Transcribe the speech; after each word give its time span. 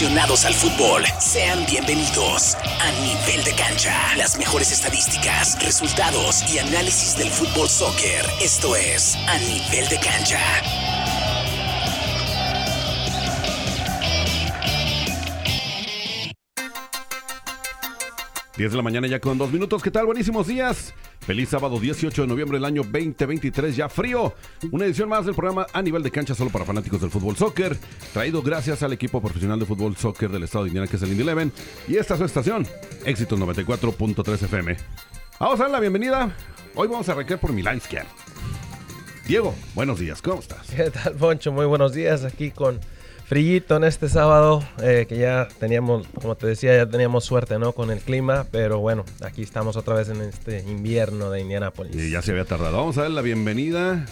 aficionados 0.00 0.46
al 0.46 0.54
fútbol, 0.54 1.02
sean 1.18 1.66
bienvenidos 1.66 2.54
a 2.54 2.90
Nivel 3.02 3.44
de 3.44 3.54
Cancha. 3.54 4.16
Las 4.16 4.38
mejores 4.38 4.72
estadísticas, 4.72 5.62
resultados 5.62 6.42
y 6.50 6.58
análisis 6.58 7.18
del 7.18 7.28
fútbol 7.28 7.68
soccer. 7.68 8.24
Esto 8.40 8.74
es 8.76 9.14
A 9.28 9.36
Nivel 9.40 9.90
de 9.90 10.00
Cancha. 10.00 10.40
10 18.56 18.70
de 18.70 18.76
la 18.76 18.82
mañana 18.82 19.06
ya 19.06 19.20
con 19.20 19.36
dos 19.36 19.52
minutos. 19.52 19.82
¿Qué 19.82 19.90
tal? 19.90 20.06
Buenísimos 20.06 20.46
días. 20.46 20.94
Feliz 21.30 21.50
sábado 21.50 21.78
18 21.78 22.22
de 22.22 22.26
noviembre 22.26 22.58
del 22.58 22.64
año 22.64 22.82
2023, 22.82 23.76
ya 23.76 23.88
frío. 23.88 24.34
Una 24.72 24.86
edición 24.86 25.08
más 25.08 25.26
del 25.26 25.36
programa 25.36 25.64
a 25.72 25.80
nivel 25.80 26.02
de 26.02 26.10
cancha 26.10 26.34
solo 26.34 26.50
para 26.50 26.64
fanáticos 26.64 27.00
del 27.00 27.08
fútbol 27.08 27.36
soccer. 27.36 27.78
Traído 28.12 28.42
gracias 28.42 28.82
al 28.82 28.92
equipo 28.92 29.20
profesional 29.20 29.60
de 29.60 29.64
fútbol 29.64 29.94
soccer 29.96 30.28
del 30.28 30.42
estado 30.42 30.64
de 30.64 30.70
Indiana 30.70 30.88
que 30.88 30.96
es 30.96 31.02
el 31.02 31.12
Indy 31.12 31.22
Eleven. 31.22 31.52
Y 31.86 31.98
esta 31.98 32.14
es 32.14 32.18
su 32.18 32.26
estación, 32.26 32.66
Éxitos 33.04 33.38
94.3 33.38 34.42
FM. 34.42 34.76
Vamos 35.38 35.60
a 35.60 35.62
dar 35.62 35.70
la 35.70 35.78
bienvenida. 35.78 36.34
Hoy 36.74 36.88
vamos 36.88 37.08
a 37.08 37.12
arrancar 37.12 37.38
por 37.38 37.52
mi 37.52 37.62
lado 37.62 37.76
izquierdo. 37.76 38.10
Diego, 39.28 39.54
buenos 39.76 40.00
días, 40.00 40.20
¿cómo 40.22 40.40
estás? 40.40 40.68
¿Qué 40.68 40.90
tal, 40.90 41.14
Poncho? 41.14 41.52
Muy 41.52 41.66
buenos 41.66 41.92
días 41.92 42.24
aquí 42.24 42.50
con 42.50 42.80
Frillito 43.30 43.76
en 43.76 43.84
este 43.84 44.08
sábado, 44.08 44.60
eh, 44.82 45.06
que 45.08 45.16
ya 45.16 45.46
teníamos, 45.60 46.04
como 46.20 46.34
te 46.34 46.48
decía, 46.48 46.76
ya 46.76 46.86
teníamos 46.90 47.24
suerte, 47.24 47.60
¿no? 47.60 47.70
Con 47.70 47.92
el 47.92 48.00
clima, 48.00 48.44
pero 48.50 48.80
bueno, 48.80 49.04
aquí 49.20 49.42
estamos 49.42 49.76
otra 49.76 49.94
vez 49.94 50.08
en 50.08 50.20
este 50.20 50.64
invierno 50.68 51.30
de 51.30 51.40
Indianápolis. 51.40 51.94
Y 51.94 52.10
ya 52.10 52.22
se 52.22 52.32
había 52.32 52.44
tardado. 52.44 52.78
Vamos 52.78 52.98
a 52.98 53.02
dar 53.02 53.12
la 53.12 53.22
bienvenida. 53.22 54.04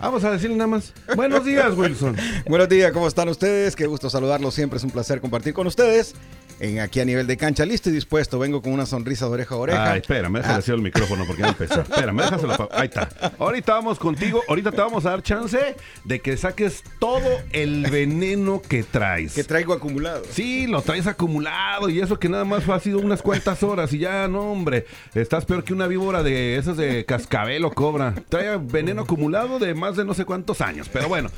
Vamos 0.00 0.24
a 0.24 0.30
decirle 0.30 0.56
nada 0.56 0.68
más. 0.68 0.94
Buenos 1.14 1.44
días, 1.44 1.76
Wilson. 1.76 2.16
Buenos 2.48 2.70
días, 2.70 2.92
¿cómo 2.92 3.08
están 3.08 3.28
ustedes? 3.28 3.76
Qué 3.76 3.84
gusto 3.86 4.08
saludarlos, 4.08 4.54
siempre 4.54 4.78
es 4.78 4.84
un 4.84 4.90
placer 4.90 5.20
compartir 5.20 5.52
con 5.52 5.66
ustedes 5.66 6.14
en 6.60 6.80
aquí 6.80 7.00
a 7.00 7.04
nivel 7.04 7.26
de 7.26 7.36
cancha. 7.36 7.64
Listo 7.64 7.90
y 7.90 7.92
dispuesto. 7.92 8.38
Vengo 8.38 8.62
con 8.62 8.72
una 8.72 8.86
sonrisa 8.86 9.26
de 9.26 9.32
oreja 9.32 9.54
a 9.54 9.58
oreja. 9.58 9.92
Ay, 9.92 10.00
espérame, 10.00 10.34
déjale 10.34 10.64
ah. 10.66 10.72
el 10.72 10.82
micrófono 10.82 11.24
porque 11.26 11.42
ya 11.42 11.48
empezó. 11.48 11.80
Espérame, 11.90 12.18
déjaselo. 12.18 12.68
Ahí 12.72 12.86
está. 12.86 13.08
Ahorita 13.38 13.74
vamos 13.74 13.98
contigo. 13.98 14.42
Ahorita 14.48 14.70
te 14.70 14.76
vamos 14.76 15.06
a 15.06 15.10
dar 15.10 15.22
chance 15.22 15.76
de 16.04 16.20
que 16.20 16.36
saques 16.36 16.84
todo 16.98 17.28
el 17.52 17.90
veneno 17.90 18.60
que 18.60 18.82
traes. 18.82 19.34
Que 19.34 19.44
traigo 19.44 19.72
acumulado. 19.72 20.22
Sí, 20.30 20.66
lo 20.66 20.82
traes 20.82 21.06
acumulado. 21.06 21.88
Y 21.88 22.00
eso 22.00 22.18
que 22.18 22.28
nada 22.28 22.44
más 22.44 22.68
ha 22.68 22.78
sido 22.78 22.98
unas 22.98 23.22
cuantas 23.22 23.62
horas. 23.62 23.92
Y 23.92 23.98
ya, 23.98 24.28
no, 24.28 24.52
hombre. 24.52 24.86
Estás 25.14 25.44
peor 25.46 25.64
que 25.64 25.72
una 25.72 25.86
víbora 25.86 26.22
de 26.22 26.56
esas 26.56 26.76
de 26.76 27.04
cascabel 27.04 27.64
o 27.64 27.72
cobra. 27.72 28.14
Trae 28.28 28.58
veneno 28.58 29.02
acumulado 29.02 29.58
de 29.58 29.74
más 29.74 29.96
de 29.96 30.04
no 30.04 30.14
sé 30.14 30.24
cuántos 30.24 30.60
años. 30.60 30.88
Pero 30.92 31.08
bueno. 31.08 31.30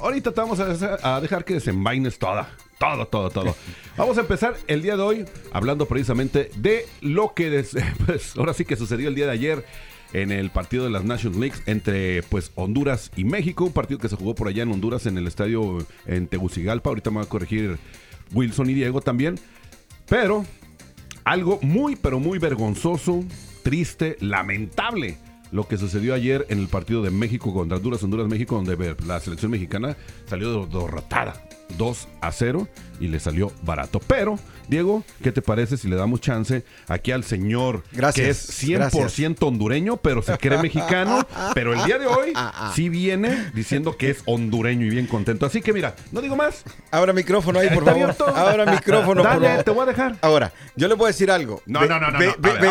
Ahorita 0.00 0.30
te 0.30 0.40
vamos 0.40 0.60
a, 0.60 1.20
dejar 1.20 1.44
que 1.44 1.54
desenvaines 1.54 2.18
toda. 2.18 2.48
Todo, 2.78 3.06
todo, 3.06 3.30
todo. 3.30 3.56
Vamos 3.96 4.18
a 4.18 4.20
empezar 4.20 4.56
el 4.68 4.82
día 4.82 4.96
de 4.96 5.02
hoy 5.02 5.24
hablando 5.52 5.86
precisamente 5.86 6.50
de 6.56 6.86
lo 7.00 7.34
que 7.34 7.64
pues, 8.06 8.36
ahora 8.36 8.54
sí 8.54 8.64
que 8.64 8.76
sucedió 8.76 9.08
el 9.08 9.16
día 9.16 9.26
de 9.26 9.32
ayer 9.32 9.64
en 10.12 10.30
el 10.30 10.50
partido 10.50 10.84
de 10.84 10.90
las 10.90 11.04
Nations 11.04 11.36
Leagues 11.36 11.62
entre 11.66 12.22
pues 12.22 12.52
Honduras 12.54 13.10
y 13.16 13.24
México, 13.24 13.64
un 13.64 13.72
partido 13.72 13.98
que 13.98 14.08
se 14.08 14.16
jugó 14.16 14.34
por 14.34 14.48
allá 14.48 14.62
en 14.62 14.70
Honduras 14.70 15.06
en 15.06 15.18
el 15.18 15.26
estadio 15.26 15.78
en 16.06 16.28
Tegucigalpa. 16.28 16.90
Ahorita 16.90 17.10
me 17.10 17.16
va 17.16 17.24
a 17.24 17.28
corregir 17.28 17.78
Wilson 18.32 18.70
y 18.70 18.74
Diego 18.74 19.00
también. 19.00 19.40
Pero 20.08 20.46
algo 21.24 21.58
muy 21.60 21.96
pero 21.96 22.20
muy 22.20 22.38
vergonzoso, 22.38 23.24
triste, 23.64 24.16
lamentable 24.20 25.18
lo 25.50 25.66
que 25.66 25.78
sucedió 25.78 26.14
ayer 26.14 26.46
en 26.48 26.58
el 26.60 26.68
partido 26.68 27.02
de 27.02 27.10
México 27.10 27.52
contra 27.52 27.78
Honduras, 27.78 28.02
Honduras, 28.04 28.28
México, 28.28 28.54
donde 28.54 28.94
la 29.04 29.18
selección 29.18 29.50
mexicana 29.50 29.96
salió 30.26 30.66
derrotada 30.66 31.42
2 31.76 32.08
a 32.20 32.32
0 32.32 32.68
y 33.00 33.08
le 33.08 33.20
salió 33.20 33.52
barato. 33.62 34.00
Pero, 34.00 34.38
Diego, 34.68 35.04
¿qué 35.22 35.32
te 35.32 35.42
parece 35.42 35.76
si 35.76 35.88
le 35.88 35.96
damos 35.96 36.20
chance 36.20 36.64
aquí 36.88 37.12
al 37.12 37.24
señor 37.24 37.84
que 38.14 38.30
es 38.30 38.62
100% 38.62 39.36
hondureño, 39.40 39.98
pero 39.98 40.22
se 40.22 40.36
cree 40.38 40.58
mexicano? 40.58 41.26
pero 41.54 41.74
el 41.74 41.84
día 41.84 41.98
de 41.98 42.06
hoy 42.06 42.32
sí 42.74 42.88
viene 42.88 43.50
diciendo 43.54 43.96
que 43.96 44.10
es 44.10 44.22
hondureño 44.26 44.86
y 44.86 44.90
bien 44.90 45.06
contento. 45.06 45.46
Así 45.46 45.60
que 45.60 45.72
mira, 45.72 45.94
no 46.12 46.20
digo 46.20 46.36
más. 46.36 46.64
Ahora 46.90 47.12
micrófono 47.12 47.60
ahí, 47.60 47.68
por 47.70 47.84
favor. 47.84 48.14
Ahora 48.34 48.66
micrófono, 48.66 49.22
Dale, 49.22 49.62
te 49.62 49.70
voy 49.70 49.82
a 49.82 49.86
dejar. 49.86 50.16
Ahora, 50.20 50.52
yo 50.76 50.88
le 50.88 50.94
voy 50.94 51.06
a 51.06 51.08
decir 51.08 51.30
algo. 51.30 51.62
No, 51.66 51.84
no, 51.86 52.00
no, 52.00 52.10
no. 52.10 52.18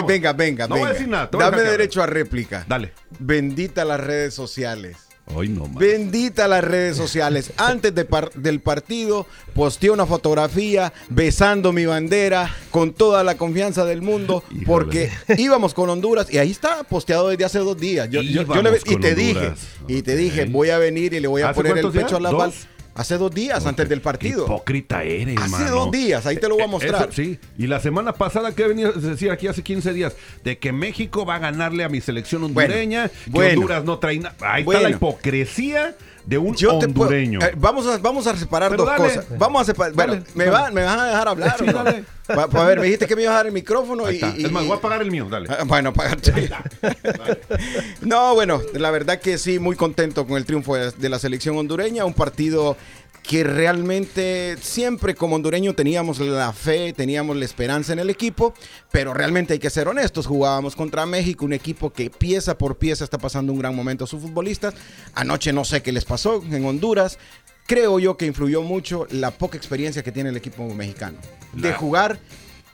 venga, 0.08 0.34
venga, 0.34 0.68
No 0.68 0.78
voy 0.78 0.90
a 0.90 0.94
decir 0.94 1.08
nada. 1.08 1.29
Dame 1.31 1.62
derecho 1.62 2.02
a 2.02 2.06
réplica. 2.06 2.66
Dale. 2.68 2.94
Bendita 3.19 3.85
las 3.85 4.00
redes 4.00 4.34
sociales. 4.34 5.06
Hoy 5.34 5.50
no 5.50 5.68
Bendita 5.68 6.48
las 6.48 6.64
redes 6.64 6.96
sociales. 6.96 7.52
Antes 7.58 7.94
del 7.94 8.60
partido 8.60 9.28
posteé 9.54 9.90
una 9.90 10.06
fotografía 10.06 10.94
besando 11.10 11.74
mi 11.74 11.86
bandera 11.86 12.56
con 12.72 12.94
toda 12.94 13.24
la 13.24 13.36
confianza 13.36 13.86
del 13.86 14.02
mundo 14.02 14.44
porque 14.66 15.12
íbamos 15.38 15.74
con 15.74 15.90
Honduras 15.90 16.32
y 16.32 16.38
ahí 16.38 16.52
está 16.52 16.84
posteado 16.84 17.30
desde 17.30 17.46
hace 17.46 17.60
dos 17.60 17.78
días. 17.78 18.10
Yo, 18.10 18.22
y 18.22 18.34
te 18.98 19.16
dije, 19.16 19.54
y 19.88 20.02
te 20.02 20.16
dije, 20.16 20.46
voy 20.46 20.70
a 20.70 20.78
venir 20.78 21.14
y 21.14 21.20
le 21.20 21.28
voy 21.28 21.42
a 21.42 21.54
poner 21.54 21.78
el 21.78 21.92
pecho 21.92 22.18
a 22.18 22.20
la 22.20 22.32
bala. 22.32 22.54
Hace 22.97 23.19
dos 23.19 23.31
días, 23.31 23.63
antes 23.68 23.88
del 23.88 24.02
partido. 24.02 24.46
Hipócrita 24.46 25.03
eres, 25.03 25.38
Hace 25.40 25.69
dos 25.69 25.91
días, 25.91 26.25
ahí 26.25 26.38
te 26.38 26.47
lo 26.47 26.56
voy 26.56 26.63
a 26.63 26.66
eh, 26.66 26.69
mostrar. 26.69 27.13
sí, 27.13 27.38
y 27.56 27.68
la 27.68 27.80
semana 27.80 28.12
pasada, 28.13 28.56
que 28.56 28.68
venía 28.68 28.88
a 28.88 28.91
decir 28.91 29.30
aquí 29.30 29.46
hace 29.47 29.62
15 29.62 29.94
días? 29.94 30.16
De 30.44 30.58
que 30.58 30.72
México 30.72 31.24
va 31.24 31.35
a 31.35 31.40
ganarle 31.40 31.84
a 31.84 31.90
mi 31.90 32.02
selección 32.02 32.44
hondureña, 32.44 33.12
que 33.31 33.50
Honduras 33.53 33.84
no 33.84 34.00
trae 34.00 34.18
nada. 34.18 34.35
Ahí 34.41 34.63
está 34.63 34.81
la 34.81 34.90
hipocresía 34.90 35.96
de 36.28 36.38
un 36.38 36.56
hondureño. 36.70 37.40
Eh, 37.42 37.54
vamos, 37.56 37.88
a, 37.88 37.98
vamos 38.00 38.28
a 38.28 38.36
separar 38.36 38.76
dos 38.76 38.90
cosas. 38.92 39.26
Vamos 39.38 39.62
a 39.62 39.66
separar. 39.66 39.94
Bueno, 39.94 40.24
me, 40.36 40.48
va, 40.48 40.70
me 40.72 40.84
vas 40.84 41.00
a 41.00 41.06
dejar 41.06 41.28
hablar. 41.30 41.56
Sí, 41.58 41.66
dale. 41.66 42.04
a 42.28 42.64
ver, 42.66 42.80
me 42.80 42.86
dijiste 42.86 43.08
que 43.08 43.16
me 43.16 43.22
ibas 43.22 43.34
a 43.34 43.38
dar 43.38 43.48
el 43.48 43.54
micrófono 43.54 44.12
y, 44.12 44.18
Es 44.18 44.52
más, 44.52 44.66
voy 44.68 44.78
a 44.78 44.82
pagar 44.82 45.02
el 45.02 45.10
mío, 45.10 45.28
dale. 45.30 45.48
Ah, 45.50 45.64
bueno, 45.66 45.90
apagarte. 45.90 46.50
no, 48.02 48.34
bueno, 48.36 48.62
la 48.74 48.92
verdad 48.92 49.22
que 49.22 49.38
sí, 49.38 49.58
muy 49.58 49.78
contento 49.78 50.28
con 50.28 50.36
el 50.36 50.46
triunfo 50.46 50.76
de 50.76 51.10
la 51.10 51.18
selección 51.18 51.58
hondureña. 51.58 52.04
Un 52.04 52.14
partido 52.14 52.76
que 53.23 53.44
realmente 53.44 54.57
siempre 54.61 55.13
como 55.16 55.35
hondureño 55.35 55.73
teníamos 55.73 56.19
la 56.19 56.53
fe, 56.53 56.94
teníamos 56.94 57.35
la 57.35 57.45
esperanza 57.45 57.94
en 57.94 58.00
el 58.00 58.09
equipo, 58.09 58.53
pero 58.91 59.13
realmente 59.13 59.53
hay 59.53 59.59
que 59.59 59.69
ser 59.69 59.88
honestos, 59.88 60.28
jugábamos 60.28 60.75
contra 60.75 61.05
México, 61.05 61.45
un 61.45 61.53
equipo 61.53 61.91
que 61.91 62.09
pieza 62.09 62.57
por 62.57 62.78
pieza 62.78 63.03
está 63.03 63.17
pasando 63.17 63.51
un 63.51 63.59
gran 63.59 63.75
momento 63.75 64.05
a 64.05 64.07
sus 64.07 64.22
futbolistas. 64.22 64.73
Anoche 65.13 65.51
no 65.51 65.66
sé 65.66 65.81
qué 65.81 65.91
les 65.91 66.05
pasó 66.05 66.41
en 66.44 66.66
Honduras. 66.66 67.19
Creo 67.66 68.00
yo 68.00 68.16
que 68.16 68.25
influyó 68.25 68.61
mucho 68.61 69.07
la 69.11 69.31
poca 69.31 69.57
experiencia 69.57 70.03
que 70.03 70.13
tiene 70.13 70.29
el 70.29 70.38
equipo 70.38 70.66
mexicano 70.73 71.17
de 71.51 71.73
jugar 71.73 72.19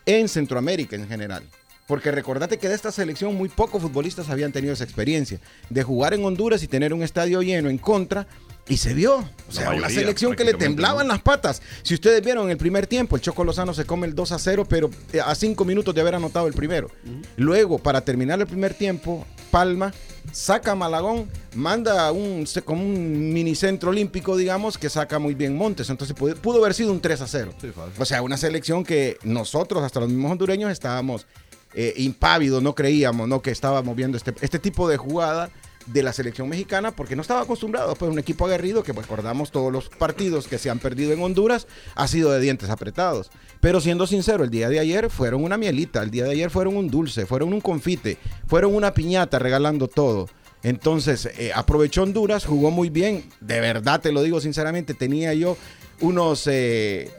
en 0.05 0.29
Centroamérica 0.29 0.95
en 0.95 1.07
general. 1.07 1.43
Porque 1.87 2.11
recordate 2.11 2.57
que 2.57 2.69
de 2.69 2.75
esta 2.75 2.91
selección 2.91 3.35
muy 3.35 3.49
pocos 3.49 3.81
futbolistas 3.81 4.29
habían 4.29 4.51
tenido 4.51 4.73
esa 4.73 4.83
experiencia 4.83 5.39
de 5.69 5.83
jugar 5.83 6.13
en 6.13 6.23
Honduras 6.23 6.63
y 6.63 6.67
tener 6.67 6.93
un 6.93 7.03
estadio 7.03 7.41
lleno 7.41 7.69
en 7.69 7.77
contra 7.77 8.27
y 8.67 8.77
se 8.77 8.93
vio. 8.93 9.27
O 9.49 9.51
sea, 9.51 9.71
una 9.71 9.89
selección 9.89 10.35
que 10.35 10.43
le 10.43 10.53
temblaban 10.53 11.07
las 11.07 11.21
patas. 11.21 11.61
Si 11.83 11.93
ustedes 11.93 12.23
vieron 12.23 12.45
en 12.45 12.51
el 12.51 12.57
primer 12.57 12.87
tiempo, 12.87 13.15
el 13.15 13.21
Choco 13.21 13.43
Lozano 13.43 13.73
se 13.73 13.85
come 13.85 14.07
el 14.07 14.15
2 14.15 14.31
a 14.31 14.39
0, 14.39 14.65
pero 14.67 14.89
eh, 15.11 15.19
a 15.19 15.35
5 15.35 15.65
minutos 15.65 15.93
de 15.93 16.01
haber 16.01 16.15
anotado 16.15 16.47
el 16.47 16.53
primero. 16.53 16.89
Luego, 17.37 17.77
para 17.77 18.01
terminar 18.01 18.39
el 18.39 18.47
primer 18.47 18.73
tiempo, 18.73 19.25
Palma 19.51 19.93
saca 20.31 20.71
a 20.71 20.75
Malagón, 20.75 21.29
manda 21.53 22.11
un, 22.11 22.45
como 22.63 22.83
un 22.83 23.33
mini 23.33 23.55
centro 23.55 23.89
olímpico, 23.89 24.37
digamos, 24.37 24.77
que 24.77 24.89
saca 24.89 25.19
muy 25.19 25.35
bien 25.35 25.55
Montes. 25.55 25.89
Entonces 25.89 26.15
pudo, 26.15 26.57
haber 26.59 26.73
sido 26.73 26.91
un 26.91 27.01
3 27.01 27.21
a 27.21 27.27
0. 27.27 27.53
o 27.97 28.05
sea, 28.05 28.21
una 28.21 28.37
selección 28.37 28.83
que 28.83 29.17
nosotros, 29.23 29.83
hasta 29.83 29.99
los 29.99 30.09
mismos 30.09 30.31
hondureños, 30.31 30.71
estábamos 30.71 31.27
eh, 31.75 31.93
impávidos, 31.97 32.63
no 32.63 32.73
creíamos 32.73 33.27
¿no? 33.27 33.41
que 33.41 33.51
estábamos 33.51 33.95
viendo 33.95 34.17
este, 34.17 34.33
este 34.41 34.59
tipo 34.59 34.87
de 34.87 34.97
jugada 34.97 35.49
de 35.87 36.03
la 36.03 36.13
selección 36.13 36.49
mexicana 36.49 36.91
porque 36.91 37.15
no 37.15 37.21
estaba 37.21 37.41
acostumbrado, 37.41 37.95
pues 37.95 38.11
un 38.11 38.19
equipo 38.19 38.45
aguerrido 38.45 38.83
que 38.83 38.93
pues 38.93 39.07
recordamos 39.07 39.51
todos 39.51 39.71
los 39.71 39.89
partidos 39.89 40.47
que 40.47 40.57
se 40.57 40.69
han 40.69 40.79
perdido 40.79 41.11
en 41.11 41.21
Honduras 41.21 41.67
ha 41.95 42.07
sido 42.07 42.31
de 42.31 42.39
dientes 42.39 42.69
apretados. 42.69 43.31
Pero 43.59 43.81
siendo 43.81 44.07
sincero, 44.07 44.43
el 44.43 44.49
día 44.49 44.69
de 44.69 44.79
ayer 44.79 45.09
fueron 45.09 45.43
una 45.43 45.57
mielita, 45.57 46.01
el 46.01 46.11
día 46.11 46.25
de 46.25 46.31
ayer 46.31 46.49
fueron 46.49 46.77
un 46.77 46.89
dulce, 46.89 47.25
fueron 47.25 47.53
un 47.53 47.61
confite, 47.61 48.17
fueron 48.47 48.75
una 48.75 48.93
piñata 48.93 49.39
regalando 49.39 49.87
todo. 49.87 50.29
Entonces, 50.63 51.29
eh, 51.37 51.51
aprovechó 51.53 52.03
Honduras, 52.03 52.45
jugó 52.45 52.71
muy 52.71 52.89
bien, 52.89 53.25
de 53.41 53.59
verdad 53.59 53.99
te 53.99 54.11
lo 54.11 54.23
digo 54.23 54.39
sinceramente, 54.39 54.93
tenía 54.93 55.33
yo 55.33 55.57
unos... 55.99 56.47
Eh, 56.47 57.11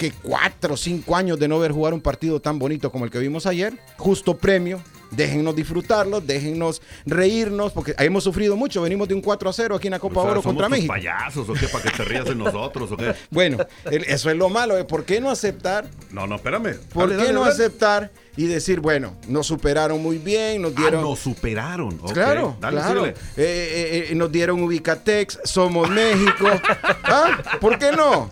que 0.00 0.12
cuatro 0.12 0.74
o 0.74 0.76
cinco 0.78 1.14
años 1.14 1.38
de 1.38 1.46
no 1.46 1.58
ver 1.58 1.72
jugar 1.72 1.92
un 1.92 2.00
partido 2.00 2.40
tan 2.40 2.58
bonito 2.58 2.90
como 2.90 3.04
el 3.04 3.10
que 3.10 3.18
vimos 3.18 3.44
ayer. 3.44 3.78
Justo 3.98 4.34
premio, 4.38 4.80
déjennos 5.10 5.54
disfrutarlo, 5.56 6.20
déjennos 6.20 6.82
reírnos, 7.06 7.72
porque 7.72 7.94
hemos 7.98 8.24
sufrido 8.24 8.56
mucho. 8.56 8.82
Venimos 8.82 9.08
de 9.08 9.14
un 9.14 9.20
4 9.20 9.50
a 9.50 9.52
0 9.52 9.76
aquí 9.76 9.88
en 9.88 9.92
la 9.92 9.98
Copa 9.98 10.20
Oro 10.20 10.42
contra 10.42 10.68
México. 10.68 10.92
payasos 10.92 11.48
o 11.48 11.52
qué? 11.52 11.68
¿Para 11.68 11.84
que 11.84 11.90
te 11.90 12.04
rías 12.04 12.24
de 12.24 12.34
nosotros 12.34 12.92
o 12.92 12.96
qué? 12.96 13.14
Bueno, 13.30 13.58
eso 13.90 14.30
es 14.30 14.36
lo 14.36 14.48
malo. 14.48 14.76
¿eh? 14.76 14.84
¿Por 14.84 15.04
qué 15.04 15.20
no 15.20 15.30
aceptar? 15.30 15.88
No, 16.10 16.26
no, 16.26 16.36
espérame. 16.36 16.76
¿Por 16.92 17.16
qué 17.16 17.32
no 17.32 17.44
aceptar 17.44 18.10
y 18.36 18.46
decir, 18.46 18.80
bueno, 18.80 19.16
nos 19.28 19.46
superaron 19.46 20.02
muy 20.02 20.18
bien, 20.18 20.62
nos 20.62 20.72
ah, 20.72 20.80
dieron. 20.80 21.00
Ah, 21.00 21.02
nos 21.02 21.18
superaron. 21.18 21.98
Claro, 21.98 22.56
claro. 22.60 23.06
Eh, 23.06 23.14
eh, 23.36 24.14
nos 24.14 24.30
dieron 24.30 24.62
Ubicatex, 24.62 25.40
somos 25.44 25.88
México. 25.90 26.46
¿Ah? 27.04 27.58
¿Por 27.60 27.78
qué 27.78 27.92
no? 27.92 28.28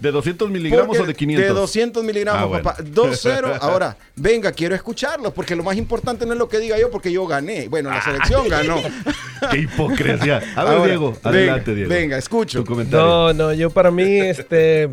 ¿De 0.00 0.10
200 0.10 0.50
miligramos 0.50 0.86
Porque 0.88 1.02
o 1.02 1.06
de 1.06 1.14
500? 1.14 1.46
De 1.48 1.52
200 1.60 2.04
miligramos, 2.04 2.42
Ah, 2.42 2.46
bueno. 2.46 2.64
papá. 2.64 2.82
2-0. 2.84 3.58
Ahora, 3.60 3.96
venga, 4.16 4.52
quiero 4.52 4.74
escucharlo, 4.74 5.32
porque 5.32 5.54
lo 5.56 5.62
más 5.62 5.76
importante 5.76 6.26
no 6.26 6.32
es 6.32 6.38
lo 6.38 6.48
que 6.48 6.58
diga 6.58 6.78
yo, 6.78 6.90
porque 6.90 7.10
yo 7.12 7.26
gané. 7.26 7.68
Bueno, 7.68 7.90
la 7.90 8.02
selección 8.02 8.48
ganó. 8.48 8.76
¡Qué 9.50 9.58
hipocresía! 9.58 10.36
A 10.56 10.64
ver, 10.64 10.72
Ahora, 10.74 10.86
Diego, 10.86 11.10
venga, 11.12 11.28
adelante, 11.30 11.74
Diego. 11.74 11.90
Venga, 11.90 12.18
escucho. 12.18 12.60
Tu 12.60 12.64
comentario. 12.64 13.06
No, 13.06 13.32
no, 13.32 13.52
yo 13.52 13.70
para 13.70 13.90
mí, 13.90 14.04
este, 14.04 14.90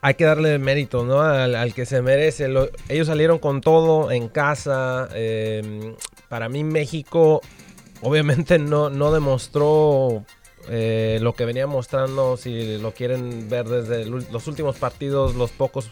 hay 0.00 0.14
que 0.14 0.24
darle 0.24 0.58
mérito, 0.58 1.04
¿no? 1.04 1.20
Al, 1.20 1.54
al 1.54 1.74
que 1.74 1.86
se 1.86 2.00
merece. 2.02 2.48
Lo- 2.48 2.68
ellos 2.88 3.06
salieron 3.06 3.38
con 3.38 3.60
todo 3.60 4.10
en 4.10 4.28
casa. 4.28 5.08
eh, 5.14 5.94
para 6.28 6.48
mí 6.48 6.62
México, 6.64 7.40
obviamente 8.02 8.58
no, 8.58 8.90
no 8.90 9.12
demostró 9.12 10.24
eh, 10.70 11.18
lo 11.22 11.34
que 11.34 11.44
venía 11.44 11.66
mostrando, 11.66 12.36
si 12.36 12.78
lo 12.78 12.92
quieren 12.92 13.48
ver 13.48 13.68
desde 13.68 14.04
los 14.06 14.46
últimos 14.46 14.76
partidos, 14.76 15.34
los 15.34 15.50
pocos 15.50 15.90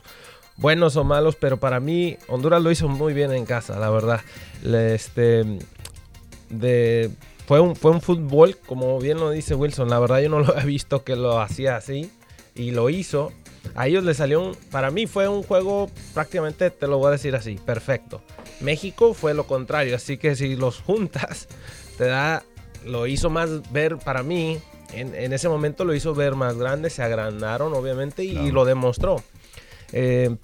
buenos 0.56 0.96
o 0.96 1.04
malos, 1.04 1.36
pero 1.36 1.58
para 1.58 1.80
mí 1.80 2.16
Honduras 2.28 2.62
lo 2.62 2.70
hizo 2.70 2.88
muy 2.88 3.12
bien 3.12 3.32
en 3.32 3.44
casa, 3.46 3.78
la 3.78 3.90
verdad. 3.90 4.20
Le- 4.62 4.94
Este, 4.94 5.44
fue, 7.46 7.60
un, 7.60 7.76
fue 7.76 7.90
un 7.90 8.00
fútbol, 8.00 8.56
como 8.66 8.98
bien 8.98 9.18
lo 9.18 9.30
dice 9.30 9.54
Wilson, 9.54 9.88
la 9.88 9.98
verdad 9.98 10.20
yo 10.20 10.28
no 10.28 10.40
lo 10.40 10.58
he 10.58 10.64
visto 10.64 11.04
que 11.04 11.16
lo 11.16 11.40
hacía 11.40 11.76
así 11.76 12.10
y 12.54 12.70
lo 12.70 12.90
hizo. 12.90 13.32
A 13.74 13.88
ellos 13.88 14.04
les 14.04 14.16
salió 14.18 14.40
un, 14.42 14.54
para 14.70 14.90
mí 14.90 15.06
fue 15.06 15.28
un 15.28 15.42
juego 15.42 15.90
prácticamente, 16.14 16.70
te 16.70 16.86
lo 16.86 16.98
voy 16.98 17.08
a 17.08 17.12
decir 17.12 17.34
así, 17.34 17.56
perfecto. 17.56 18.20
México 18.60 19.12
fue 19.12 19.34
lo 19.34 19.46
contrario, 19.46 19.96
así 19.96 20.18
que 20.18 20.36
si 20.36 20.56
los 20.56 20.80
juntas, 20.80 21.48
te 21.98 22.04
da, 22.04 22.44
lo 22.86 23.06
hizo 23.06 23.28
más 23.30 23.70
ver 23.72 23.98
para 23.98 24.22
mí, 24.22 24.58
en, 24.92 25.14
en 25.14 25.32
ese 25.32 25.48
momento 25.48 25.84
lo 25.84 25.94
hizo 25.94 26.14
ver 26.14 26.34
más 26.34 26.56
grande, 26.56 26.90
se 26.90 27.02
agrandaron 27.02 27.74
obviamente 27.74 28.24
y, 28.24 28.32
Claro. 28.32 28.52
lo 28.52 28.64
demostró. 28.64 29.16
Eh, 29.92 30.36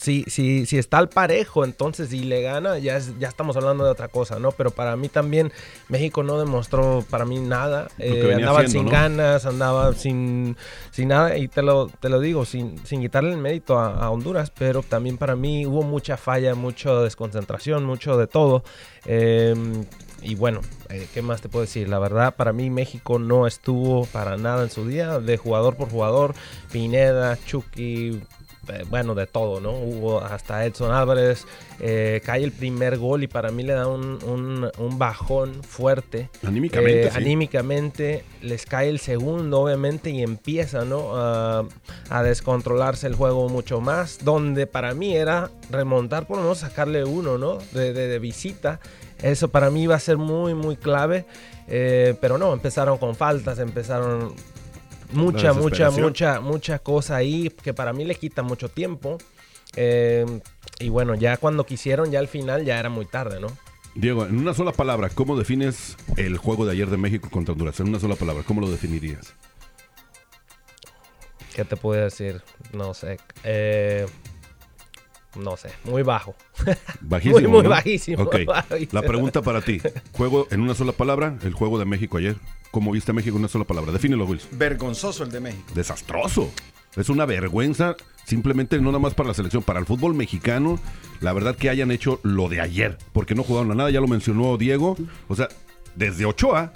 si, 0.00 0.22
si, 0.28 0.64
si 0.64 0.78
está 0.78 0.98
al 0.98 1.08
parejo, 1.08 1.64
entonces 1.64 2.12
y 2.12 2.22
le 2.22 2.40
gana, 2.40 2.78
ya, 2.78 2.96
es- 2.98 3.18
ya 3.18 3.26
estamos 3.26 3.56
hablando 3.56 3.84
de 3.84 3.90
otra 3.90 4.06
cosa, 4.06 4.38
¿no? 4.38 4.52
Pero 4.52 4.70
para 4.70 4.94
mí 4.94 5.08
también 5.08 5.50
México 5.88 6.22
no 6.22 6.38
demostró 6.38 7.04
para 7.10 7.24
mí 7.24 7.40
nada. 7.40 7.88
Eh, 7.98 8.32
haciendo, 8.44 8.68
sin 8.68 8.84
¿no? 8.84 8.90
ganas, 8.92 9.44
andaba 9.44 9.92
sin, 9.94 10.56
sin 10.92 11.08
nada. 11.08 11.36
Y 11.36 11.48
te 11.48 11.62
lo, 11.62 11.88
te 11.88 12.08
lo 12.10 12.20
digo, 12.20 12.44
sin, 12.44 12.78
sin 12.86 13.00
quitarle 13.00 13.32
el 13.32 13.38
mérito 13.38 13.76
a, 13.76 13.96
a 13.96 14.10
Honduras, 14.10 14.52
pero 14.56 14.84
también 14.84 15.18
para 15.18 15.34
mí 15.34 15.66
hubo 15.66 15.82
mucha 15.82 16.16
falla, 16.16 16.54
mucha 16.54 16.94
desconcentración, 17.00 17.84
mucho 17.84 18.16
de 18.16 18.28
todo. 18.28 18.62
Eh, 19.04 19.52
y 20.22 20.34
bueno, 20.34 20.60
eh, 20.90 21.06
¿qué 21.14 21.22
más 21.22 21.40
te 21.40 21.48
puedo 21.48 21.64
decir? 21.64 21.88
La 21.88 21.98
verdad, 21.98 22.34
para 22.36 22.52
mí 22.52 22.70
México 22.70 23.18
no 23.18 23.46
estuvo 23.46 24.04
para 24.06 24.36
nada 24.36 24.62
en 24.64 24.70
su 24.70 24.86
día, 24.86 25.18
de 25.20 25.36
jugador 25.36 25.76
por 25.76 25.90
jugador. 25.90 26.34
Pineda, 26.72 27.38
Chucky, 27.46 28.20
eh, 28.68 28.84
bueno, 28.90 29.14
de 29.14 29.26
todo, 29.26 29.60
¿no? 29.60 29.70
Hubo 29.72 30.20
hasta 30.20 30.66
Edson 30.66 30.92
Álvarez, 30.92 31.46
eh, 31.80 32.20
cae 32.24 32.44
el 32.44 32.52
primer 32.52 32.98
gol 32.98 33.22
y 33.22 33.26
para 33.28 33.50
mí 33.50 33.62
le 33.62 33.72
da 33.72 33.86
un, 33.86 34.18
un- 34.24 34.70
un 34.76 34.98
bajón 34.98 35.62
fuerte. 35.62 36.28
Anímicamente, 36.46 37.06
Eh, 37.06 37.10
sí. 37.10 37.16
Anímicamente 37.16 38.24
les 38.42 38.66
cae 38.66 38.88
el 38.90 38.98
segundo, 38.98 39.60
obviamente, 39.60 40.10
y 40.10 40.22
empieza, 40.22 40.84
¿no? 40.84 41.12
A, 41.16 41.64
a 42.10 42.22
descontrolarse 42.22 43.06
el 43.06 43.14
juego 43.14 43.48
mucho 43.48 43.80
más, 43.80 44.18
donde 44.22 44.66
para 44.66 44.92
mí 44.94 45.14
era 45.16 45.50
remontar, 45.70 46.26
por 46.26 46.36
lo 46.36 46.42
menos 46.42 46.58
sacarle 46.58 47.04
uno, 47.04 47.38
¿no? 47.38 47.58
De, 47.72 47.92
de- 47.94 48.08
de 48.08 48.18
visita. 48.18 48.80
Eso 49.22 49.48
para 49.48 49.70
mí 49.70 49.82
iba 49.82 49.94
a 49.94 50.00
ser 50.00 50.16
muy, 50.16 50.54
muy 50.54 50.76
clave. 50.76 51.26
eh, 51.66 52.14
pero 52.20 52.38
no, 52.38 52.52
empezaron 52.52 52.98
con 52.98 53.14
faltas, 53.14 53.58
empezaron 53.58 54.34
mucha, 55.12 55.52
mucha, 55.52 55.90
mucha, 55.90 56.40
mucha 56.40 56.78
cosa 56.78 57.16
ahí 57.16 57.50
que 57.62 57.74
para 57.74 57.92
mí 57.92 58.04
le 58.04 58.14
quita 58.14 58.42
mucho 58.42 58.68
tiempo. 58.68 59.18
Eh, 59.76 60.40
y 60.80 60.88
bueno, 60.88 61.14
ya 61.14 61.36
cuando 61.36 61.64
quisieron, 61.66 62.10
ya 62.10 62.18
al 62.18 62.28
final 62.28 62.64
ya 62.64 62.78
era 62.78 62.88
muy 62.88 63.06
tarde, 63.06 63.40
¿no? 63.40 63.48
Diego, 63.94 64.26
en 64.26 64.38
una 64.38 64.54
sola 64.54 64.72
palabra, 64.72 65.08
¿cómo 65.08 65.36
defines 65.36 65.96
el 66.16 66.36
juego 66.36 66.64
de 66.66 66.72
ayer 66.72 66.88
de 66.88 66.96
México 66.96 67.28
contra 67.30 67.52
Honduras? 67.52 67.80
En 67.80 67.88
una 67.88 67.98
sola 67.98 68.14
palabra, 68.14 68.44
¿cómo 68.44 68.60
lo 68.60 68.70
definirías? 68.70 69.34
¿Qué 71.54 71.64
te 71.64 71.76
puedo 71.76 72.00
decir? 72.00 72.42
No 72.72 72.94
sé. 72.94 73.18
Eh, 73.42 74.06
no 75.38 75.56
sé, 75.56 75.70
muy 75.84 76.02
bajo. 76.02 76.34
Bajísimo. 77.00 77.40
Muy, 77.40 77.48
muy 77.48 77.62
¿no? 77.62 77.70
bajísimo, 77.70 78.22
Ok. 78.24 78.36
bajísimo. 78.46 78.90
La 78.92 79.02
pregunta 79.02 79.42
para 79.42 79.60
ti. 79.62 79.80
Juego 80.12 80.46
en 80.50 80.60
una 80.60 80.74
sola 80.74 80.92
palabra, 80.92 81.36
el 81.42 81.52
juego 81.52 81.78
de 81.78 81.84
México 81.84 82.18
ayer. 82.18 82.36
¿Cómo 82.70 82.92
viste 82.92 83.12
a 83.12 83.14
México 83.14 83.36
en 83.36 83.40
una 83.42 83.48
sola 83.48 83.64
palabra? 83.64 83.92
Defínelo, 83.92 84.26
Wilson. 84.26 84.50
Vergonzoso 84.58 85.24
el 85.24 85.30
de 85.30 85.40
México. 85.40 85.64
Desastroso. 85.74 86.50
Es 86.96 87.08
una 87.08 87.26
vergüenza, 87.26 87.96
simplemente 88.24 88.78
no 88.78 88.86
nada 88.86 88.98
más 88.98 89.14
para 89.14 89.28
la 89.28 89.34
selección, 89.34 89.62
para 89.62 89.78
el 89.78 89.86
fútbol 89.86 90.14
mexicano. 90.14 90.78
La 91.20 91.32
verdad 91.32 91.56
que 91.56 91.70
hayan 91.70 91.90
hecho 91.90 92.20
lo 92.22 92.48
de 92.48 92.60
ayer, 92.60 92.98
porque 93.12 93.34
no 93.34 93.42
jugaron 93.42 93.70
a 93.70 93.74
nada, 93.74 93.90
ya 93.90 94.00
lo 94.00 94.08
mencionó 94.08 94.56
Diego. 94.56 94.96
O 95.28 95.36
sea, 95.36 95.48
desde 95.94 96.24
Ochoa 96.26 96.72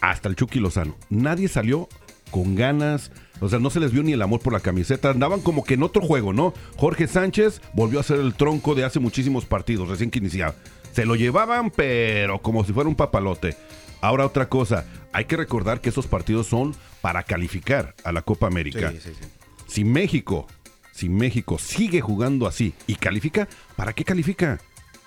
hasta 0.00 0.28
el 0.28 0.36
Chucky 0.36 0.60
Lozano. 0.60 0.96
Nadie 1.10 1.48
salió 1.48 1.88
con 2.30 2.54
ganas. 2.54 3.10
O 3.40 3.48
sea, 3.48 3.58
no 3.58 3.70
se 3.70 3.80
les 3.80 3.92
vio 3.92 4.02
ni 4.02 4.12
el 4.12 4.22
amor 4.22 4.40
por 4.40 4.52
la 4.52 4.60
camiseta. 4.60 5.10
Andaban 5.10 5.40
como 5.40 5.64
que 5.64 5.74
en 5.74 5.82
otro 5.82 6.02
juego, 6.02 6.32
¿no? 6.32 6.54
Jorge 6.76 7.06
Sánchez 7.06 7.60
volvió 7.72 8.00
a 8.00 8.02
ser 8.02 8.20
el 8.20 8.34
tronco 8.34 8.74
de 8.74 8.84
hace 8.84 9.00
muchísimos 9.00 9.44
partidos, 9.44 9.88
recién 9.88 10.10
que 10.10 10.18
iniciaba. 10.18 10.54
Se 10.92 11.04
lo 11.04 11.14
llevaban, 11.14 11.70
pero 11.70 12.40
como 12.40 12.64
si 12.64 12.72
fuera 12.72 12.88
un 12.88 12.96
papalote. 12.96 13.56
Ahora 14.00 14.26
otra 14.26 14.48
cosa, 14.48 14.86
hay 15.12 15.24
que 15.24 15.36
recordar 15.36 15.80
que 15.80 15.88
esos 15.88 16.06
partidos 16.06 16.46
son 16.46 16.74
para 17.00 17.22
calificar 17.22 17.94
a 18.04 18.12
la 18.12 18.22
Copa 18.22 18.46
América. 18.46 18.90
Sí, 18.92 19.00
sí, 19.00 19.10
sí. 19.20 19.28
Si 19.66 19.84
México, 19.84 20.46
si 20.92 21.08
México 21.08 21.58
sigue 21.58 22.00
jugando 22.00 22.46
así 22.46 22.74
y 22.86 22.94
califica, 22.94 23.48
¿para 23.76 23.92
qué 23.92 24.04
califica? 24.04 24.58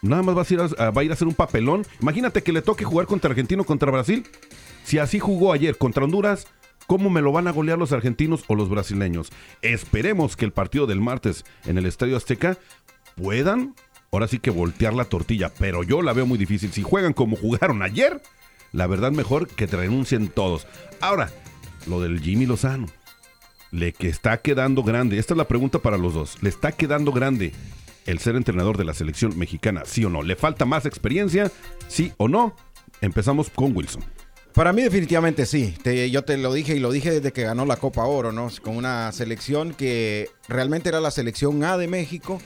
Nada 0.01 0.23
más 0.23 0.35
va 0.35 0.41
a, 0.41 0.45
ir 0.49 0.59
a, 0.59 0.91
va 0.91 1.01
a 1.01 1.03
ir 1.03 1.11
a 1.11 1.13
hacer 1.13 1.27
un 1.27 1.33
papelón. 1.33 1.85
Imagínate 2.01 2.41
que 2.41 2.51
le 2.51 2.61
toque 2.61 2.83
jugar 2.83 3.05
contra 3.05 3.29
Argentina 3.29 3.61
o 3.61 3.65
contra 3.65 3.91
Brasil. 3.91 4.25
Si 4.83 4.97
así 4.97 5.19
jugó 5.19 5.53
ayer 5.53 5.77
contra 5.77 6.03
Honduras, 6.03 6.47
¿cómo 6.91 7.09
me 7.09 7.21
lo 7.21 7.31
van 7.31 7.47
a 7.47 7.51
golear 7.51 7.77
los 7.77 7.93
argentinos 7.93 8.43
o 8.47 8.55
los 8.55 8.67
brasileños? 8.67 9.31
Esperemos 9.61 10.35
que 10.35 10.43
el 10.43 10.51
partido 10.51 10.87
del 10.87 10.99
martes 10.99 11.45
en 11.65 11.77
el 11.77 11.85
Estadio 11.85 12.17
Azteca 12.17 12.57
puedan, 13.15 13.75
ahora 14.11 14.27
sí 14.27 14.39
que 14.39 14.49
voltear 14.49 14.93
la 14.93 15.05
tortilla, 15.05 15.53
pero 15.57 15.83
yo 15.83 16.01
la 16.01 16.11
veo 16.11 16.25
muy 16.25 16.37
difícil. 16.37 16.73
Si 16.73 16.83
juegan 16.83 17.13
como 17.13 17.37
jugaron 17.37 17.81
ayer, 17.81 18.21
la 18.73 18.87
verdad 18.87 19.13
mejor 19.13 19.47
que 19.47 19.67
renuncien 19.67 20.27
todos. 20.27 20.67
Ahora, 20.99 21.31
lo 21.87 22.01
del 22.01 22.19
Jimmy 22.19 22.45
Lozano 22.45 22.87
le 23.71 23.93
que 23.93 24.09
está 24.09 24.41
quedando 24.41 24.83
grande. 24.83 25.17
Esta 25.17 25.33
es 25.33 25.37
la 25.37 25.47
pregunta 25.47 25.79
para 25.79 25.97
los 25.97 26.13
dos. 26.13 26.43
¿Le 26.43 26.49
está 26.49 26.73
quedando 26.73 27.13
grande 27.13 27.53
el 28.05 28.19
ser 28.19 28.35
entrenador 28.35 28.77
de 28.77 28.83
la 28.83 28.93
selección 28.93 29.39
mexicana? 29.39 29.83
¿Sí 29.85 30.03
o 30.03 30.09
no? 30.09 30.23
¿Le 30.23 30.35
falta 30.35 30.65
más 30.65 30.85
experiencia? 30.85 31.53
¿Sí 31.87 32.11
o 32.17 32.27
no? 32.27 32.53
Empezamos 32.99 33.49
con 33.49 33.73
Wilson. 33.73 34.03
Para 34.53 34.73
mí 34.73 34.81
definitivamente 34.81 35.45
sí. 35.45 35.75
Yo 36.11 36.23
te 36.23 36.37
lo 36.37 36.53
dije 36.53 36.75
y 36.75 36.79
lo 36.79 36.91
dije 36.91 37.11
desde 37.11 37.31
que 37.31 37.43
ganó 37.43 37.65
la 37.65 37.77
Copa 37.77 38.03
Oro, 38.05 38.31
¿no? 38.31 38.49
Con 38.61 38.75
una 38.75 39.11
selección 39.11 39.73
que 39.73 40.29
realmente 40.49 40.89
era 40.89 40.99
la 40.99 41.11
selección 41.11 41.63
A 41.63 41.77
de 41.77 41.87
México, 41.87 42.41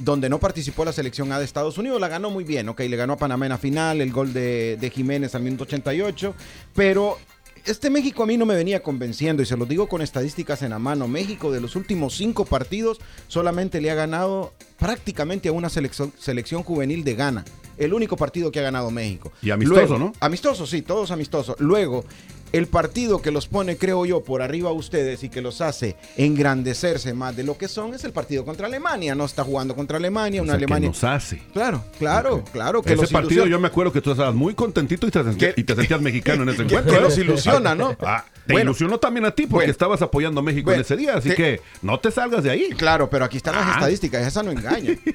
donde 0.00 0.30
no 0.30 0.38
participó 0.38 0.84
la 0.84 0.92
selección 0.92 1.32
A 1.32 1.38
de 1.38 1.44
Estados 1.44 1.76
Unidos. 1.76 2.00
La 2.00 2.08
ganó 2.08 2.30
muy 2.30 2.44
bien, 2.44 2.68
¿ok? 2.70 2.80
Le 2.80 2.96
ganó 2.96 3.14
a 3.14 3.16
Panamá 3.18 3.46
en 3.46 3.50
la 3.50 3.58
final, 3.58 4.00
el 4.00 4.12
gol 4.12 4.32
de, 4.32 4.78
de 4.80 4.90
Jiménez 4.90 5.34
al 5.34 5.42
minuto 5.42 5.64
88, 5.64 6.34
pero... 6.74 7.18
Este 7.66 7.90
México 7.90 8.22
a 8.22 8.26
mí 8.26 8.36
no 8.36 8.46
me 8.46 8.54
venía 8.54 8.80
convenciendo 8.80 9.42
y 9.42 9.46
se 9.46 9.56
lo 9.56 9.66
digo 9.66 9.88
con 9.88 10.00
estadísticas 10.00 10.62
en 10.62 10.70
la 10.70 10.78
mano. 10.78 11.08
México 11.08 11.50
de 11.50 11.60
los 11.60 11.74
últimos 11.74 12.14
cinco 12.16 12.44
partidos 12.44 13.00
solamente 13.26 13.80
le 13.80 13.90
ha 13.90 13.94
ganado 13.96 14.54
prácticamente 14.78 15.48
a 15.48 15.52
una 15.52 15.68
selección, 15.68 16.12
selección 16.16 16.62
juvenil 16.62 17.02
de 17.02 17.14
Ghana. 17.16 17.44
El 17.76 17.92
único 17.92 18.16
partido 18.16 18.52
que 18.52 18.60
ha 18.60 18.62
ganado 18.62 18.92
México. 18.92 19.32
Y 19.42 19.50
amistoso, 19.50 19.80
Luego- 19.80 19.98
¿no? 19.98 20.12
Amistoso, 20.20 20.64
sí, 20.66 20.80
todos 20.82 21.10
amistosos. 21.10 21.56
Luego, 21.58 22.04
el 22.52 22.66
partido 22.66 23.20
que 23.22 23.30
los 23.30 23.46
pone, 23.48 23.76
creo 23.76 24.06
yo, 24.06 24.22
por 24.22 24.42
arriba 24.42 24.70
a 24.70 24.72
ustedes 24.72 25.22
y 25.24 25.28
que 25.28 25.40
los 25.42 25.60
hace 25.60 25.96
engrandecerse 26.16 27.12
más 27.14 27.36
de 27.36 27.42
lo 27.44 27.58
que 27.58 27.68
son 27.68 27.94
es 27.94 28.04
el 28.04 28.12
partido 28.12 28.44
contra 28.44 28.66
Alemania. 28.66 29.14
No 29.14 29.24
está 29.24 29.44
jugando 29.44 29.74
contra 29.74 29.96
Alemania, 29.98 30.40
O 30.40 30.44
una 30.44 30.52
sea, 30.54 30.58
que 30.58 30.64
Alemania. 30.64 30.88
nos 30.88 31.04
hace. 31.04 31.42
Claro, 31.52 31.84
claro, 31.98 32.44
claro. 32.52 32.82
Que 32.82 32.92
ese 32.92 33.02
los 33.02 33.12
partido 33.12 33.42
ilusiona- 33.44 33.50
yo 33.50 33.60
me 33.60 33.66
acuerdo 33.68 33.92
que 33.92 34.00
tú 34.00 34.10
estabas 34.12 34.34
muy 34.34 34.54
contentito 34.54 35.06
y 35.06 35.10
te, 35.10 35.22
sentías- 35.22 35.54
Que- 35.54 35.60
y 35.60 35.64
te 35.64 35.74
sentías 35.74 36.00
mexicano 36.00 36.42
en 36.44 36.48
ese 36.50 36.62
encuentro. 36.64 36.94
que 36.94 37.00
los 37.00 37.18
ilusiona, 37.18 37.74
¿no? 37.74 37.96
Ah, 38.06 38.24
te 38.46 38.52
Bueno. 38.52 38.70
ilusionó 38.70 38.98
también 38.98 39.24
a 39.26 39.32
ti 39.32 39.42
porque 39.42 39.54
Bueno. 39.66 39.72
estabas 39.72 40.00
apoyando 40.02 40.40
a 40.40 40.42
México 40.44 40.66
Bueno, 40.66 40.76
en 40.76 40.80
ese 40.82 40.96
día. 40.96 41.14
Así 41.16 41.30
te- 41.30 41.34
que 41.34 41.60
no 41.82 41.98
te 41.98 42.10
salgas 42.10 42.44
de 42.44 42.50
ahí. 42.50 42.68
Claro, 42.76 43.10
pero 43.10 43.24
aquí 43.24 43.38
están 43.38 43.56
las 43.56 43.66
Ah. 43.66 43.72
estadísticas, 43.72 44.26
esa 44.26 44.42
no 44.42 44.50
engaña. 44.52 44.96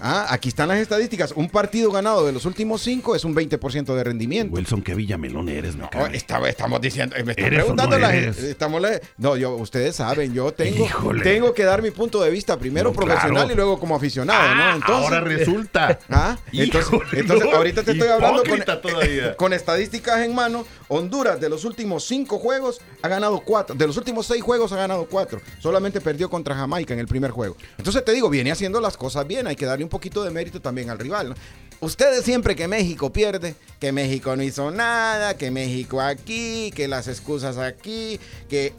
Ah, 0.00 0.26
aquí 0.30 0.48
están 0.48 0.68
las 0.68 0.78
estadísticas. 0.78 1.32
Un 1.32 1.48
partido 1.48 1.90
ganado 1.90 2.26
de 2.26 2.32
los 2.32 2.44
últimos 2.44 2.82
cinco 2.82 3.14
es 3.14 3.24
un 3.24 3.34
20% 3.34 3.94
de 3.94 4.04
rendimiento. 4.04 4.54
Wilson, 4.54 4.82
qué 4.82 4.94
villamelón 4.94 5.48
eres, 5.48 5.76
me 5.76 5.84
Oh, 5.84 6.06
estaba- 6.12 6.48
estamos 6.48 6.80
diciendo, 6.80 7.14
me 7.24 7.32
están 7.32 7.46
¿Eres 7.46 7.58
o 7.60 7.62
preguntando 7.62 7.98
no 7.98 8.06
la 8.06 8.12
gente. 8.12 8.50
Estamos 8.50 8.82
no, 9.18 9.36
yo, 9.36 9.54
ustedes 9.56 9.96
saben, 9.96 10.34
yo 10.34 10.52
tengo, 10.52 10.84
Híjole. 10.84 11.22
tengo 11.22 11.54
que 11.54 11.64
dar 11.64 11.80
mi 11.80 11.90
punto 11.90 12.20
de 12.22 12.30
vista 12.30 12.58
primero 12.58 12.90
No, 12.90 12.96
profesional 12.96 13.30
claro. 13.32 13.52
y 13.52 13.56
luego 13.56 13.78
como 13.80 13.94
aficionado, 13.96 14.40
Ah, 14.42 14.54
¿no? 14.70 14.76
Entonces, 14.76 15.04
ahora 15.04 15.20
resulta. 15.20 15.98
Ah, 16.10 16.36
entonces, 16.52 16.92
Híjole, 16.92 17.20
entonces 17.20 17.48
no, 17.50 17.56
ahorita 17.56 17.82
te 17.82 17.92
estoy 17.92 18.08
hablando 18.08 18.42
con, 18.44 18.60
con 19.36 19.52
estadísticas 19.52 20.20
en 20.20 20.34
mano. 20.34 20.66
Honduras, 20.88 21.40
de 21.40 21.48
los 21.48 21.64
últimos 21.64 22.04
cinco 22.04 22.38
juegos, 22.38 22.80
ha 23.02 23.08
ganado 23.08 23.40
cuatro. 23.40 23.74
De 23.74 23.86
los 23.86 23.96
últimos 23.96 24.26
seis 24.26 24.42
juegos, 24.42 24.70
ha 24.72 24.76
ganado 24.76 25.06
cuatro. 25.10 25.40
Solamente 25.60 26.00
perdió 26.00 26.28
contra 26.28 26.54
Jamaica 26.54 26.92
en 26.94 27.00
el 27.00 27.06
primer 27.06 27.30
juego. 27.30 27.56
Entonces 27.78 28.04
te 28.04 28.12
digo, 28.12 28.28
viene 28.28 28.52
haciendo 28.52 28.80
las 28.80 28.96
cosas 28.96 29.26
bien. 29.26 29.46
Hay 29.46 29.56
que 29.56 29.66
darle 29.66 29.84
un 29.84 29.90
poquito 29.94 30.24
de 30.24 30.30
mérito 30.30 30.60
también 30.60 30.90
al 30.90 30.98
rival. 30.98 31.30
¿no? 31.30 31.34
Ustedes 31.80 32.24
siempre 32.24 32.56
que 32.56 32.66
México 32.68 33.12
pierde, 33.12 33.54
que 33.80 33.92
México 33.92 34.34
no 34.36 34.42
hizo 34.42 34.70
nada, 34.70 35.36
que 35.36 35.50
México 35.50 36.00
aquí, 36.00 36.70
que 36.74 36.88
las 36.88 37.08
excusas 37.08 37.58
aquí, 37.58 38.18
que. 38.48 38.72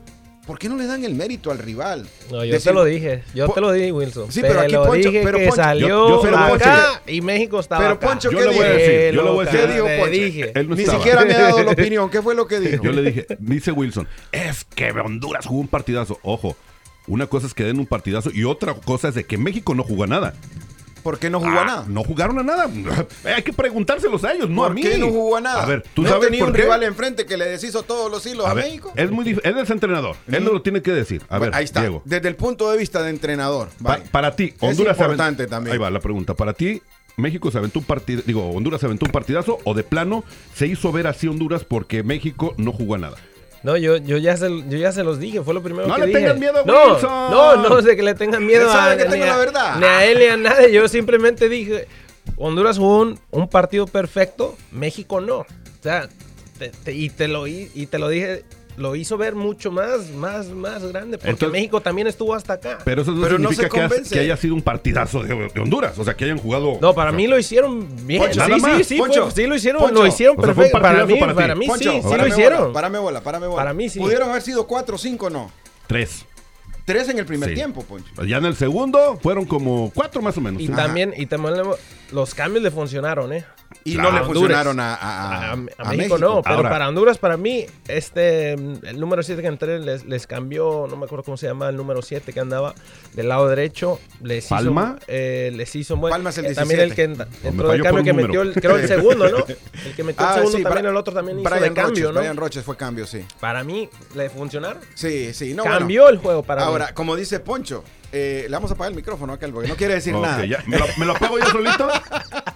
¿Por 0.46 0.60
qué 0.60 0.70
no 0.70 0.78
le 0.78 0.86
dan 0.86 1.04
el 1.04 1.16
mérito 1.16 1.50
al 1.50 1.58
rival? 1.58 2.08
No, 2.30 2.46
yo 2.46 2.54
Decir- 2.54 2.70
te 2.70 2.74
lo 2.74 2.84
dije, 2.86 3.24
yo 3.34 3.50
te 3.50 3.62
lo 3.62 3.72
dije, 3.72 3.92
Wilson. 3.92 4.32
Sí, 4.32 4.42
te 4.42 4.48
pero 4.48 4.60
aquí 4.62 4.74
lo 4.74 4.86
Poncho- 4.86 5.10
dije 5.10 5.22
pero 5.24 5.40
que 5.40 5.46
Poncho- 5.48 5.56
salió 5.64 5.88
yo- 5.88 6.10
yo- 6.10 6.22
pero 6.22 6.38
Poncho- 6.38 6.56
acá 6.56 7.02
y 7.08 7.22
México 7.22 7.60
estaba 7.60 7.82
Pero 7.82 7.94
acá. 7.96 8.08
Poncho, 8.08 8.30
Yo 8.32 8.38
¿qué 8.38 8.44
le 8.46 8.52
voy 8.52 8.60
a 8.66 8.70
dijo? 8.70 8.80
decir, 8.80 9.16
yo 9.16 9.24
le 9.24 9.30
voy 9.32 9.40
a 9.40 9.44
loca, 9.44 9.52
decir. 9.52 9.60
¿Qué 9.68 9.74
dijo 9.74 9.88
Poncho? 10.04 10.12
dije. 10.12 10.52
Él 10.54 10.70
no 10.70 10.76
Ni 10.76 10.82
estaba. 10.84 10.98
siquiera 11.00 11.26
me 11.26 11.34
ha 11.34 11.42
dado 11.42 11.64
la 11.64 11.72
opinión. 11.72 12.10
¿Qué 12.12 12.22
fue 12.22 12.36
lo 12.36 12.46
que 12.48 12.60
dijo? 12.60 12.84
Yo 12.84 12.92
le 12.92 13.02
dije, 13.02 13.26
dice 13.40 13.72
Wilson, 13.72 14.08
es 14.32 14.66
que 14.66 14.92
Honduras 14.92 15.48
jugó 15.48 15.62
un 15.62 15.68
partidazo. 15.68 16.20
Ojo, 16.22 16.56
una 17.08 17.26
cosa 17.26 17.48
es 17.48 17.56
que 17.56 17.64
den 17.64 17.80
un 17.80 17.88
partidazo 17.88 18.30
y 18.32 18.44
otra 18.44 18.76
cosa 18.76 19.08
es 19.08 19.16
de 19.16 19.24
que 19.24 19.40
México 19.40 19.74
no 19.74 19.82
jugó 19.84 20.06
nada. 20.06 20.36
¿Por 21.06 21.20
qué 21.20 21.30
no 21.30 21.40
jugó 21.40 21.52
a 21.60 21.62
Ah, 21.62 21.66
nada? 21.66 21.86
No 21.88 22.04
jugaron 22.04 22.40
a 22.40 22.44
nada. 22.44 22.68
Hay 23.36 23.44
que 23.44 23.54
preguntárselos 23.54 24.24
a 24.24 24.34
ellos, 24.34 24.50
no 24.50 24.64
a 24.64 24.68
¿Por 24.70 24.76
mí. 24.76 24.82
qué 24.82 24.98
no 24.98 25.10
jugó 25.10 25.38
a 25.38 25.42
nada? 25.42 25.62
A 25.62 25.66
ver, 25.68 25.84
tú 25.94 26.02
¿No 26.02 26.10
sabes 26.10 26.26
tenía 26.26 26.40
por 26.40 26.50
un 26.50 26.56
qué? 26.56 26.64
rival 26.64 26.82
enfrente 26.82 27.28
que 27.28 27.38
le 27.38 27.46
deshizo 27.46 27.84
todos 27.84 28.10
los 28.12 28.26
hilos 28.26 28.44
a, 28.48 28.50
A 28.50 28.54
ver, 28.56 28.66
México? 28.66 28.92
es 28.96 29.12
muy 29.12 29.30
él 29.44 29.58
es 29.60 29.70
entrenador. 29.70 30.16
Él 30.28 30.44
no 30.44 30.52
lo 30.52 30.64
tiene 30.64 30.82
que 30.82 30.92
decir. 30.92 31.22
A 31.30 31.38
ver, 31.38 31.54
Ahí 31.54 31.64
está. 31.66 31.82
Diego. 31.82 32.02
Desde 32.06 32.28
el 32.28 32.36
punto 32.36 32.72
de 32.72 32.78
vista 32.80 33.04
de 33.04 33.12
entrenador. 33.12 33.70
Pa- 33.84 34.00
para 34.12 34.36
ti, 34.36 34.54
Es 34.56 34.64
Honduras 34.64 34.98
se 34.98 35.04
avent- 35.04 35.12
importante 35.12 35.46
también. 35.46 35.74
Ahí 35.74 35.78
va 35.80 35.92
la 35.92 36.00
pregunta. 36.00 36.34
Para 36.34 36.54
ti, 36.54 36.82
México 37.18 37.52
se 37.52 37.60
aventó 37.60 37.78
un 37.80 37.86
partido, 37.86 38.24
digo, 38.26 38.50
Honduras 38.50 38.80
se 38.82 38.88
aventó 38.88 39.06
un 39.06 39.12
partidazo 39.12 39.60
o 39.64 39.74
de 39.76 39.84
plano 39.84 40.24
se 40.56 40.66
hizo 40.66 40.92
ver 40.92 41.06
así 41.06 41.28
Honduras 41.28 41.64
porque 41.64 42.02
México 42.02 42.56
no 42.58 42.72
jugó 42.72 42.96
a 42.96 42.98
nada. 42.98 43.18
No, 43.66 43.76
yo, 43.78 43.98
yo, 43.98 44.18
ya 44.18 44.38
se, 44.38 44.48
yo 44.70 44.78
ya 44.78 44.92
se 44.92 45.04
los 45.04 45.18
dije, 45.20 45.42
fue 45.42 45.56
lo 45.56 45.64
primero 45.64 45.88
No 45.88 45.96
que 45.96 46.02
le 46.02 46.08
dije. 46.08 46.20
tengan 46.20 46.40
miedo 46.40 46.60
a 46.60 46.64
no, 46.66 46.94
Wilson. 46.94 47.32
No, 47.32 47.56
no 47.68 47.82
sé 47.82 47.96
que 47.96 48.04
le 48.04 48.14
tengan 48.14 48.46
miedo 48.46 48.70
a, 48.72 48.96
que 48.96 49.04
a- 49.04 49.08
la 49.26 49.38
verdad. 49.38 49.76
Ni 49.80 49.86
a 49.86 50.06
él 50.06 50.20
ni 50.20 50.26
a 50.26 50.38
nadie. 50.38 50.72
Yo 50.72 50.88
simplemente 50.88 51.50
dije, 51.50 51.88
Honduras 52.38 52.78
jugó 52.78 53.00
un, 53.02 53.20
un 53.32 53.48
partido 53.50 53.88
perfecto, 53.88 54.56
México 54.72 55.20
no. 55.20 55.38
O 55.40 55.46
sea, 55.82 56.08
te- 56.60 56.70
te- 56.70 56.94
y, 56.94 57.10
te 57.10 57.28
lo, 57.28 57.48
y 57.48 57.88
te 57.90 57.98
lo 57.98 58.08
dije, 58.08 58.44
lo 58.78 58.96
hizo 58.96 59.18
ver 59.18 59.36
mucho 59.36 59.72
más, 59.72 60.10
más, 60.12 60.48
más 60.50 60.84
grande. 60.92 61.18
Porque 61.18 61.32
Entonces- 61.32 61.52
México 61.52 61.82
también 61.82 62.08
estuvo 62.08 62.34
hasta 62.36 62.54
acá. 62.54 62.80
Pero 62.84 63.02
eso 63.04 63.12
no 63.12 63.22
Pero 63.22 63.40
no 63.40 63.50
significa 63.50 63.70
se 63.88 63.90
que, 63.96 64.02
has- 64.02 64.10
que 64.10 64.20
haya 64.20 64.38
sido 64.38 64.56
un 64.56 64.62
partidazo 64.62 65.24
de, 65.24 65.50
de 65.54 65.60
Honduras. 65.62 65.98
O 65.98 66.04
sea, 66.04 66.16
que 66.16 66.26
hayan 66.26 66.38
jugado. 66.38 66.78
No, 66.82 66.94
para 66.94 67.10
o 67.10 67.14
sea, 67.14 67.18
mí 67.18 67.28
lo 67.28 67.38
hicieron 67.40 67.88
bien. 68.06 68.22
Poncho, 68.24 68.46
sí, 68.46 68.52
sí, 68.78 68.84
sí, 68.84 68.98
Poncho, 68.98 69.24
fue- 69.30 69.44
sí 69.44 69.48
lo 69.48 69.56
hicieron, 69.56 69.82
Poncho. 69.82 69.96
lo 70.02 70.08
hicieron 70.08 70.36
perfecto. 70.36 70.80
Para 70.82 71.06
mí, 71.06 71.20
para 71.20 71.34
para 71.34 71.56
mí 71.56 71.68
Poncho, 71.68 71.92
sí, 71.92 72.02
sí 72.02 72.16
lo 72.18 72.28
hicieron. 72.28 72.60
bola, 72.60 72.74
párame 72.74 73.00
bola, 73.00 73.22
párame 73.22 73.48
bola. 73.48 73.58
Para 73.62 73.74
mí 73.74 73.90
sí. 73.90 74.00
¿Pudieron 74.00 74.30
haber 74.30 74.42
sido 74.42 74.68
cuatro 74.68 74.96
o 74.96 74.98
cinco 74.98 75.30
no? 75.30 75.52
Tres. 75.88 76.26
Tres 76.86 77.10
en 77.10 77.18
el 77.18 77.26
primer 77.26 77.50
Sí. 77.50 77.56
tiempo, 77.56 77.82
Poncho. 77.84 78.12
Ya 78.26 78.38
en 78.38 78.46
el 78.46 78.56
segundo 78.56 79.18
fueron 79.24 79.46
como 79.46 79.92
cuatro 79.96 80.22
más 80.22 80.38
o 80.38 80.42
menos. 80.42 80.62
Y 80.62 80.68
¿sí? 80.68 80.74
también, 80.74 81.14
y 81.18 81.26
también 81.26 81.56
le- 81.58 81.64
los 82.12 82.34
cambios 82.36 82.64
le 82.64 82.72
funcionaron, 82.72 83.34
¿eh? 83.34 83.46
Y 83.84 83.94
Claro. 83.96 84.12
no 84.12 84.16
le 84.18 84.22
Honduras. 84.26 84.40
funcionaron 84.42 84.80
a, 84.80 84.94
a- 84.96 84.98
A, 84.98 85.52
a- 85.52 85.54
a 85.54 85.90
a 85.90 85.94
México, 85.94 86.18
no, 86.18 86.42
pero 86.44 86.56
Ahora- 86.56 86.70
para 86.70 86.88
Honduras, 86.88 87.18
para 87.18 87.36
mí, 87.36 87.66
este, 87.88 88.56
mm, 88.56 88.86
el 88.86 89.00
número 89.00 89.22
7 89.24 89.42
que 89.42 89.48
entré 89.48 89.80
les, 89.80 90.06
les 90.06 90.28
cambió, 90.28 90.88
no 90.90 90.96
me 90.96 91.06
acuerdo 91.06 91.24
cómo 91.24 91.36
se 91.38 91.48
llama, 91.48 91.68
el 91.70 91.76
número 91.76 92.02
7 92.02 92.32
que 92.32 92.40
andaba 92.40 92.74
del 93.14 93.28
lado 93.28 93.48
derecho, 93.50 94.00
les 94.22 94.48
¿Palma? 94.48 94.96
hizo, 94.98 95.06
eh, 95.08 95.52
les 95.56 95.76
hizo 95.76 95.98
buen- 95.98 96.12
Palma 96.12 96.30
es 96.30 96.38
el 96.38 96.46
eh, 96.46 96.54
también 96.56 96.80
el 96.80 96.96
que 96.96 97.08
17. 97.08 97.48
entró 97.48 97.68
de 97.68 97.74
falló 97.74 97.84
cambio 97.84 98.04
que 98.04 98.12
un 98.12 98.16
metió 98.18 98.28
número. 98.44 98.56
el, 98.56 98.62
creo 98.62 98.76
el 98.78 98.88
segundo, 98.88 99.30
¿no? 99.30 99.38
El 99.86 99.96
que 99.96 100.04
metió 100.04 100.26
el 100.26 100.32
Ah, 100.32 100.36
segundo 100.36 100.58
sí, 100.58 100.64
también, 100.64 100.86
el 100.86 100.96
otro 100.96 101.14
también 101.14 101.40
hizo 101.40 101.50
Brian 101.50 101.64
de 101.64 101.74
cambio, 101.74 101.88
Roches, 102.06 102.14
¿no? 102.14 102.20
Brian 102.20 102.38
Roches 102.38 102.64
fue 102.64 102.78
cambio, 102.78 103.06
sí. 103.08 103.26
Para 103.40 103.64
mí, 103.64 103.90
le 104.16 104.30
funcionaron. 104.30 104.82
Sí, 104.94 105.34
sí. 105.34 105.54
No, 105.54 105.64
bueno. 105.64 105.80
Cambió 105.80 106.10
el 106.10 106.18
juego 106.18 106.44
para 106.44 106.64
Ahora, 106.64 106.88
mí. 106.88 106.94
como 106.94 107.16
dice 107.16 107.40
Poncho, 107.40 107.84
eh, 108.18 108.46
le 108.48 108.56
vamos 108.56 108.72
a 108.72 108.76
apagar 108.76 108.92
el 108.92 108.96
micrófono 108.96 109.34
a 109.34 109.36
aquel 109.36 109.52
porque 109.52 109.68
no 109.68 109.76
quiere 109.76 109.96
decir 109.96 110.16
nada. 110.16 110.46
ya. 110.46 110.64
¿Me, 110.68 110.80
lo, 110.80 110.86
me 110.98 111.06
lo 111.06 111.16
apago 111.16 111.38
yo 111.38 111.46
solito? 111.48 111.88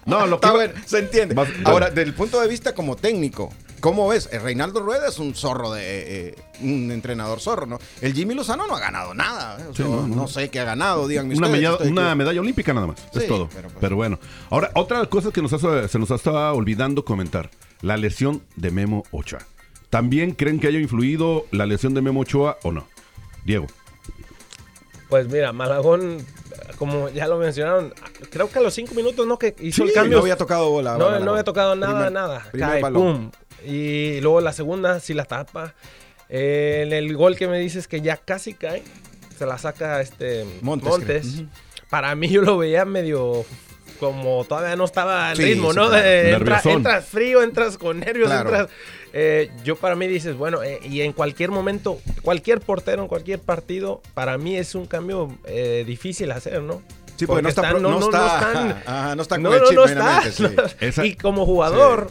No, 0.06 0.26
lo 0.26 0.40
que. 0.40 0.48
Está 0.48 0.56
bueno, 0.56 0.74
se 0.86 1.00
entiende. 1.00 1.36
Vas- 1.36 1.50
Ahora, 1.66 1.88
dale. 1.88 1.96
desde 1.96 2.10
el 2.10 2.16
punto 2.16 2.40
de 2.42 2.48
vista 2.48 2.74
como 2.74 2.96
técnico, 2.96 3.52
¿cómo 3.82 4.08
ves? 4.08 4.30
El 4.32 4.42
Reinaldo 4.42 4.80
Rueda 4.82 5.08
es 5.10 5.20
un 5.20 5.36
zorro 5.36 5.72
de 5.74 6.30
eh, 6.30 6.36
un 6.62 6.92
entrenador 6.92 7.40
zorro, 7.42 7.66
¿no? 7.66 7.78
El 8.02 8.14
Jimmy 8.14 8.34
Lozano 8.36 8.66
no 8.68 8.76
ha 8.76 8.80
ganado 8.80 9.14
nada. 9.14 9.60
¿eh? 9.60 9.66
O 9.70 9.76
sea, 9.76 9.86
Sí, 9.86 9.92
no, 9.92 10.08
no, 10.08 10.16
no. 10.16 10.28
sé 10.28 10.50
qué 10.50 10.62
ha 10.62 10.64
ganado, 10.64 11.08
díganme 11.08 11.36
Una, 11.36 11.48
ustedes, 11.48 11.62
medalla, 11.70 11.92
una 11.92 12.16
medalla 12.16 12.40
olímpica 12.42 12.74
nada 12.74 12.88
más. 12.88 13.00
Sí, 13.12 13.20
es 13.20 13.28
todo. 13.28 13.50
pero 13.54 13.68
Pero, 13.68 13.80
pues- 13.80 13.92
bueno. 13.94 14.20
Ahora, 14.50 14.72
otra 14.76 15.06
cosa 15.08 15.32
que 15.32 15.42
nos 15.42 15.52
hace- 15.54 15.88
se 15.90 16.00
nos 16.00 16.10
estaba 16.12 16.54
olvidando 16.54 17.04
comentar: 17.06 17.50
la 17.82 17.98
lesión 17.98 18.42
de 18.56 18.72
Memo 18.72 19.04
Ochoa. 19.12 19.40
¿También 19.90 20.32
creen 20.32 20.60
que 20.60 20.68
haya 20.68 20.80
influido 20.80 21.46
la 21.52 21.66
lesión 21.66 21.94
de 21.94 22.02
Memo 22.02 22.22
Ochoa 22.22 22.58
o 22.64 22.72
no? 22.72 22.88
Diego. 23.46 23.68
Pues 25.10 25.28
mira, 25.28 25.52
Malagón, 25.52 26.24
como 26.78 27.10
ya 27.10 27.28
lo 27.28 27.38
mencionaron, 27.38 27.94
creo 28.30 28.50
que 28.50 28.60
a 28.60 28.62
los 28.62 28.74
cinco 28.74 28.94
minutos, 28.94 29.26
¿no? 29.26 29.38
Que 29.40 29.56
hizo 29.60 29.84
Sí, 29.84 29.90
el 29.90 29.94
cambio. 29.94 30.18
no 30.18 30.22
había 30.24 30.38
tocado 30.38 30.70
bola. 30.70 30.98
No, 30.98 31.06
bola, 31.06 31.20
no 31.20 31.32
había 31.32 31.44
tocado 31.44 31.76
nada, 31.76 31.94
Primer- 31.96 32.12
nada. 32.12 32.48
primer 32.52 32.70
Cae, 32.70 32.82
balón. 32.82 33.32
pum. 33.32 33.32
Y 33.66 34.22
luego 34.22 34.40
la 34.42 34.54
segunda 34.54 35.00
sí 35.00 35.14
la 35.14 35.26
tapa. 35.26 35.74
Eh, 36.30 36.84
en 36.86 36.94
el 36.94 37.16
gol 37.18 37.36
que 37.36 37.48
me 37.48 37.58
dices 37.60 37.88
que 37.88 38.02
ya 38.02 38.18
casi 38.18 38.54
cae, 38.54 38.84
se 39.38 39.46
la 39.48 39.58
saca 39.58 40.00
este 40.00 40.46
Montes. 40.62 41.44
Para 41.90 42.14
mí 42.16 42.30
yo 42.30 42.42
lo 42.44 42.58
veía 42.60 42.86
medio 42.86 43.46
como 44.00 44.46
todavía 44.46 44.76
no 44.78 44.86
estaba 44.86 45.32
en 45.32 45.36
Sí, 45.38 45.44
ritmo, 45.44 45.72
sí, 45.72 45.78
¿no? 45.78 45.90
claro. 45.90 46.04
De- 46.06 46.30
entra- 46.34 46.40
Nerviosón. 46.40 46.72
entras 46.74 47.06
frío, 47.06 47.42
entras 47.42 47.78
con 47.78 48.00
nervios, 48.00 48.28
Claro. 48.30 48.50
entras... 48.50 48.70
eh, 49.14 49.50
yo 49.64 49.76
para 49.76 49.96
mí 49.96 50.08
dices, 50.08 50.36
bueno, 50.38 50.62
eh, 50.64 50.80
y 50.84 51.02
en 51.02 51.14
cualquier 51.14 51.52
momento, 51.52 52.00
cualquier 52.22 52.60
portero 52.62 53.02
en 53.02 53.08
cualquier 53.08 53.40
partido, 53.40 54.02
para 54.14 54.38
mí 54.38 54.56
es 54.58 54.76
un 54.76 54.86
cambio 54.86 55.30
eh, 55.46 55.84
difícil 55.88 56.32
hacer, 56.32 56.62
¿no? 56.62 56.82
Sí, 57.16 57.26
porque 57.26 57.42
no 57.42 57.50
está, 57.50 57.68
están- 57.68 57.82
no, 57.82 58.00
está, 58.00 58.38
están- 58.38 58.84
ajá, 58.86 59.16
no 59.16 59.22
está 59.22 59.36
con 59.36 59.44
no, 59.44 59.54
el 59.54 59.62
no, 59.62 59.68
chip 59.70 59.80
está. 59.86 60.32
sí. 60.32 60.46
Esa- 60.80 61.06
Y 61.06 61.16
como 61.16 61.46
jugador, 61.46 62.10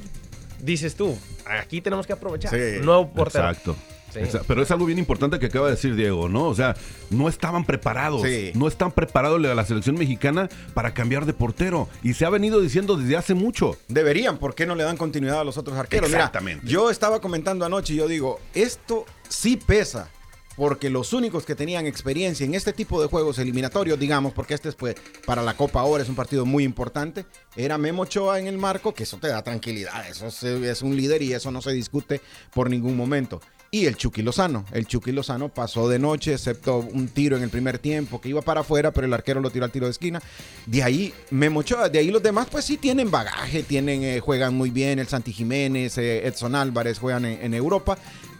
dices 0.61 0.95
tú, 0.97 1.17
aquí 1.47 1.81
tenemos 1.81 2.07
que 2.07 2.13
aprovechar. 2.13 2.51
Sí. 2.51 2.81
Nuevo 2.83 3.09
portero. 3.11 3.49
Exacto. 3.49 3.77
Sí. 4.13 4.21
Pero 4.47 4.63
es 4.63 4.71
algo 4.71 4.87
bien 4.87 4.99
importante 4.99 5.39
que 5.39 5.47
acaba 5.47 5.67
de 5.67 5.75
decir 5.75 5.95
Diego, 5.95 6.29
¿no? 6.29 6.45
O 6.45 6.55
sea, 6.55 6.75
no 7.11 7.29
estaban 7.29 7.65
preparados. 7.65 8.23
Sí. 8.23 8.53
No 8.55 8.69
están 8.69 8.93
preparados 8.93 9.45
a 9.45 9.55
la 9.55 9.65
selección 9.65 9.97
mexicana 9.97 10.49
para 10.75 10.95
cambiar 10.95 11.27
de 11.27 11.33
portero. 11.33 11.89
Y 12.03 12.15
se 12.15 12.25
ha 12.25 12.31
venido 12.31 12.61
diciendo 12.61 12.97
desde 12.97 13.17
hace 13.17 13.35
mucho. 13.35 13.77
Deberían, 13.89 14.39
¿por 14.39 14.55
qué 14.55 14.67
no 14.67 14.75
le 14.75 14.85
dan 14.85 14.97
continuidad 14.97 15.41
a 15.41 15.45
los 15.45 15.59
otros 15.59 15.77
arqueros? 15.77 16.09
Mira, 16.09 16.21
Exactamente. 16.21 16.67
yo 16.67 16.91
estaba 16.91 17.21
comentando 17.21 17.65
anoche 17.65 17.95
y 17.95 17.97
yo 17.97 18.09
digo, 18.09 18.41
esto 18.55 19.05
sí 19.29 19.57
pesa, 19.57 20.11
porque 20.57 20.91
los 20.91 21.13
únicos 21.13 21.45
que 21.45 21.55
tenían 21.55 21.87
experiencia 21.87 22.45
en 22.45 22.55
este 22.55 22.73
tipo 22.73 23.01
de 23.01 23.07
juegos 23.09 23.39
eliminatorios, 23.39 23.99
digamos, 23.99 24.33
porque 24.33 24.55
este 24.55 24.69
es 24.71 24.75
pues 24.75 24.97
para 25.25 25.43
la 25.43 25.55
Copa 25.55 25.81
ahora 25.81 26.03
es 26.03 26.09
un 26.09 26.17
partido 26.17 26.45
muy 26.45 26.65
importante, 26.65 27.27
era 27.55 27.79
Memo 27.79 28.03
Ochoa 28.03 28.41
en 28.41 28.49
el 28.49 28.59
marco, 28.59 28.93
que 28.93 29.05
eso 29.05 29.19
te 29.19 29.29
da 29.29 29.43
tranquilidad, 29.43 30.09
eso 30.09 30.27
es, 30.27 30.43
es 30.43 30.83
un 30.83 30.97
líder 30.97 31.23
y 31.23 31.33
eso 31.33 31.51
no 31.53 31.63
se 31.63 31.73
discute 31.73 32.21
por 32.53 32.71
ningún 32.71 32.97
momento. 32.97 33.41
Y 33.71 33.85
el 33.85 33.97
Chucky 33.97 34.23
Lozano. 34.23 34.65
El 34.73 34.87
Chucky 34.87 35.13
Lozano 35.13 35.51
pasó 35.51 35.89
de 35.89 35.99
noche, 35.99 36.33
excepto 36.33 36.79
un 36.79 37.09
tiro 37.09 37.37
en 37.37 37.43
el 37.43 37.51
primer 37.51 37.79
tiempo 37.79 38.19
que 38.19 38.31
iba 38.31 38.41
para 38.41 38.63
afuera, 38.63 38.93
pero 38.93 39.07
el 39.07 39.13
arquero 39.13 39.41
lo 39.41 39.51
tiró 39.51 39.67
al 39.67 39.71
tiro 39.71 39.87
de 39.87 39.91
esquina. 39.91 40.23
De 40.65 40.83
ahí 40.83 41.13
Memo 41.31 41.61
Ochoa, 41.61 41.91
de 41.91 41.99
ahí 41.99 42.11
los 42.11 42.23
demás, 42.23 42.49
pues 42.51 42.65
sí 42.65 42.79
tienen 42.79 43.11
bagaje, 43.11 43.63
tienen, 43.63 44.03
eh, 44.03 44.21
juegan 44.21 44.55
muy 44.55 44.71
bien. 44.71 44.99
El 44.99 45.07
Santi 45.07 45.33
Jiménez, 45.33 45.99
eh, 45.99 46.27
Edson 46.27 46.55
Álvarez 46.55 46.99
juegan 46.99 47.27
en, 47.27 47.43
en 47.43 47.55
Europa. 47.55 47.99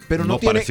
Pero 0.09 0.25
no, 0.25 0.35
No 0.35 0.39
tiene-. 0.39 0.65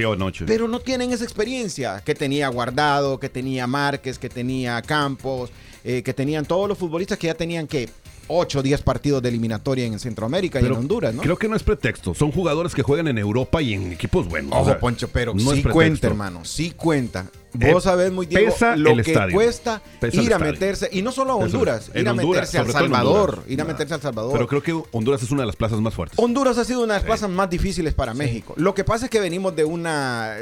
Pero 0.47 0.67
no 0.67 0.79
tienen 0.79 1.11
esa 1.13 1.23
experiencia 1.23 2.01
que 2.03 2.15
tenía 2.15 2.47
Guardado, 2.49 3.19
que 3.19 3.29
tenía 3.29 3.67
Márquez, 3.67 4.17
que 4.17 4.29
tenía 4.29 4.81
Campos, 4.81 5.51
eh, 5.83 6.01
que 6.01 6.13
tenían 6.13 6.45
todos 6.45 6.67
los 6.67 6.77
futbolistas 6.77 7.19
que 7.19 7.27
ya 7.27 7.35
tenían 7.35 7.67
que 7.67 7.87
8 8.27 8.59
o 8.59 8.63
10 8.63 8.81
partidos 8.81 9.21
de 9.21 9.29
eliminatoria 9.29 9.85
en 9.85 9.99
Centroamérica 9.99 10.61
y 10.61 10.65
en 10.65 10.71
Honduras, 10.73 11.13
¿no? 11.13 11.21
Creo 11.21 11.37
que 11.37 11.47
no 11.47 11.55
es 11.55 11.63
pretexto. 11.63 12.13
Son 12.13 12.31
jugadores 12.31 12.75
que 12.75 12.83
juegan 12.83 13.07
en 13.07 13.17
Europa 13.17 13.61
y 13.61 13.73
en 13.73 13.91
equipos 13.91 14.27
buenos. 14.27 14.51
Ojo, 14.53 14.61
O 14.61 14.65
sea, 14.65 14.79
Poncho, 14.79 15.07
pero 15.07 15.33
no 15.33 15.51
sí 15.51 15.63
cuenta, 15.63 16.07
hermano, 16.07 16.45
sí 16.45 16.71
cuenta. 16.71 17.27
Vos 17.53 17.67
Eh, 17.69 17.81
sabés 17.81 18.11
muy 18.11 18.25
bien 18.25 18.45
lo 18.75 18.95
que 18.95 19.01
estadio. 19.11 19.33
cuesta 19.35 19.81
Pesa 19.99 20.21
ir 20.21 20.33
a 20.33 20.39
meterse, 20.39 20.89
y 20.91 21.01
no 21.01 21.11
solo 21.11 21.31
a. 21.33 21.35
Honduras, 21.37 21.89
ir 21.95 22.07
a 22.07 22.11
Honduras, 22.11 22.41
meterse 22.41 22.57
a 22.57 22.61
El 22.61 22.67
sobre 22.67 22.73
todo 22.73 22.85
en 22.85 22.91
Salvador, 22.91 23.29
Honduras. 23.29 23.51
ir 23.51 23.61
a 23.61 23.65
meterse 23.65 23.93
a 23.93 23.95
El 23.95 24.01
Salvador. 24.01 24.33
Pero 24.33 24.47
creo 24.47 24.63
que 24.63 24.83
Honduras 24.91 25.23
es 25.23 25.31
una 25.31 25.41
de 25.43 25.47
las 25.47 25.55
plazas 25.55 25.79
más 25.81 25.93
fuertes. 25.93 26.19
Honduras 26.19 26.57
ha 26.57 26.65
sido 26.65 26.83
una 26.83 26.93
de 26.95 26.99
las 26.99 27.05
plazas 27.05 27.29
más 27.29 27.49
difíciles 27.49 27.93
para 27.93 28.13
México. 28.13 28.53
Lo 28.57 28.73
que 28.75 28.83
pasa 28.83 29.05
es 29.05 29.11
que 29.11 29.19
venimos 29.19 29.55
de 29.55 29.63
una 29.65 30.35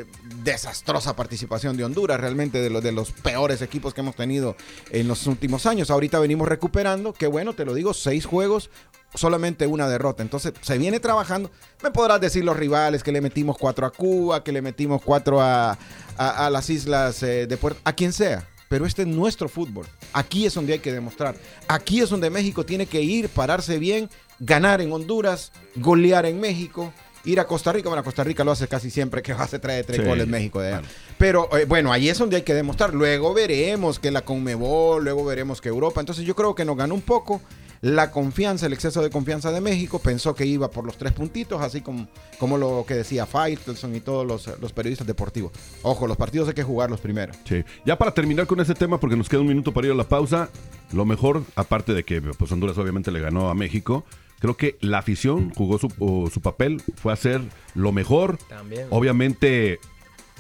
desastrosa 0.44 1.16
participación 1.16 1.78
de 1.78 1.84
Honduras, 1.84 2.20
realmente 2.20 2.60
de 2.62 2.70
los, 2.70 2.84
de 2.84 2.92
los 2.92 3.12
peores 3.12 3.62
equipos 3.62 3.94
que 3.94 4.02
hemos 4.02 4.16
tenido 4.16 4.56
en 4.92 5.08
los 5.08 5.28
últimos 5.28 5.66
años. 5.66 5.90
Ahorita 5.92 6.20
venimos 6.20 6.48
recuperando, 6.48 7.14
que 7.14 7.28
bueno, 7.28 7.54
te 7.54 7.66
lo 7.66 7.74
digo, 7.74 7.94
seis 7.94 8.26
juegos, 8.26 8.70
solamente 9.16 9.68
una 9.68 9.88
derrota. 9.88 10.22
Entonces 10.24 10.54
se 10.62 10.78
viene 10.78 11.00
trabajando. 11.00 11.50
Me 11.84 11.92
podrás 11.92 12.22
decir 12.22 12.44
los 12.46 12.56
rivales 12.56 13.04
que 13.04 13.12
le 13.12 13.22
metimos 13.22 13.58
cuatro 13.58 13.86
a 13.86 13.92
Cuba, 13.92 14.44
que 14.44 14.52
le 14.52 14.62
metimos 14.62 15.02
cuatro 15.02 15.42
a, 15.42 15.78
a- 16.18 16.50
las 16.50 16.70
islas 16.70 17.22
eh, 17.24 17.48
de 17.48 17.58
Puerto, 17.58 17.80
a 17.84 17.94
quien 17.94 18.14
sea. 18.14 18.48
Pero 18.68 18.86
este 18.86 19.04
es 19.04 19.08
nuestro 19.08 19.48
fútbol. 19.48 19.86
Aquí 20.12 20.46
es 20.46 20.54
donde 20.56 20.74
hay 20.74 20.80
que 20.80 20.92
demostrar. 20.92 21.36
Aquí 21.68 22.02
es 22.02 22.10
donde 22.10 22.30
México 22.30 22.66
tiene 22.66 22.88
que 22.88 23.02
ir, 23.02 23.30
pararse 23.30 23.78
bien, 23.78 24.10
ganar 24.40 24.82
en 24.82 24.92
Honduras, 24.92 25.52
golear 25.76 26.26
en 26.26 26.40
México, 26.40 26.92
ir 27.25 27.39
a 27.39 27.46
Costa 27.48 27.72
Rica. 27.72 27.89
Bueno, 27.89 28.03
Costa 28.03 28.24
Rica 28.24 28.44
lo 28.44 28.51
hace 28.51 28.67
casi 28.67 28.89
siempre 28.89 29.22
que 29.22 29.32
hace 29.34 29.60
trae 29.60 29.84
tres 29.84 30.01
Sí. 30.01 30.05
goles 30.05 30.27
México 30.27 30.62
de. 30.62 30.72
Bueno. 30.72 30.88
Pero 31.17 31.58
eh, 31.58 31.65
bueno, 31.65 31.91
ahí 31.91 32.10
es 32.10 32.17
donde 32.17 32.38
hay 32.38 32.41
que 32.44 32.53
demostrar. 32.53 32.94
Luego 32.94 33.34
veremos 33.34 34.00
que 34.00 34.12
la 34.12 34.24
Conmebol, 34.24 35.03
luego 35.03 35.25
veremos 35.25 35.62
que 35.62 35.70
Europa. 35.70 36.00
Entonces 36.00 36.25
yo 36.25 36.36
creo 36.36 36.55
que 36.55 36.65
nos 36.65 36.77
ganó 36.77 36.94
un 36.96 37.01
poco 37.01 37.41
la 37.82 38.10
confianza, 38.10 38.65
el 38.65 38.74
exceso 38.74 39.03
de 39.03 39.10
confianza 39.12 39.51
de 39.51 39.62
México. 39.62 40.00
Pensó 40.00 40.34
que 40.34 40.46
iba 40.46 40.72
por 40.72 40.86
los 40.86 40.98
tres 40.98 41.12
puntitos, 41.13 41.62
así 41.62 41.82
como, 41.82 42.08
como 42.39 42.58
lo 42.58 42.84
que 42.88 42.96
decía 42.96 43.25
Faitelson 43.25 43.96
y 43.96 44.00
todos 44.00 44.25
los, 44.25 44.60
los 44.60 44.74
periodistas 44.74 45.05
deportivos. 45.05 45.51
Ojo, 45.84 46.08
los 46.08 46.17
partidos 46.17 46.48
hay 46.48 46.55
que 46.55 46.63
jugarlos 46.63 47.00
primero. 47.00 47.34
Sí. 47.48 47.63
Ya 47.86 47.98
para 47.98 48.12
terminar 48.12 48.48
con 48.48 48.60
ese 48.60 48.74
tema, 48.74 49.00
porque 49.00 49.15
nos 49.15 49.29
queda 49.29 49.41
un 49.41 49.48
minuto 49.48 49.72
para 49.72 49.88
ir 49.88 49.94
a 49.94 49.96
la 49.96 50.08
pausa, 50.08 50.50
lo 50.94 51.05
mejor, 51.05 51.44
aparte 51.55 51.94
de 51.94 52.03
que 52.03 52.22
pues, 52.22 52.51
Honduras 52.51 52.77
obviamente 52.77 53.12
le 53.12 53.20
ganó 53.20 53.50
a 53.50 53.53
México, 53.53 54.03
creo 54.39 54.58
que 54.58 54.77
la 54.82 55.00
afición 55.00 55.51
jugó 55.56 55.77
su, 55.77 55.92
o 56.00 56.30
su 56.30 56.42
papel, 56.42 56.82
fue 56.96 57.13
hacer 57.13 57.42
lo 57.74 57.92
mejor. 57.92 58.38
También. 58.50 58.88
Obviamente 58.89 59.80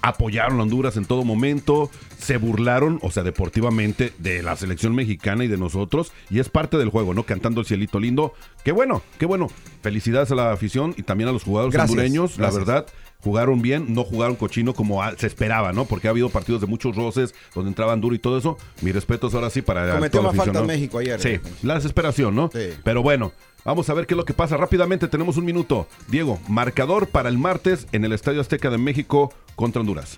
apoyaron 0.01 0.59
a 0.59 0.63
Honduras 0.63 0.97
en 0.97 1.05
todo 1.05 1.23
momento, 1.23 1.89
se 2.19 2.37
burlaron, 2.37 2.99
o 3.01 3.09
sea, 3.09 3.23
deportivamente, 3.23 4.13
de 4.19 4.43
la 4.43 4.55
selección 4.55 4.93
mexicana 4.93 5.43
y 5.43 5.47
de 5.47 5.57
nosotros, 5.57 6.11
y 6.29 6.39
es 6.39 6.47
parte 6.49 6.77
del 6.77 6.89
juego, 6.89 7.15
¿no? 7.15 7.23
Cantando 7.23 7.61
el 7.61 7.65
cielito 7.65 7.99
lindo. 7.99 8.33
Qué 8.63 8.71
bueno, 8.71 9.01
qué 9.17 9.25
bueno. 9.25 9.47
Felicidades 9.81 10.29
a 10.31 10.35
la 10.35 10.51
afición 10.51 10.93
y 10.95 11.03
también 11.03 11.29
a 11.29 11.31
los 11.31 11.43
jugadores 11.43 11.73
Gracias, 11.73 11.91
hondureños, 11.91 12.37
la 12.37 12.51
verdad. 12.51 12.85
Jugaron 13.21 13.63
bien, 13.63 13.95
no 13.95 14.03
jugaron 14.03 14.35
cochino 14.35 14.75
como 14.75 15.01
se 15.17 15.25
esperaba, 15.25 15.73
¿no? 15.73 15.85
Porque 15.85 16.07
ha 16.07 16.11
habido 16.11 16.29
partidos 16.29 16.61
de 16.61 16.67
muchos 16.67 16.95
roces 16.95 17.33
donde 17.55 17.69
entraban 17.69 17.99
duro 17.99 18.13
y 18.13 18.19
todo 18.19 18.37
eso. 18.37 18.57
Mis 18.81 18.93
respetos 18.93 19.33
ahora 19.33 19.49
sí 19.49 19.63
para 19.63 19.91
Cometió 19.93 20.21
más 20.21 20.35
falta 20.35 20.43
aficionado. 20.43 20.67
México 20.67 20.99
ayer. 20.99 21.19
Sí, 21.19 21.39
la 21.63 21.73
desesperación, 21.73 22.35
¿no? 22.35 22.51
Sí. 22.53 22.69
Pero 22.83 23.01
bueno, 23.01 23.31
vamos 23.65 23.89
a 23.89 23.93
ver 23.93 24.07
qué 24.07 24.13
es 24.13 24.17
lo 24.17 24.23
que 24.23 24.33
pasa. 24.33 24.55
Rápidamente, 24.55 25.07
tenemos 25.09 25.35
un 25.35 25.43
minuto. 25.45 25.87
Diego, 26.07 26.39
marcador 26.47 27.07
para 27.07 27.27
el 27.27 27.37
martes 27.37 27.87
en 27.91 28.05
el 28.05 28.13
Estadio 28.13 28.39
Azteca 28.39 28.69
de 28.69 28.77
México 28.77 29.33
contra 29.55 29.81
Honduras. 29.81 30.17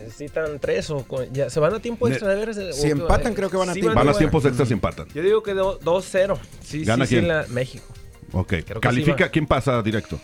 Necesitan 0.00 0.58
tres 0.58 0.90
o 0.90 1.04
ya 1.32 1.50
se 1.50 1.60
van 1.60 1.74
a 1.74 1.80
tiempo 1.80 2.08
extra 2.08 2.28
de 2.28 2.36
veras. 2.36 2.56
Si 2.76 2.88
o- 2.88 2.92
empatan, 2.92 3.32
eh, 3.32 3.34
creo 3.36 3.50
que 3.50 3.56
van 3.56 3.68
a 3.68 3.74
sí 3.74 3.80
tiempo. 3.80 3.98
Van 3.98 4.08
a 4.08 4.14
tiempos 4.14 4.44
extras 4.44 4.70
y 4.70 4.72
empatan. 4.72 5.06
Yo 5.14 5.22
digo 5.22 5.42
que 5.42 5.54
do- 5.54 5.78
2-0. 5.80 6.38
Sí, 6.62 6.84
¿Gana 6.84 7.04
sí, 7.04 7.10
sí, 7.10 7.14
quién? 7.16 7.24
en 7.24 7.28
la- 7.36 7.46
México. 7.48 7.84
Ok. 8.32 8.48
Creo 8.48 8.64
que 8.64 8.72
sí 8.74 8.80
Califica 8.80 9.24
va. 9.26 9.30
quién 9.30 9.46
pasa 9.46 9.82
directo. 9.82 10.18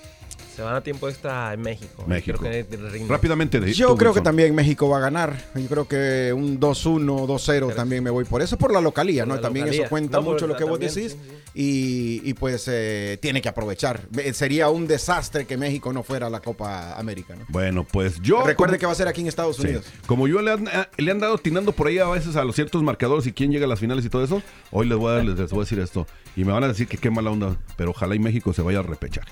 Se 0.55 0.63
van 0.63 0.77
a 0.77 0.81
tiempo 0.83 1.09
extra 1.09 1.53
en 1.53 1.61
México. 1.63 2.05
México. 2.07 2.39
Creo 2.39 2.65
que. 2.69 3.07
Rápidamente. 3.09 3.59
de- 3.59 3.73
Yo 3.73 3.97
creo 3.97 4.15
que 4.15 4.21
también 4.21 4.55
México 4.55 4.89
va 4.89 4.99
a 4.99 5.01
ganar. 5.01 5.37
Yo 5.57 5.67
creo 5.67 5.89
que 5.89 6.33
un 6.33 6.61
2-1, 6.61 7.27
2-0 7.27 7.75
también 7.75 8.05
me 8.05 8.11
voy 8.11 8.25
por 8.25 8.41
eso, 8.41 8.57
por 8.57 8.73
la 8.73 8.81
localía, 8.81 9.23
Por 9.23 9.29
¿no? 9.31 9.35
la 9.37 9.41
también 9.41 9.67
localía. 9.67 9.83
eso 9.87 9.91
cuenta 9.91 10.19
No, 10.19 10.23
mucho 10.25 10.47
lo 10.47 10.57
que 10.57 10.63
vos 10.65 10.79
decís. 10.79 10.95
sí, 10.95 11.09
sí. 11.11 11.19
Y, 11.57 12.21
y, 12.31 12.35
pues 12.35 12.67
eh, 12.69 13.19
tiene 13.21 13.41
que 13.43 13.49
aprovechar. 13.49 14.03
Eh, 14.19 14.33
Sería 14.33 14.69
un 14.71 14.87
desastre 14.87 15.45
que 15.47 15.57
México 15.57 15.93
no 15.93 16.03
fuera 16.03 16.27
a 16.29 16.31
la 16.31 16.41
Copa 16.41 16.95
América, 16.99 17.35
¿no? 17.37 17.45
Bueno, 17.49 17.85
pues 17.91 18.21
yo. 18.21 18.45
Recuerde 18.45 18.75
como- 18.75 18.79
que 18.81 18.87
va 18.87 18.93
a 18.93 18.97
ser 18.97 19.09
aquí 19.09 19.21
en 19.23 19.27
Estados 19.29 19.57
Sí. 19.57 19.63
Unidos. 19.63 19.85
Como 20.07 20.29
yo 20.29 20.41
le 20.41 20.53
han, 20.53 20.67
eh, 20.69 20.87
le 20.99 21.11
han 21.11 21.19
dado 21.19 21.35
atinando 21.35 21.73
por 21.73 21.89
ahí 21.89 21.99
a 21.99 22.07
veces 22.09 22.37
a 22.37 22.45
los 22.45 22.55
ciertos 22.55 22.83
marcadores 22.83 23.27
y 23.27 23.33
quién 23.33 23.51
llega 23.51 23.67
a 23.67 23.69
las 23.69 23.81
finales 23.81 24.05
y 24.05 24.09
todo 24.09 24.23
eso, 24.25 24.43
hoy 24.71 24.89
les 24.89 24.99
voy 24.99 25.13
a, 25.19 25.23
les 25.23 25.51
voy 25.51 25.59
a 25.59 25.63
decir 25.65 25.79
esto. 25.81 26.07
Y 26.37 26.45
me 26.45 26.53
van 26.53 26.63
a 26.65 26.69
decir 26.69 26.87
que 26.89 26.97
qué 26.97 27.11
mala 27.11 27.31
onda, 27.31 27.57
pero 27.77 27.91
ojalá 27.91 28.15
y 28.15 28.19
México 28.21 28.53
se 28.53 28.63
vaya 28.63 28.81
a 28.81 28.83
repechar. 28.83 29.25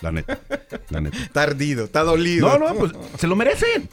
La 0.00 0.12
neta. 0.12 0.40
La 0.90 1.00
neta. 1.00 1.16
Está 1.16 1.42
ardido, 1.42 1.84
está 1.84 2.02
dolido. 2.02 2.48
No, 2.58 2.68
no, 2.68 2.74
pues 2.74 2.92
se 3.18 3.26
lo 3.26 3.36
merecen. 3.36 3.88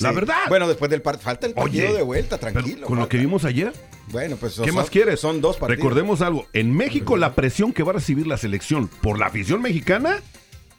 La 0.00 0.12
verdad. 0.12 0.38
Bueno, 0.48 0.66
después 0.68 0.90
del 0.90 1.00
partido, 1.02 1.24
falta 1.24 1.46
el 1.46 1.54
partido 1.54 1.86
Oye, 1.88 1.96
de 1.96 2.02
vuelta, 2.02 2.38
pero 2.38 2.52
tranquilo. 2.52 2.86
con 2.86 2.98
lo 2.98 3.08
que 3.08 3.16
vimos 3.18 3.44
ayer, 3.44 3.72
Bueno, 4.08 4.36
pues 4.36 4.54
¿qué 4.58 4.66
son- 4.66 4.74
más 4.74 4.90
quieres? 4.90 5.20
Son 5.20 5.40
dos 5.40 5.56
partidos. 5.56 5.78
Recordemos 5.78 6.20
algo. 6.22 6.46
En 6.52 6.74
México, 6.76 7.16
la 7.16 7.34
presión 7.34 7.72
que 7.72 7.82
va 7.82 7.90
a 7.90 7.94
recibir 7.94 8.26
la 8.26 8.36
selección 8.36 8.88
por 8.88 9.18
la 9.18 9.26
afición 9.26 9.62
mexicana, 9.62 10.20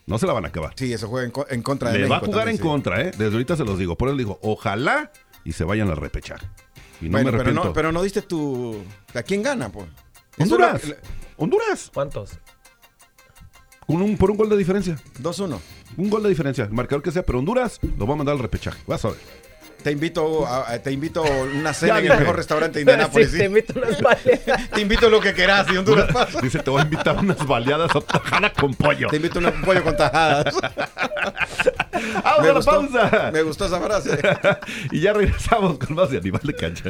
no 0.06 0.18
se 0.20 0.26
la 0.28 0.34
van 0.34 0.46
a 0.46 0.50
acabar. 0.50 0.74
Sí, 0.76 0.92
eso 0.94 1.08
juega 1.08 1.26
en, 1.26 1.32
co- 1.32 1.48
en 1.50 1.62
contra 1.62 1.92
de 1.92 2.00
Le 2.00 2.08
va 2.08 2.18
a 2.18 2.20
jugar 2.20 2.32
también, 2.46 2.50
en 2.50 2.58
sí. 2.58 2.64
contra, 2.64 3.02
¿eh? 3.02 3.12
Desde 3.18 3.32
ahorita 3.34 3.56
se 3.58 3.64
los 3.66 3.80
digo. 3.80 3.98
Por 3.98 4.10
eso 4.10 4.18
digo, 4.18 4.40
ojalá 4.42 5.12
y 5.44 5.54
se 5.54 5.64
vayan 5.64 5.90
a 5.90 5.96
repechar. 5.96 6.40
Y 7.02 7.06
no 7.06 7.12
Bueno, 7.12 7.32
me 7.32 7.38
pero 7.38 7.52
no, 7.54 7.74
pero 7.74 7.92
no 7.92 8.02
diste 8.04 8.22
tu... 8.24 8.84
¿A 9.14 9.24
quién 9.24 9.44
gana, 9.44 9.70
pues? 9.70 9.86
Honduras. 10.40 10.82
Honduras. 11.38 11.92
¿Cuántos? 11.94 12.32
Con 13.88 14.02
un, 14.02 14.18
por 14.18 14.30
un 14.32 14.38
gol 14.38 14.50
de 14.50 14.58
diferencia. 14.58 14.98
lo- 15.24 15.32
2-1. 15.32 15.60
Un 15.98 16.10
gol 16.10 16.22
de 16.24 16.30
diferencia. 16.30 16.66
El 16.66 16.72
marcador 16.74 17.02
que 17.02 17.12
sea. 17.12 17.24
Pero 17.24 17.40
Honduras 17.40 17.80
lo 17.98 18.06
va 18.06 18.14
a 18.14 18.18
mandar 18.18 18.34
al 18.36 18.40
repechaje. 18.42 18.78
Vas 18.86 19.04
a 19.06 19.10
ver. 19.10 19.18
Te 19.82 19.92
invito 19.92 20.46
a, 20.46 20.72
a- 20.74 20.80
te 20.80 20.92
invito 20.92 21.24
una 21.24 21.74
cena 21.74 22.00
Ya 22.02 22.06
en 22.08 22.12
el 22.12 22.20
mejor 22.20 22.36
restaurante 22.36 22.80
de 22.80 22.82
Indianápolis. 22.82 23.28
Sí, 23.32 23.38
sí. 23.38 23.40
te 23.40 23.46
invito 23.46 23.74
a 23.74 23.78
unas 23.88 24.02
baleadas. 24.02 24.70
Te 24.72 24.82
invito 24.82 25.08
a 25.08 25.10
lo 25.10 25.20
que 25.22 25.34
quieras 25.34 25.68
y 25.72 25.78
Honduras 25.78 26.12
pasa. 26.12 26.42
Dice, 26.42 26.60
te 26.60 26.70
voy 26.70 26.82
a 26.82 26.84
invitar 26.84 27.18
a 27.18 27.20
unas 27.22 27.48
baleadas 27.48 27.96
o 27.96 28.02
tajada 28.02 28.52
con 28.52 28.74
pollo. 28.74 29.08
Te 29.08 29.16
invito 29.16 29.40
a 29.40 29.50
un 29.50 29.62
pollo 29.62 29.84
con 29.84 29.96
tajadas. 29.96 30.54
¡Vamos 32.24 32.42
Me 32.42 32.50
a 32.50 32.54
la 32.54 32.54
gustó, 32.54 32.72
pausa! 32.72 33.30
me 33.32 33.42
gustó 33.44 33.66
esa 33.68 33.80
frase. 33.80 34.20
y 34.92 35.00
ya 35.00 35.14
regresamos 35.14 35.78
con 35.78 35.96
más 35.96 36.10
de 36.10 36.18
Animal 36.18 36.42
de 36.44 36.54
Cancha. 36.56 36.90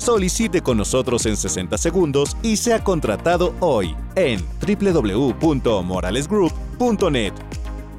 Solicite 0.00 0.62
con 0.62 0.78
nosotros 0.78 1.26
en 1.26 1.36
60 1.36 1.76
segundos 1.76 2.34
y 2.42 2.56
sea 2.56 2.82
contratado 2.82 3.54
hoy 3.60 3.94
en 4.14 4.42
www.moralesgroup.net. 4.66 7.34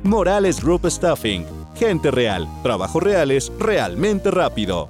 Morales 0.03 0.63
Group 0.63 0.89
Staffing. 0.89 1.45
Gente 1.75 2.09
real, 2.09 2.47
trabajos 2.63 3.03
reales, 3.03 3.51
realmente 3.59 4.31
rápido. 4.31 4.89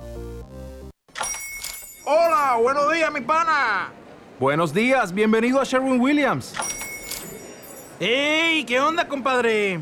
Hola, 2.06 2.58
buenos 2.62 2.94
días, 2.94 3.12
mi 3.12 3.20
pana. 3.20 3.92
Buenos 4.40 4.74
días, 4.74 5.14
bienvenido 5.14 5.60
a 5.60 5.66
Sherwin 5.66 6.00
Williams. 6.00 6.54
¡Ey! 8.00 8.64
¿Qué 8.64 8.80
onda, 8.80 9.06
compadre? 9.06 9.82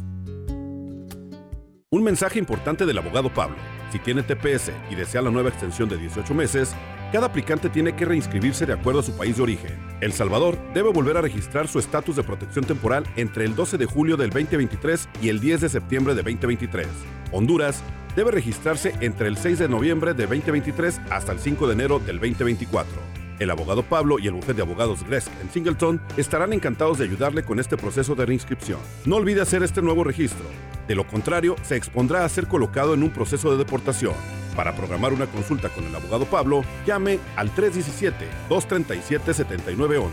Un 1.93 2.03
mensaje 2.03 2.39
importante 2.39 2.85
del 2.85 2.97
abogado 2.99 3.33
Pablo. 3.33 3.57
Si 3.91 3.99
tiene 3.99 4.23
TPS 4.23 4.71
y 4.89 4.95
desea 4.95 5.21
la 5.21 5.29
nueva 5.29 5.49
extensión 5.49 5.89
de 5.89 5.97
18 5.97 6.33
meses, 6.33 6.73
cada 7.11 7.25
aplicante 7.25 7.67
tiene 7.67 7.97
que 7.97 8.05
reinscribirse 8.05 8.65
de 8.65 8.71
acuerdo 8.71 9.01
a 9.01 9.03
su 9.03 9.17
país 9.17 9.35
de 9.35 9.43
origen. 9.43 9.77
El 9.99 10.13
Salvador 10.13 10.57
debe 10.73 10.89
volver 10.93 11.17
a 11.17 11.21
registrar 11.21 11.67
su 11.67 11.79
estatus 11.79 12.15
de 12.15 12.23
protección 12.23 12.63
temporal 12.63 13.03
entre 13.17 13.43
el 13.43 13.55
12 13.55 13.77
de 13.77 13.87
julio 13.87 14.15
del 14.15 14.29
2023 14.29 15.09
y 15.21 15.27
el 15.27 15.41
10 15.41 15.59
de 15.59 15.67
septiembre 15.67 16.15
de 16.15 16.23
2023. 16.23 16.87
Honduras 17.33 17.83
debe 18.15 18.31
registrarse 18.31 18.95
entre 19.01 19.27
el 19.27 19.35
6 19.35 19.59
de 19.59 19.67
noviembre 19.67 20.13
de 20.13 20.27
2023 20.27 21.01
hasta 21.09 21.33
el 21.33 21.39
5 21.39 21.67
de 21.67 21.73
enero 21.73 21.99
del 21.99 22.21
2024. 22.21 23.20
El 23.41 23.49
abogado 23.49 23.81
Pablo 23.81 24.19
y 24.19 24.27
el 24.27 24.33
bufete 24.33 24.53
de 24.53 24.61
abogados 24.61 25.03
Gresk 25.03 25.31
en 25.41 25.49
Singleton 25.49 25.99
estarán 26.15 26.53
encantados 26.53 26.99
de 26.99 27.05
ayudarle 27.05 27.41
con 27.41 27.59
este 27.59 27.75
proceso 27.75 28.13
de 28.13 28.27
reinscripción. 28.27 28.79
No 29.05 29.15
olvide 29.15 29.41
hacer 29.41 29.63
este 29.63 29.81
nuevo 29.81 30.03
registro. 30.03 30.45
De 30.87 30.93
lo 30.93 31.07
contrario, 31.07 31.55
se 31.63 31.75
expondrá 31.75 32.23
a 32.23 32.29
ser 32.29 32.45
colocado 32.45 32.93
en 32.93 33.01
un 33.01 33.09
proceso 33.09 33.49
de 33.49 33.57
deportación. 33.57 34.13
Para 34.55 34.75
programar 34.75 35.11
una 35.11 35.25
consulta 35.25 35.69
con 35.69 35.85
el 35.85 35.95
abogado 35.95 36.25
Pablo, 36.25 36.63
llame 36.85 37.17
al 37.35 37.49
317-237-7911 37.55 40.09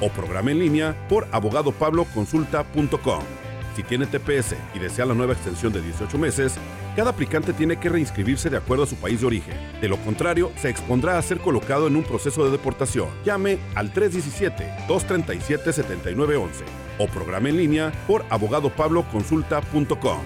o 0.00 0.08
programe 0.08 0.50
en 0.50 0.58
línea 0.58 1.06
por 1.08 1.28
abogadopabloconsulta.com. 1.30 3.41
Si 3.74 3.82
tiene 3.82 4.06
TPS 4.06 4.54
y 4.74 4.78
desea 4.78 5.06
la 5.06 5.14
nueva 5.14 5.32
extensión 5.32 5.72
de 5.72 5.80
18 5.80 6.18
meses, 6.18 6.52
cada 6.94 7.10
aplicante 7.10 7.52
tiene 7.52 7.78
que 7.78 7.88
reinscribirse 7.88 8.50
de 8.50 8.58
acuerdo 8.58 8.84
a 8.84 8.86
su 8.86 8.94
país 8.96 9.20
de 9.20 9.26
origen. 9.26 9.54
De 9.80 9.88
lo 9.88 9.96
contrario, 9.98 10.52
se 10.56 10.68
expondrá 10.68 11.18
a 11.18 11.22
ser 11.22 11.38
colocado 11.38 11.86
en 11.86 11.96
un 11.96 12.04
proceso 12.04 12.44
de 12.44 12.50
deportación. 12.50 13.08
Llame 13.24 13.58
al 13.74 13.94
317-237-7911 13.94 16.50
o 16.98 17.06
programe 17.06 17.48
en 17.50 17.56
línea 17.56 17.92
por 18.06 18.24
abogadopabloconsulta.com. 18.28 20.20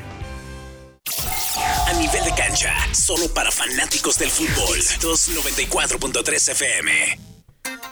A 1.86 1.92
nivel 1.92 2.24
de 2.24 2.34
cancha, 2.34 2.74
solo 2.92 3.32
para 3.32 3.52
fanáticos 3.52 4.18
del 4.18 4.30
fútbol. 4.30 4.78
294.3 4.78 6.50
FM. 6.50 7.35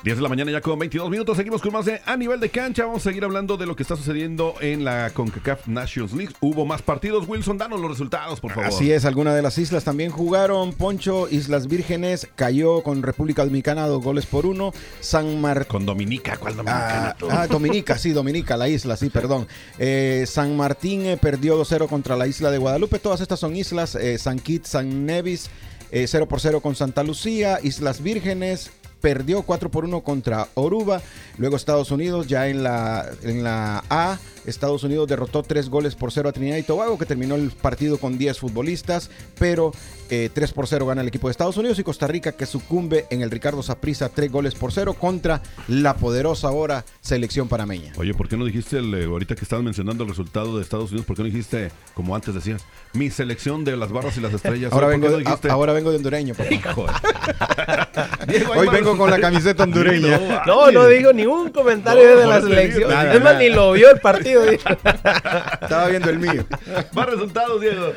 10 0.05 0.19
de 0.19 0.23
la 0.23 0.29
mañana 0.29 0.53
ya 0.53 0.61
con 0.61 0.79
22 0.79 1.09
minutos. 1.09 1.35
Seguimos 1.35 1.63
con 1.63 1.73
más 1.73 1.87
de 1.87 2.03
A 2.05 2.15
Nivel 2.15 2.39
de 2.39 2.51
Cancha. 2.51 2.85
Vamos 2.85 3.01
a 3.01 3.09
seguir 3.09 3.25
hablando 3.25 3.57
de 3.57 3.65
lo 3.65 3.75
que 3.75 3.83
está 3.83 3.97
sucediendo 3.97 4.55
en 4.61 4.85
la 4.85 5.09
CONCACAF 5.15 5.67
Nations 5.67 6.13
League. 6.13 6.35
Hubo 6.41 6.67
más 6.67 6.83
partidos. 6.83 7.27
Wilson, 7.27 7.57
danos 7.57 7.81
los 7.81 7.91
resultados, 7.91 8.39
por 8.39 8.53
favor. 8.53 8.69
Así 8.69 8.93
es, 8.93 9.07
algunas 9.07 9.35
de 9.35 9.41
las 9.41 9.57
islas 9.57 9.83
también 9.83 10.11
jugaron. 10.11 10.75
Poncho, 10.75 11.27
Islas 11.31 11.69
Vírgenes, 11.69 12.29
cayó 12.37 12.83
con 12.83 13.03
República 13.03 13.47
Dominicana 13.47 13.87
dos 13.87 14.05
goles 14.05 14.27
por 14.27 14.45
uno. 14.45 14.75
San 15.01 15.41
Martín. 15.41 15.69
Con 15.69 15.87
Dominica, 15.87 16.37
¿cuál 16.37 16.57
Dominicana? 16.57 17.17
Ah, 17.23 17.27
ah, 17.31 17.47
Dominica, 17.47 17.97
sí, 17.97 18.11
Dominica, 18.11 18.59
la 18.59 18.69
isla, 18.69 18.99
sí, 18.99 19.09
perdón. 19.09 19.49
Eh, 19.79 20.25
San 20.27 20.55
Martín 20.55 21.07
eh, 21.07 21.17
perdió 21.17 21.59
2-0 21.59 21.89
contra 21.89 22.15
la 22.15 22.27
isla 22.27 22.51
de 22.51 22.59
Guadalupe. 22.59 22.99
Todas 22.99 23.23
estas 23.23 23.41
son 23.41 23.57
islas. 23.57 23.95
Eh, 23.95 24.19
San 24.19 24.39
Kitts, 24.39 24.69
San 24.69 25.07
Nevis, 25.07 25.49
0 25.91 26.29
por 26.29 26.41
0 26.41 26.61
con 26.61 26.75
Santa 26.75 27.03
Lucía. 27.03 27.59
Islas 27.63 28.03
Vírgenes, 28.03 28.71
perdió 29.05 29.43
4 29.43 29.71
por 29.71 29.85
1 29.85 30.01
contra 30.01 30.49
Oruba. 30.55 31.03
Luego 31.37 31.57
Estados 31.57 31.91
Unidos 31.91 32.27
ya 32.27 32.49
en 32.49 32.63
la, 32.63 33.07
en 33.23 33.45
la 33.45 33.85
A. 33.91 34.19
Estados 34.47 34.83
Unidos 34.83 35.09
derrotó 35.09 35.43
3 35.43 35.69
goles 35.69 35.95
por 35.95 36.11
0 36.13 36.29
a 36.29 36.33
Trinidad 36.33 36.57
y 36.59 36.63
Tobago, 36.63 36.99
que 36.99 37.05
terminó 37.07 37.35
el 37.35 37.51
partido 37.51 37.99
con 37.99 38.17
10 38.19 38.39
futbolistas, 38.39 39.11
pero 39.39 39.73
eh, 40.11 40.29
3 40.33 40.53
por 40.53 40.67
0 40.67 40.85
gana 40.87 41.01
el 41.01 41.09
equipo 41.09 41.29
de 41.29 41.33
Estados 41.33 41.57
Unidos 41.57 41.79
y 41.79 41.83
Costa 41.83 42.07
Rica 42.07 42.33
que 42.33 42.45
sucumbe 42.47 43.07
en 43.11 43.23
el 43.23 43.31
Ricardo 43.31 43.63
Saprissa 43.63 44.09
3 44.11 44.31
goles 44.31 44.55
por 44.55 44.71
0 44.73 44.95
contra 44.95 45.43
la 45.69 45.97
poderosa 45.97 46.49
ahora 46.49 46.85
selección 47.01 47.49
panameña. 47.49 47.93
Oye, 47.97 48.13
¿por 48.15 48.29
qué 48.29 48.37
no 48.39 48.45
dijiste 48.45 48.79
el, 48.79 48.93
eh, 48.95 49.05
ahorita 49.05 49.35
que 49.35 49.43
estabas 49.45 49.65
mencionando 49.65 50.05
el 50.05 50.11
resultado 50.11 50.57
de 50.57 50.63
Estados 50.63 50.91
Unidos? 50.91 51.07
¿Por 51.07 51.17
qué 51.17 51.23
no 51.23 51.27
dijiste, 51.29 51.71
como 51.95 52.15
antes 52.15 52.35
decías, 52.35 52.63
mi 52.93 53.11
selección 53.11 53.65
de 53.65 53.77
las 53.79 53.93
barras 53.93 54.17
y 54.19 54.21
las 54.21 54.33
estrellas? 54.35 54.73
Ahora, 54.73 54.87
¿Por 54.89 54.95
qué 54.95 55.01
vengo, 55.01 55.13
no 55.13 55.19
dijiste? 55.25 55.49
a- 55.49 55.53
ahora 55.53 55.73
vengo 55.73 55.91
de 55.91 55.97
hondureño. 55.97 56.35
papá. 56.35 56.49
Diego, 58.29 58.53
Hoy 58.53 58.67
más 58.67 58.87
con 58.97 59.11
la 59.11 59.19
camiseta 59.21 59.63
hondureña. 59.65 60.43
No, 60.47 60.71
no 60.71 60.87
digo 60.87 61.13
ni 61.13 61.27
un 61.27 61.51
comentario 61.51 62.03
No, 62.15 62.21
de 62.21 62.27
la 62.27 62.41
selección. 62.41 62.91
nada, 62.91 63.13
es 63.15 63.21
más, 63.23 63.35
nada. 63.35 63.39
ni 63.39 63.49
lo 63.51 63.73
vio 63.73 63.91
el 63.91 64.01
partido. 64.01 64.45
Estaba 64.49 65.89
viendo 65.89 66.11
el 66.11 66.19
mío. 66.19 66.45
Más 66.93 67.07
resultados, 67.07 67.61
Diego. 67.61 67.93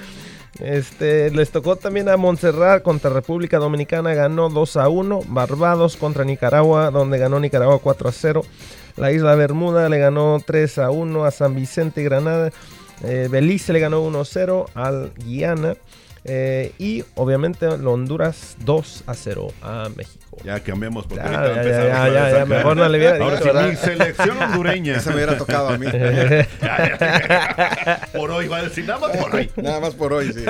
Este, 0.59 1.29
les 1.31 1.51
tocó 1.51 1.75
también 1.75 2.09
a 2.09 2.17
Montserrat 2.17 2.81
contra 2.81 3.11
República 3.11 3.59
Dominicana, 3.59 4.13
ganó 4.13 4.49
2 4.49 4.77
a 4.77 4.87
1. 4.89 5.21
Barbados 5.27 5.97
contra 5.97 6.23
Nicaragua, 6.23 6.89
donde 6.91 7.19
ganó 7.19 7.39
Nicaragua 7.39 7.79
4 7.79 8.09
a 8.09 8.11
0. 8.11 8.41
La 8.95 9.11
isla 9.11 9.35
Bermuda 9.35 9.87
le 9.89 9.99
ganó 9.99 10.41
3 10.43 10.79
a 10.79 10.89
1 10.89 11.25
a 11.25 11.31
San 11.31 11.55
Vicente 11.55 12.01
y 12.01 12.03
Granada. 12.05 12.51
Eh, 13.03 13.27
Belice 13.29 13.71
le 13.73 13.79
ganó 13.79 14.01
1 14.01 14.19
a 14.19 14.25
0 14.25 14.65
al 14.73 15.11
Guiana. 15.17 15.75
Eh, 16.29 16.73
y 16.77 17.05
obviamente 17.15 17.65
la 17.65 17.89
Honduras 17.89 18.57
2 18.65 19.05
a 19.07 19.13
0 19.13 19.47
a 19.61 19.87
México. 19.95 20.25
Ya 20.43 20.59
cambiamos 20.59 21.07
porque 21.07 21.23
Ya, 21.23 21.29
ahorita 21.29 21.53
ya, 21.53 21.61
empezamos 21.61 21.89
ya, 21.89 22.09
ya, 22.09 22.39
ya, 22.39 22.45
mejor 22.45 22.75
no 22.77 22.89
le 22.89 22.97
hubiera 22.97 23.23
Ahora 23.23 23.71
sí, 23.71 23.77
selección 23.77 24.37
hondureña. 24.37 24.97
Esa 24.97 25.11
me 25.11 25.15
hubiera 25.15 25.37
tocado 25.37 25.69
a 25.69 25.77
mí. 25.77 25.87
por 28.13 28.31
hoy, 28.31 28.49
va 28.49 28.57
a 28.57 28.63
decir 28.63 28.85
nada 28.85 28.99
más 28.99 29.15
por 29.17 29.35
hoy. 29.35 29.49
Nada 29.55 29.79
más 29.79 29.95
por 29.95 30.11
hoy, 30.13 30.33
sí. 30.33 30.43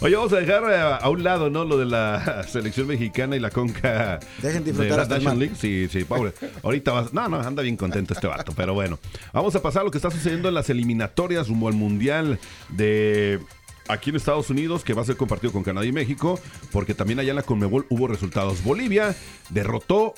Oye, 0.00 0.16
vamos 0.16 0.32
a 0.32 0.36
dejar 0.36 0.62
eh, 0.72 0.98
a 1.00 1.08
un 1.10 1.22
lado, 1.22 1.50
¿no? 1.50 1.66
Lo 1.66 1.76
de 1.76 1.84
la 1.84 2.44
selección 2.48 2.86
mexicana 2.86 3.36
y 3.36 3.40
la 3.40 3.50
conca 3.50 4.18
Dejen 4.40 4.64
de 4.64 4.72
disfrutar 4.72 4.96
la 4.96 5.02
hasta 5.02 5.16
National 5.16 5.36
mar. 5.36 5.42
League. 5.42 5.56
Sí, 5.60 5.88
sí, 5.90 6.04
pobre. 6.04 6.32
Ahorita 6.62 6.92
vas. 6.92 7.12
No, 7.12 7.28
no, 7.28 7.38
anda 7.38 7.62
bien 7.62 7.76
contento 7.76 8.14
este 8.14 8.26
vato, 8.26 8.54
pero 8.56 8.72
bueno. 8.72 8.98
Vamos 9.32 9.54
a 9.54 9.60
pasar 9.60 9.82
a 9.82 9.84
lo 9.84 9.90
que 9.90 9.98
está 9.98 10.10
sucediendo 10.10 10.48
en 10.48 10.54
las 10.54 10.70
eliminatorias 10.70 11.48
rumbo 11.48 11.68
al 11.68 11.74
Mundial 11.74 12.38
de 12.70 13.40
aquí 13.88 14.10
en 14.10 14.16
Estados 14.16 14.50
Unidos, 14.50 14.84
que 14.84 14.94
va 14.94 15.02
a 15.02 15.04
ser 15.04 15.16
compartido 15.16 15.52
con 15.52 15.62
Canadá 15.62 15.86
y 15.86 15.92
México, 15.92 16.38
porque 16.72 16.94
también 16.94 17.18
allá 17.18 17.30
en 17.30 17.36
la 17.36 17.42
Conmebol 17.42 17.86
hubo 17.88 18.06
resultados. 18.06 18.62
Bolivia 18.62 19.16
derrotó 19.50 20.14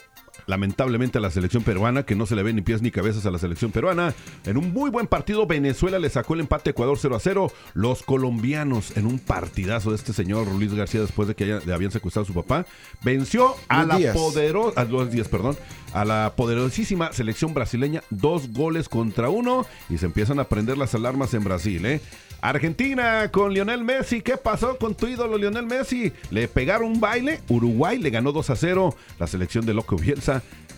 lamentablemente 0.47 1.19
a 1.19 1.21
la 1.21 1.31
selección 1.31 1.63
peruana, 1.63 2.05
que 2.05 2.15
no 2.15 2.27
se 2.27 2.35
le 2.37 2.43
ve 2.43 2.53
ni 2.53 2.63
pies 2.63 2.83
ni 2.83 2.91
cabezas 2.91 3.27
a 3.27 3.31
la 3.31 3.39
selección 3.39 3.71
peruana. 3.73 4.15
En 4.45 4.57
un 4.57 4.73
muy 4.73 4.91
buen 4.91 5.07
partido, 5.07 5.47
Venezuela 5.47 5.99
le 5.99 6.11
sacó 6.11 6.35
el 6.35 6.41
empate 6.41 6.71
a 6.71 6.73
Ecuador 6.73 6.99
0 7.01 7.17
a 7.17 7.21
0. 7.21 7.53
Los 7.75 8.03
colombianos, 8.03 8.97
en 8.97 9.07
un 9.07 9.19
partidazo 9.19 9.91
de 9.91 9.97
este 9.97 10.13
señor 10.13 10.47
Luis 10.49 10.75
García, 10.75 11.01
después 11.01 11.29
de 11.29 11.35
que 11.35 11.45
haya- 11.45 11.61
le 11.65 11.73
habían 11.73 11.91
secuestrado 11.93 12.25
a 12.25 12.27
su 12.27 12.35
papá, 12.35 12.67
venció 13.03 13.55
a 13.69 13.85
Luis 13.85 14.05
la 14.07 14.13
poderosa, 14.13 14.87
perdón, 15.31 15.57
a 15.93 16.05
la 16.05 16.33
poderosísima 16.37 17.13
selección 17.13 17.55
brasileña, 17.55 18.03
dos 18.11 18.53
goles 18.53 18.89
contra 18.89 19.29
uno, 19.29 19.67
y 19.89 19.99
se 19.99 20.07
empiezan 20.07 20.39
a 20.41 20.45
prender 20.45 20.79
las 20.79 20.95
alarmas 20.95 21.35
en 21.35 21.45
Brasil, 21.45 21.85
¿eh? 21.87 22.01
Argentina 22.43 23.31
con 23.31 23.53
Lionel 23.53 23.85
Messi. 23.85 24.23
¿Qué 24.23 24.37
pasó 24.39 24.79
con 24.79 24.95
tu 24.95 25.07
ídolo 25.07 25.37
Lionel 25.37 25.67
Messi? 25.67 26.11
Le 26.31 26.49
pegaron 26.49 26.91
un 26.93 27.01
baile. 27.01 27.41
Uruguay 27.49 27.99
le 27.99 28.09
ganó 28.11 28.33
2 28.33 28.49
a 28.51 28.57
0. 28.57 28.97
La 29.19 29.27
selección 29.27 29.67
de 29.67 29.75
Loco 29.75 29.97
Bielsa. 29.97 30.30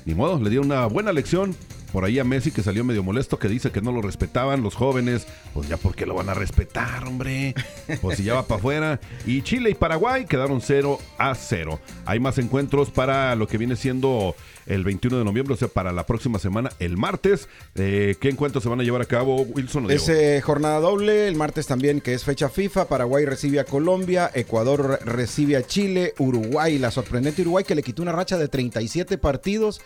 Ni 0.05 0.15
modo, 0.15 0.43
le 0.43 0.51
dio 0.51 0.61
una 0.61 0.87
buena 0.87 1.13
lección. 1.13 1.55
Por 1.93 2.05
ahí 2.05 2.19
a 2.19 2.25
Messi 2.25 2.51
que 2.51 2.63
salió 2.63 2.85
medio 2.85 3.03
molesto, 3.03 3.39
que 3.39 3.49
dice 3.49 3.71
que 3.71 3.83
no 3.83 3.93
lo 3.93 4.01
respetaban 4.01 4.63
los 4.63 4.75
jóvenes. 4.75 5.27
Pues 5.53 5.69
ya 5.69 5.77
porque 5.77 6.07
lo 6.07 6.15
van 6.15 6.29
a 6.31 6.35
respetar, 6.35 7.05
hombre. 7.07 7.55
Pues 8.01 8.17
si 8.17 8.25
ya 8.25 8.35
va 8.35 8.47
para 8.47 8.59
afuera. 8.59 9.01
Y 9.27 9.43
Chile 9.43 9.71
y 9.71 9.75
Paraguay 9.75 10.25
quedaron 10.25 10.61
0 10.63 10.99
a 11.19 11.35
0. 11.35 11.79
Hay 12.07 12.19
más 12.19 12.39
encuentros 12.39 12.91
para 12.91 13.35
lo 13.37 13.47
que 13.47 13.59
viene 13.59 13.77
siendo 13.77 14.35
el 14.65 14.85
21 14.85 15.19
de 15.19 15.25
noviembre, 15.25 15.55
o 15.55 15.57
sea, 15.57 15.69
para 15.69 15.93
la 15.93 16.07
próxima 16.07 16.39
semana, 16.39 16.71
el 16.79 16.97
martes. 16.97 17.49
Eh, 17.75 18.17
¿Qué 18.21 18.29
encuentros 18.31 18.63
se 18.63 18.71
van 18.71 18.81
a 18.81 18.85
llevar 18.85 19.03
a 19.03 19.07
cabo, 19.07 19.43
Wilson? 19.43 19.91
Es 19.91 20.09
eh, 20.09 20.41
jornada 20.41 20.79
doble, 20.81 21.27
el 21.29 21.35
martes 21.35 21.67
también 21.67 22.01
que 22.01 22.15
es 22.15 22.25
fecha 22.25 22.49
FIFA, 22.49 22.87
Paraguay 22.87 23.25
recibe 23.27 23.59
a 23.61 23.65
Colombia, 23.65 24.31
Ecuador 24.35 25.01
re- 25.05 25.13
recibe 25.13 25.57
a 25.57 25.67
Chile, 25.67 26.15
Uruguay, 26.19 26.79
la 26.79 26.91
sorprendente 26.93 27.43
Uruguay 27.43 27.65
que 27.65 27.75
le 27.75 27.83
quitó 27.83 28.03
una 28.03 28.13
racha 28.13 28.39
de 28.39 28.47
37 28.49 29.19
partidos 29.19 29.81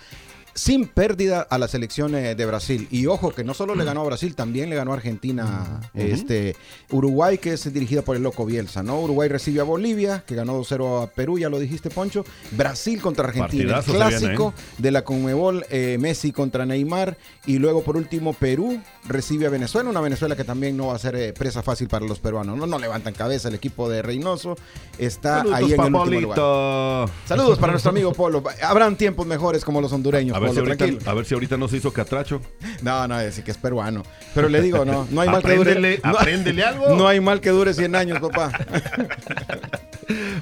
sin 0.57 0.89
pérdida 0.89 1.47
a 1.49 1.59
la 1.59 1.69
selección 1.69 2.15
eh, 2.15 2.35
de 2.35 2.47
Brasil. 2.47 2.89
Y 2.91 3.07
ojo 3.07 3.31
que 3.33 3.45
no 3.45 3.55
solo 3.55 3.75
le 3.75 3.85
ganó 3.85 4.01
a 4.01 4.05
Brasil, 4.05 4.35
también 4.35 4.71
le 4.71 4.77
ganó 4.77 4.93
a 4.93 4.95
Argentina, 4.95 5.81
este 5.95 6.57
Uruguay, 6.91 7.39
que 7.39 7.53
es 7.53 7.73
dirigida 7.73 8.03
por 8.03 8.17
el 8.17 8.23
loco 8.23 8.45
Bielsa, 8.47 8.83
¿no? 8.83 9.01
Uruguay 9.01 9.29
recibe 9.29 9.61
a 9.61 9.65
Bolivia, 9.65 10.25
que 10.27 10.35
ganó 10.35 10.59
2-0 10.61 11.05
a 11.05 11.07
Perú, 11.09 11.39
ya 11.39 11.49
lo 11.49 11.59
dijiste, 11.59 11.91
Poncho. 11.91 12.25
Brasil 12.53 13.01
contra 13.01 13.29
Argentina, 13.29 13.79
el 13.79 13.85
clásico 13.85 14.55
¿eh? 14.57 14.63
de 14.79 14.91
la 14.91 15.05
Conmebol, 15.05 15.67
eh, 15.71 15.99
Messi 16.01 16.33
contra 16.33 16.65
Neymar. 16.65 17.19
Y 17.45 17.59
luego, 17.59 17.83
por 17.83 17.97
último, 17.97 18.33
Perú 18.33 18.81
recibe 19.07 19.47
a 19.47 19.51
Venezuela, 19.51 19.91
una 19.91 20.01
Venezuela 20.01 20.37
que 20.37 20.45
también 20.45 20.77
no 20.77 20.89
va 20.89 20.95
a 20.95 20.99
ser 20.99 21.17
eh, 21.17 21.33
presa 21.33 21.63
fácil 21.63 21.89
para 21.89 22.07
los 22.07 22.19
peruanos. 22.19 22.57
No, 22.57 22.67
no 22.67 22.79
levantan 22.79 23.13
cabeza 23.13 23.49
el 23.49 23.55
equipo 23.55 23.89
de 23.89 24.03
Reynoso. 24.03 24.57
Está 24.99 25.39
Saludos, 25.39 25.57
ahí 25.57 25.65
en 25.73 25.81
el 25.81 25.95
último 25.95 26.21
lugar. 26.21 27.09
Saludos 27.27 27.59
para 27.59 27.73
nuestro 27.73 27.91
amigo 27.91 28.13
Polo. 28.13 28.43
Habrán 28.63 28.97
tiempos 28.97 29.27
mejores 29.27 29.65
como 29.65 29.81
los 29.81 29.93
hondureños. 29.93 30.46
A 30.47 30.53
ver, 30.53 30.55
si 30.55 30.59
ahorita, 30.61 30.77
tranquilo. 30.87 31.11
a 31.11 31.15
ver 31.15 31.25
si 31.25 31.35
ahorita 31.35 31.57
no 31.57 31.69
se 31.69 31.77
hizo 31.79 31.93
catracho. 31.93 32.41
No, 32.83 33.07
no, 33.09 33.21
es 33.21 33.41
que 33.41 33.51
es 33.51 33.57
peruano. 33.59 34.03
Pero 34.35 34.49
le 34.49 34.61
digo, 34.63 34.85
no, 34.85 35.07
no 35.11 35.21
hay 35.21 35.29
mal 35.29 35.43
que 35.43 35.55
dure. 35.57 36.01
No- 36.05 36.11
apréndele 36.19 36.63
algo. 36.65 36.97
No 36.97 37.07
hay 37.09 37.21
mal 37.21 37.41
que 37.41 37.51
dure 37.51 37.75
100 37.75 37.95
años, 37.97 38.21
papá. 38.21 38.53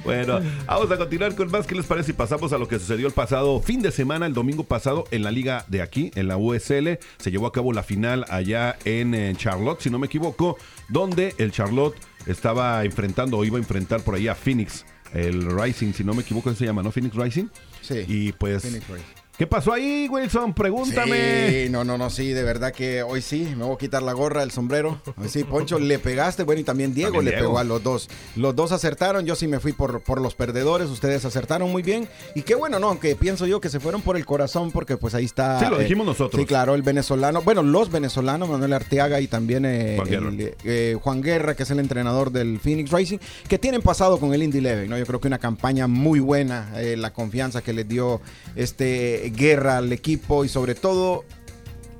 Bueno, 0.03 0.39
vamos 0.67 0.91
a 0.91 0.97
continuar 0.97 1.33
con 1.33 1.49
más. 1.49 1.65
¿Qué 1.65 1.73
les 1.73 1.85
parece 1.87 2.07
si 2.07 2.13
pasamos 2.13 2.53
a 2.53 2.59
lo 2.59 2.67
que 2.67 2.77
sucedió 2.77 3.07
el 3.07 3.13
pasado 3.13 3.59
fin 3.61 3.81
de 3.81 3.91
semana, 3.91 4.27
el 4.27 4.33
domingo 4.35 4.63
pasado, 4.63 5.05
en 5.09 5.23
la 5.23 5.31
liga 5.31 5.65
de 5.67 5.81
aquí, 5.81 6.11
en 6.13 6.27
la 6.27 6.37
USL? 6.37 6.99
Se 7.17 7.31
llevó 7.31 7.47
a 7.47 7.51
cabo 7.51 7.73
la 7.73 7.81
final 7.81 8.25
allá 8.29 8.77
en, 8.85 9.15
eh, 9.15 9.33
Charlotte, 9.35 9.81
si 9.81 9.89
no 9.89 9.97
me 9.97 10.05
equivoco, 10.05 10.57
donde 10.89 11.33
el 11.39 11.51
Charlotte 11.51 11.95
estaba 12.27 12.83
enfrentando 12.85 13.37
o 13.39 13.45
iba 13.45 13.57
a 13.57 13.59
enfrentar 13.59 14.01
por 14.01 14.13
ahí 14.13 14.27
a 14.27 14.35
Phoenix, 14.35 14.85
el 15.15 15.49
Rising, 15.59 15.93
si 15.93 16.03
no 16.03 16.13
me 16.13 16.21
equivoco, 16.21 16.53
¿se 16.53 16.65
llama, 16.65 16.83
no? 16.83 16.91
Phoenix 16.91 17.15
Rising. 17.15 17.47
Sí. 17.81 18.05
Y 18.07 18.31
pues, 18.33 18.61
Phoenix 18.61 18.87
Rising. 18.87 19.24
¿Qué 19.37 19.47
pasó 19.47 19.73
ahí, 19.73 20.07
Wilson? 20.09 20.53
Pregúntame. 20.53 21.49
Sí, 21.65 21.69
no, 21.69 21.83
no, 21.83 21.97
no, 21.97 22.09
sí, 22.09 22.29
de 22.31 22.43
verdad 22.43 22.71
que 22.73 23.03
hoy 23.03 23.21
sí, 23.21 23.53
me 23.57 23.63
voy 23.65 23.75
a 23.75 23.77
quitar 23.77 24.01
la 24.03 24.13
gorra, 24.13 24.43
el 24.43 24.51
sombrero. 24.51 25.01
Hoy 25.17 25.29
sí, 25.29 25.43
Poncho, 25.43 25.79
le 25.79 25.99
pegaste, 25.99 26.43
bueno, 26.43 26.61
y 26.61 26.63
también 26.63 26.93
Diego 26.93 27.13
También 27.13 27.25
le 27.25 27.31
Diego. 27.31 27.49
pegó 27.49 27.59
a 27.59 27.63
los 27.63 27.83
dos. 27.83 28.09
Los 28.35 28.55
dos 28.55 28.71
acertaron, 28.71 29.25
yo 29.25 29.35
sí 29.35 29.47
me 29.47 29.59
fui 29.59 29.73
por, 29.73 30.01
por 30.01 30.21
los 30.21 30.35
perdedores, 30.35 30.89
ustedes 30.89 31.25
acertaron 31.25 31.71
muy 31.71 31.83
bien. 31.83 32.07
Y 32.35 32.41
qué 32.43 32.55
bueno, 32.55 32.79
¿no? 32.79 32.89
Aunque 32.89 33.15
pienso 33.15 33.45
yo 33.45 33.59
que 33.61 33.69
se 33.69 33.79
fueron 33.79 34.01
por 34.01 34.17
el 34.17 34.25
corazón, 34.25 34.71
porque 34.71 34.97
pues 34.97 35.13
ahí 35.15 35.25
está. 35.25 35.59
Sí, 35.59 35.65
lo 35.69 35.77
dijimos 35.77 36.05
nosotros. 36.05 36.39
Sí, 36.39 36.45
claro, 36.45 36.75
el 36.75 36.81
venezolano, 36.81 37.41
bueno, 37.41 37.63
los 37.63 37.91
venezolanos, 37.91 38.49
Manuel 38.49 38.73
Arteaga 38.73 39.19
y 39.21 39.27
también 39.27 39.65
eh, 39.65 39.95
Juan 39.97 40.09
Guerra. 40.09 40.29
el, 40.29 40.55
eh, 40.63 40.97
Juan 41.01 41.21
Guerra, 41.21 41.55
que 41.55 41.63
es 41.63 41.71
el 41.71 41.79
entrenador 41.79 42.31
del 42.31 42.59
Phoenix 42.59 42.91
Racing, 42.91 43.17
que 43.47 43.57
tienen 43.59 43.81
pasado 43.81 44.19
con 44.19 44.33
el 44.33 44.43
Indy 44.43 44.59
Eleven, 44.59 44.89
¿no? 44.89 44.97
Yo 44.97 45.05
creo 45.05 45.19
que 45.19 45.27
una 45.27 45.39
campaña 45.39 45.87
muy 45.87 46.19
buena, 46.19 46.71
eh, 46.77 46.95
la 46.97 47.11
confianza 47.13 47.61
que 47.61 47.73
les 47.73 47.87
dio 47.87 48.21
este 48.55 49.24
Guerra 49.29 49.77
al 49.77 49.91
equipo 49.91 50.45
y 50.45 50.49
sobre 50.49 50.75
todo 50.75 51.25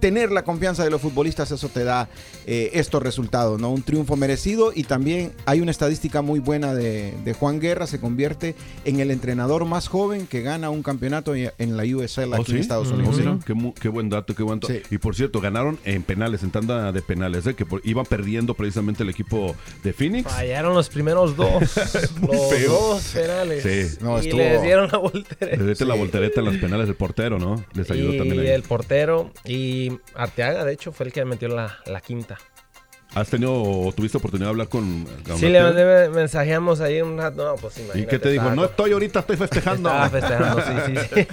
tener 0.06 0.32
la 0.32 0.44
confianza 0.44 0.84
de 0.84 0.92
los 0.92 1.02
futbolistas, 1.02 1.50
eso 1.50 1.68
te 1.68 1.84
da 1.84 2.10
eh, 2.46 2.70
estos 2.74 3.02
resultados, 3.02 3.60
¿no? 3.60 3.72
Un 3.72 3.82
triunfo 3.82 4.16
merecido 4.16 4.72
y 4.72 4.84
también 4.84 5.32
hay 5.48 5.62
una 5.62 5.72
estadística 5.72 6.22
muy 6.22 6.40
buena 6.40 6.76
de, 6.76 7.16
de 7.26 7.34
Juan 7.34 7.60
Guerra, 7.60 7.88
se 7.88 8.00
convierte 8.00 8.54
en 8.84 9.00
el 9.00 9.10
entrenador 9.10 9.66
más 9.66 9.88
joven 9.88 10.28
que 10.28 10.42
gana 10.44 10.70
un 10.70 10.84
campeonato 10.84 11.34
en 11.34 11.76
la 11.76 11.84
USL 11.84 12.34
aquí 12.36 12.42
¿Oh, 12.42 12.46
sí? 12.46 12.52
en 12.52 12.58
Estados 12.60 12.90
Oh, 12.92 12.94
Unidos. 12.94 13.18
mira, 13.18 13.34
Sí. 13.40 13.40
qué, 13.48 13.74
qué 13.82 13.90
buen 13.90 14.10
dato, 14.10 14.36
qué 14.36 14.44
buen 14.44 14.60
dato. 14.60 14.72
Sí. 14.72 14.82
Y 14.92 15.00
por 15.00 15.16
cierto, 15.16 15.42
ganaron 15.42 15.80
en 15.86 16.04
penales, 16.04 16.44
en 16.44 16.52
tanda 16.52 16.92
de 16.92 17.02
penales, 17.02 17.48
¿eh? 17.48 17.56
que 17.56 17.66
por- 17.66 17.82
iba 17.84 18.04
perdiendo 18.04 18.54
precisamente 18.54 19.02
el 19.02 19.10
equipo 19.10 19.56
de 19.84 19.92
Phoenix. 19.92 20.32
Fallaron 20.32 20.76
los 20.76 20.88
primeros 20.90 21.36
dos. 21.36 21.64
Muy 22.20 22.36
los 22.38 22.54
feo. 22.54 22.72
dos 22.72 23.04
penales. 23.12 23.64
Sí. 23.64 23.98
No, 24.04 24.18
y 24.22 24.26
estuvo- 24.28 24.38
les 24.38 24.62
dieron 24.62 24.88
la 24.92 25.00
voltereta. 25.00 25.58
Le 25.64 25.70
diste 25.70 25.86
la 25.86 25.96
voltereta 25.96 26.42
en 26.42 26.46
las 26.46 26.58
penales 26.58 26.86
del 26.86 26.96
portero, 26.96 27.40
¿no? 27.40 27.66
Les 27.74 27.90
ayudó 27.90 28.14
y 28.14 28.18
también 28.20 28.42
ahí. 28.42 28.48
el 28.50 28.62
portero 28.62 29.32
y 29.46 29.95
Arteaga, 30.16 30.64
de 30.66 30.74
hecho, 30.74 30.92
fue 30.92 31.06
el 31.08 31.14
que 31.14 31.24
metió 31.26 31.48
la, 31.48 31.78
la 31.86 32.02
quinta. 32.02 32.38
¿Has 33.14 33.30
tenido 33.30 33.54
o 33.54 33.94
tuviste 33.94 34.18
oportunidad 34.18 34.48
de 34.48 34.50
hablar 34.50 34.68
con, 34.68 35.06
con 35.26 35.38
Sí, 35.38 35.48
le 35.48 35.62
mandé 35.62 36.10
mensajeamos 36.10 36.82
ahí 36.82 37.02
un 37.02 37.18
rato. 37.18 37.46
No, 37.46 37.56
pues 37.56 37.78
¿Y 37.78 37.82
imagínate. 37.84 38.10
qué 38.10 38.20
te 38.20 38.30
dijo? 38.32 38.50
No 38.52 38.66
estoy 38.66 38.92
ahorita, 38.92 39.20
estoy 39.20 39.38
festejando. 39.38 39.88
Estaba 39.90 40.10
festejando, 40.10 40.62
sí, 40.62 40.74
sí, 40.86 41.08
sí. 41.16 41.28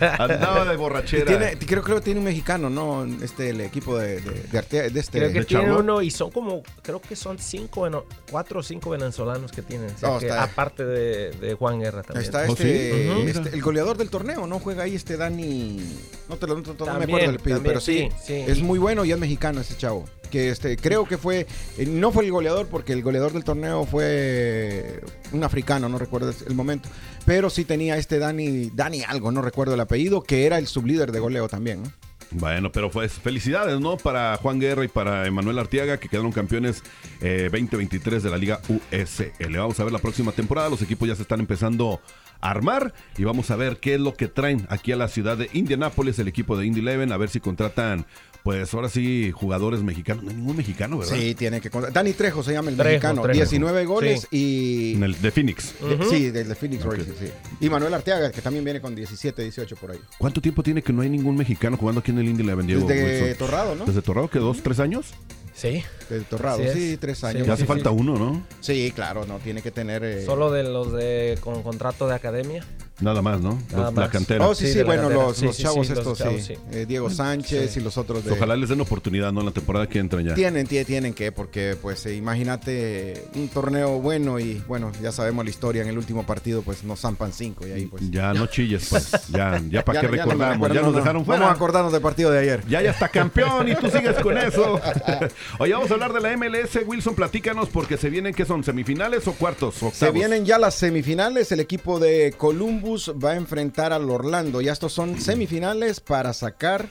Andaba 0.18 0.64
de 0.64 0.76
borrachera. 0.76 1.26
Tiene, 1.26 1.58
creo, 1.58 1.82
creo 1.82 1.96
que 1.96 2.02
tiene 2.04 2.20
un 2.20 2.24
mexicano, 2.24 2.70
¿no? 2.70 3.04
Este, 3.22 3.50
el 3.50 3.60
equipo 3.60 3.98
de, 3.98 4.22
de, 4.22 4.30
de 4.44 4.58
Artea- 4.58 4.90
de 4.90 4.98
este. 5.00 5.18
Creo 5.18 5.32
que 5.32 5.40
de 5.40 5.44
tiene 5.44 5.72
uno 5.72 6.00
y 6.00 6.10
son 6.10 6.30
como, 6.30 6.62
creo 6.82 7.02
que 7.02 7.14
son 7.16 7.38
cinco, 7.38 7.82
veno- 7.82 8.04
cuatro 8.30 8.60
o 8.60 8.62
cinco 8.62 8.88
venezolanos 8.90 9.52
que 9.52 9.60
tienen. 9.60 9.90
O 9.94 9.98
sea 9.98 10.08
No, 10.10 10.18
que 10.18 10.26
está- 10.28 10.42
aparte 10.44 10.86
de, 10.86 11.32
de 11.32 11.52
Juan 11.54 11.80
Guerra 11.80 12.02
también. 12.02 12.24
Está 12.24 12.46
Oh, 12.48 12.52
este. 12.54 13.10
Ujú. 13.10 13.28
este- 13.28 13.48
el 13.54 13.60
goleador 13.60 13.98
del 13.98 14.08
torneo, 14.08 14.46
¿no? 14.46 14.58
Juega 14.58 14.84
ahí 14.84 14.94
este 14.94 15.18
Dani. 15.18 15.82
No 16.28 16.36
te 16.36 16.46
lo 16.46 16.56
no, 16.56 16.62
no 16.62 16.98
me 16.98 17.04
acuerdo 17.04 17.26
del 17.26 17.36
apellido, 17.36 17.62
pero 17.62 17.80
sí, 17.80 18.08
sí, 18.18 18.26
sí. 18.26 18.34
Es 18.46 18.60
muy 18.60 18.78
bueno 18.78 19.04
y 19.04 19.12
es 19.12 19.18
mexicano 19.18 19.60
ese 19.60 19.76
chavo. 19.76 20.04
Que 20.30 20.50
este, 20.50 20.76
creo 20.76 21.06
que 21.06 21.18
fue. 21.18 21.46
eh, 21.78 21.86
no 21.86 22.10
fue 22.10 22.24
el 22.24 22.32
goleador, 22.32 22.66
porque 22.66 22.92
el 22.92 23.02
goleador 23.02 23.32
del 23.32 23.44
torneo 23.44 23.84
fue 23.86 25.00
un 25.32 25.44
africano, 25.44 25.88
no 25.88 25.98
recuerdo 25.98 26.32
el 26.46 26.54
momento. 26.54 26.88
Pero 27.24 27.48
sí 27.48 27.64
tenía 27.64 27.96
este 27.96 28.18
Dani, 28.18 28.70
Dani 28.70 29.02
algo, 29.02 29.30
no 29.30 29.40
recuerdo 29.40 29.74
el 29.74 29.80
apellido, 29.80 30.22
que 30.22 30.46
era 30.46 30.58
el 30.58 30.66
sublíder 30.66 31.12
de 31.12 31.20
goleo 31.20 31.48
también, 31.48 31.82
¿no? 31.84 31.92
Bueno, 32.32 32.72
pero 32.72 32.90
pues 32.90 33.12
felicidades, 33.12 33.78
¿no? 33.78 33.96
Para 33.96 34.36
Juan 34.36 34.58
Guerra 34.58 34.84
y 34.84 34.88
para 34.88 35.26
Emanuel 35.26 35.58
Artiaga, 35.58 35.98
que 35.98 36.08
quedaron 36.08 36.32
campeones 36.32 36.82
eh, 37.20 37.48
2023 37.52 38.22
de 38.22 38.30
la 38.30 38.36
Liga 38.36 38.60
USL. 38.68 39.56
Vamos 39.56 39.78
a 39.78 39.84
ver 39.84 39.92
la 39.92 40.00
próxima 40.00 40.32
temporada. 40.32 40.68
Los 40.68 40.82
equipos 40.82 41.06
ya 41.06 41.14
se 41.14 41.22
están 41.22 41.38
empezando 41.38 42.00
armar 42.40 42.94
y 43.16 43.24
vamos 43.24 43.50
a 43.50 43.56
ver 43.56 43.78
qué 43.78 43.94
es 43.94 44.00
lo 44.00 44.14
que 44.14 44.28
traen 44.28 44.66
aquí 44.68 44.92
a 44.92 44.96
la 44.96 45.08
ciudad 45.08 45.36
de 45.36 45.50
Indianápolis, 45.52 46.18
el 46.18 46.28
equipo 46.28 46.56
de 46.56 46.66
Indy 46.66 46.80
Eleven, 46.80 47.12
a 47.12 47.16
ver 47.16 47.28
si 47.28 47.40
contratan, 47.40 48.06
pues 48.46 48.72
ahora 48.74 48.88
sí, 48.88 49.32
jugadores 49.32 49.82
mexicanos. 49.82 50.22
No 50.22 50.30
hay 50.30 50.36
ningún 50.36 50.56
mexicano, 50.56 50.98
¿verdad? 50.98 51.16
Sí, 51.16 51.34
tiene 51.34 51.60
que. 51.60 51.68
contar. 51.68 51.92
Dani 51.92 52.12
Trejo 52.12 52.44
se 52.44 52.52
llama 52.52 52.70
el 52.70 52.76
Trejo, 52.76 52.90
mexicano. 52.90 53.22
Trejo. 53.22 53.34
19 53.34 53.84
goles 53.86 54.28
y. 54.30 54.94
En 54.94 55.02
el 55.02 55.20
de 55.20 55.30
Phoenix. 55.32 55.74
Sí, 56.08 56.30
del 56.30 56.48
de 56.48 56.54
Phoenix 56.54 56.84
Racing, 56.84 57.12
sí. 57.18 57.30
Y 57.60 57.68
Manuel 57.68 57.92
Arteaga, 57.92 58.30
que 58.30 58.40
también 58.40 58.64
viene 58.64 58.80
con 58.80 58.94
17, 58.94 59.42
18 59.42 59.76
por 59.76 59.90
ahí. 59.90 59.98
¿Cuánto 60.18 60.40
tiempo 60.40 60.62
tiene 60.62 60.80
que 60.80 60.92
no 60.92 61.02
hay 61.02 61.10
ningún 61.10 61.36
mexicano 61.36 61.76
jugando 61.76 62.00
aquí 62.00 62.12
en 62.12 62.18
el 62.18 62.28
Indy 62.28 62.44
Eleven, 62.44 62.68
Diego? 62.68 62.86
Desde 62.86 63.22
Wilson? 63.22 63.38
Torrado, 63.38 63.74
¿no? 63.74 63.84
¿Desde 63.84 64.02
Torrado? 64.02 64.30
¿Que 64.30 64.38
dos, 64.38 64.62
tres 64.62 64.78
años? 64.78 65.12
Sí. 65.56 65.82
Del 66.10 66.24
Torrado, 66.26 66.62
sí, 66.72 66.98
tres 67.00 67.18
Sí, 67.18 67.26
años. 67.26 67.46
Ya 67.46 67.54
hace 67.54 67.62
sí, 67.62 67.66
falta 67.66 67.88
sí. 67.90 67.96
uno, 67.98 68.16
¿no? 68.18 68.46
Sí, 68.60 68.92
claro, 68.94 69.24
no, 69.26 69.38
tiene 69.38 69.62
que 69.62 69.70
tener... 69.70 70.04
eh, 70.04 70.24
Solo 70.24 70.50
de 70.52 70.62
los 70.64 70.92
de 70.92 71.38
con 71.40 71.62
contrato 71.62 72.06
de 72.06 72.14
academia. 72.14 72.62
Nada 73.00 73.20
más, 73.20 73.40
¿no? 73.40 73.58
Nada 73.70 73.84
Los- 73.84 73.94
la 73.94 74.00
más. 74.02 74.10
cantera. 74.10 74.46
Oh, 74.48 74.54
sí, 74.54 74.72
Sí, 74.72 74.78
la 74.78 74.84
bueno, 74.84 75.10
los, 75.10 75.42
los 75.42 75.58
chavos 75.58 75.86
sí, 75.86 75.92
los 75.92 75.98
estos, 75.98 76.18
chavos, 76.18 76.40
sí. 76.42 76.54
sí. 76.54 76.60
Eh, 76.72 76.86
Diego 76.86 77.10
Sánchez 77.10 77.72
Sí. 77.74 77.80
y 77.80 77.82
los 77.82 77.98
otros 77.98 78.24
de... 78.24 78.32
Ojalá 78.32 78.56
les 78.56 78.70
den 78.70 78.80
oportunidad, 78.80 79.32
¿no? 79.32 79.40
En 79.40 79.46
la 79.46 79.52
temporada 79.52 79.86
que 79.86 79.98
entran 79.98 80.24
ya. 80.24 80.34
Tienen, 80.34 80.66
tie- 80.66 80.86
tienen 80.86 81.12
que, 81.12 81.30
porque 81.30 81.76
pues 81.80 82.06
eh, 82.06 82.14
imagínate 82.14 83.24
un 83.34 83.48
torneo 83.48 84.00
bueno 84.00 84.38
y 84.40 84.62
bueno, 84.66 84.92
ya 85.02 85.12
sabemos 85.12 85.44
la 85.44 85.50
historia, 85.50 85.82
en 85.82 85.88
el 85.88 85.98
último 85.98 86.24
partido 86.24 86.62
pues 86.62 86.84
nos 86.84 87.00
zampan 87.00 87.32
cinco 87.32 87.66
y 87.66 87.72
ahí 87.72 87.86
pues... 87.86 88.10
Ya 88.10 88.32
no 88.32 88.46
chilles, 88.46 88.86
pues. 88.88 89.10
Ya, 89.28 89.60
ya 89.68 89.84
para 89.84 90.00
qué 90.00 90.08
recordamos. 90.08 90.68
ya 90.68 90.74
no, 90.76 90.82
nos 90.86 90.92
no. 90.92 90.98
dejaron 90.98 91.24
fuera. 91.26 91.40
Vamos 91.40 91.52
a 91.52 91.56
acordarnos 91.56 91.92
del 91.92 92.00
partido 92.02 92.30
de 92.30 92.38
ayer. 92.38 92.62
Ya 92.68 92.80
ya 92.80 92.90
está 92.92 93.08
campeón 93.08 93.68
y 93.68 93.74
tú 93.74 93.90
sigues 93.90 94.16
con 94.20 94.38
eso. 94.38 94.80
Oye, 95.58 95.72
vamos 95.74 95.90
a 95.90 95.94
hablar 95.94 96.12
de 96.14 96.20
la 96.20 96.34
MLS. 96.36 96.78
Wilson, 96.86 97.14
platícanos 97.14 97.68
porque 97.68 97.98
se 97.98 98.08
vienen, 98.08 98.32
¿qué 98.32 98.44
son? 98.46 98.64
¿Semifinales 98.64 99.26
o 99.28 99.32
cuartos? 99.32 99.76
o 99.76 99.78
Se 99.80 99.86
octavos? 100.06 100.14
vienen 100.14 100.46
ya 100.46 100.58
las 100.58 100.74
semifinales. 100.76 101.52
El 101.52 101.60
equipo 101.60 101.98
de 102.00 102.32
Columbus 102.38 102.85
va 103.22 103.32
a 103.32 103.36
enfrentar 103.36 103.92
al 103.92 104.08
Orlando. 104.10 104.60
Ya 104.60 104.72
estos 104.72 104.92
son 104.92 105.20
semifinales 105.20 106.00
para 106.00 106.32
sacar 106.32 106.88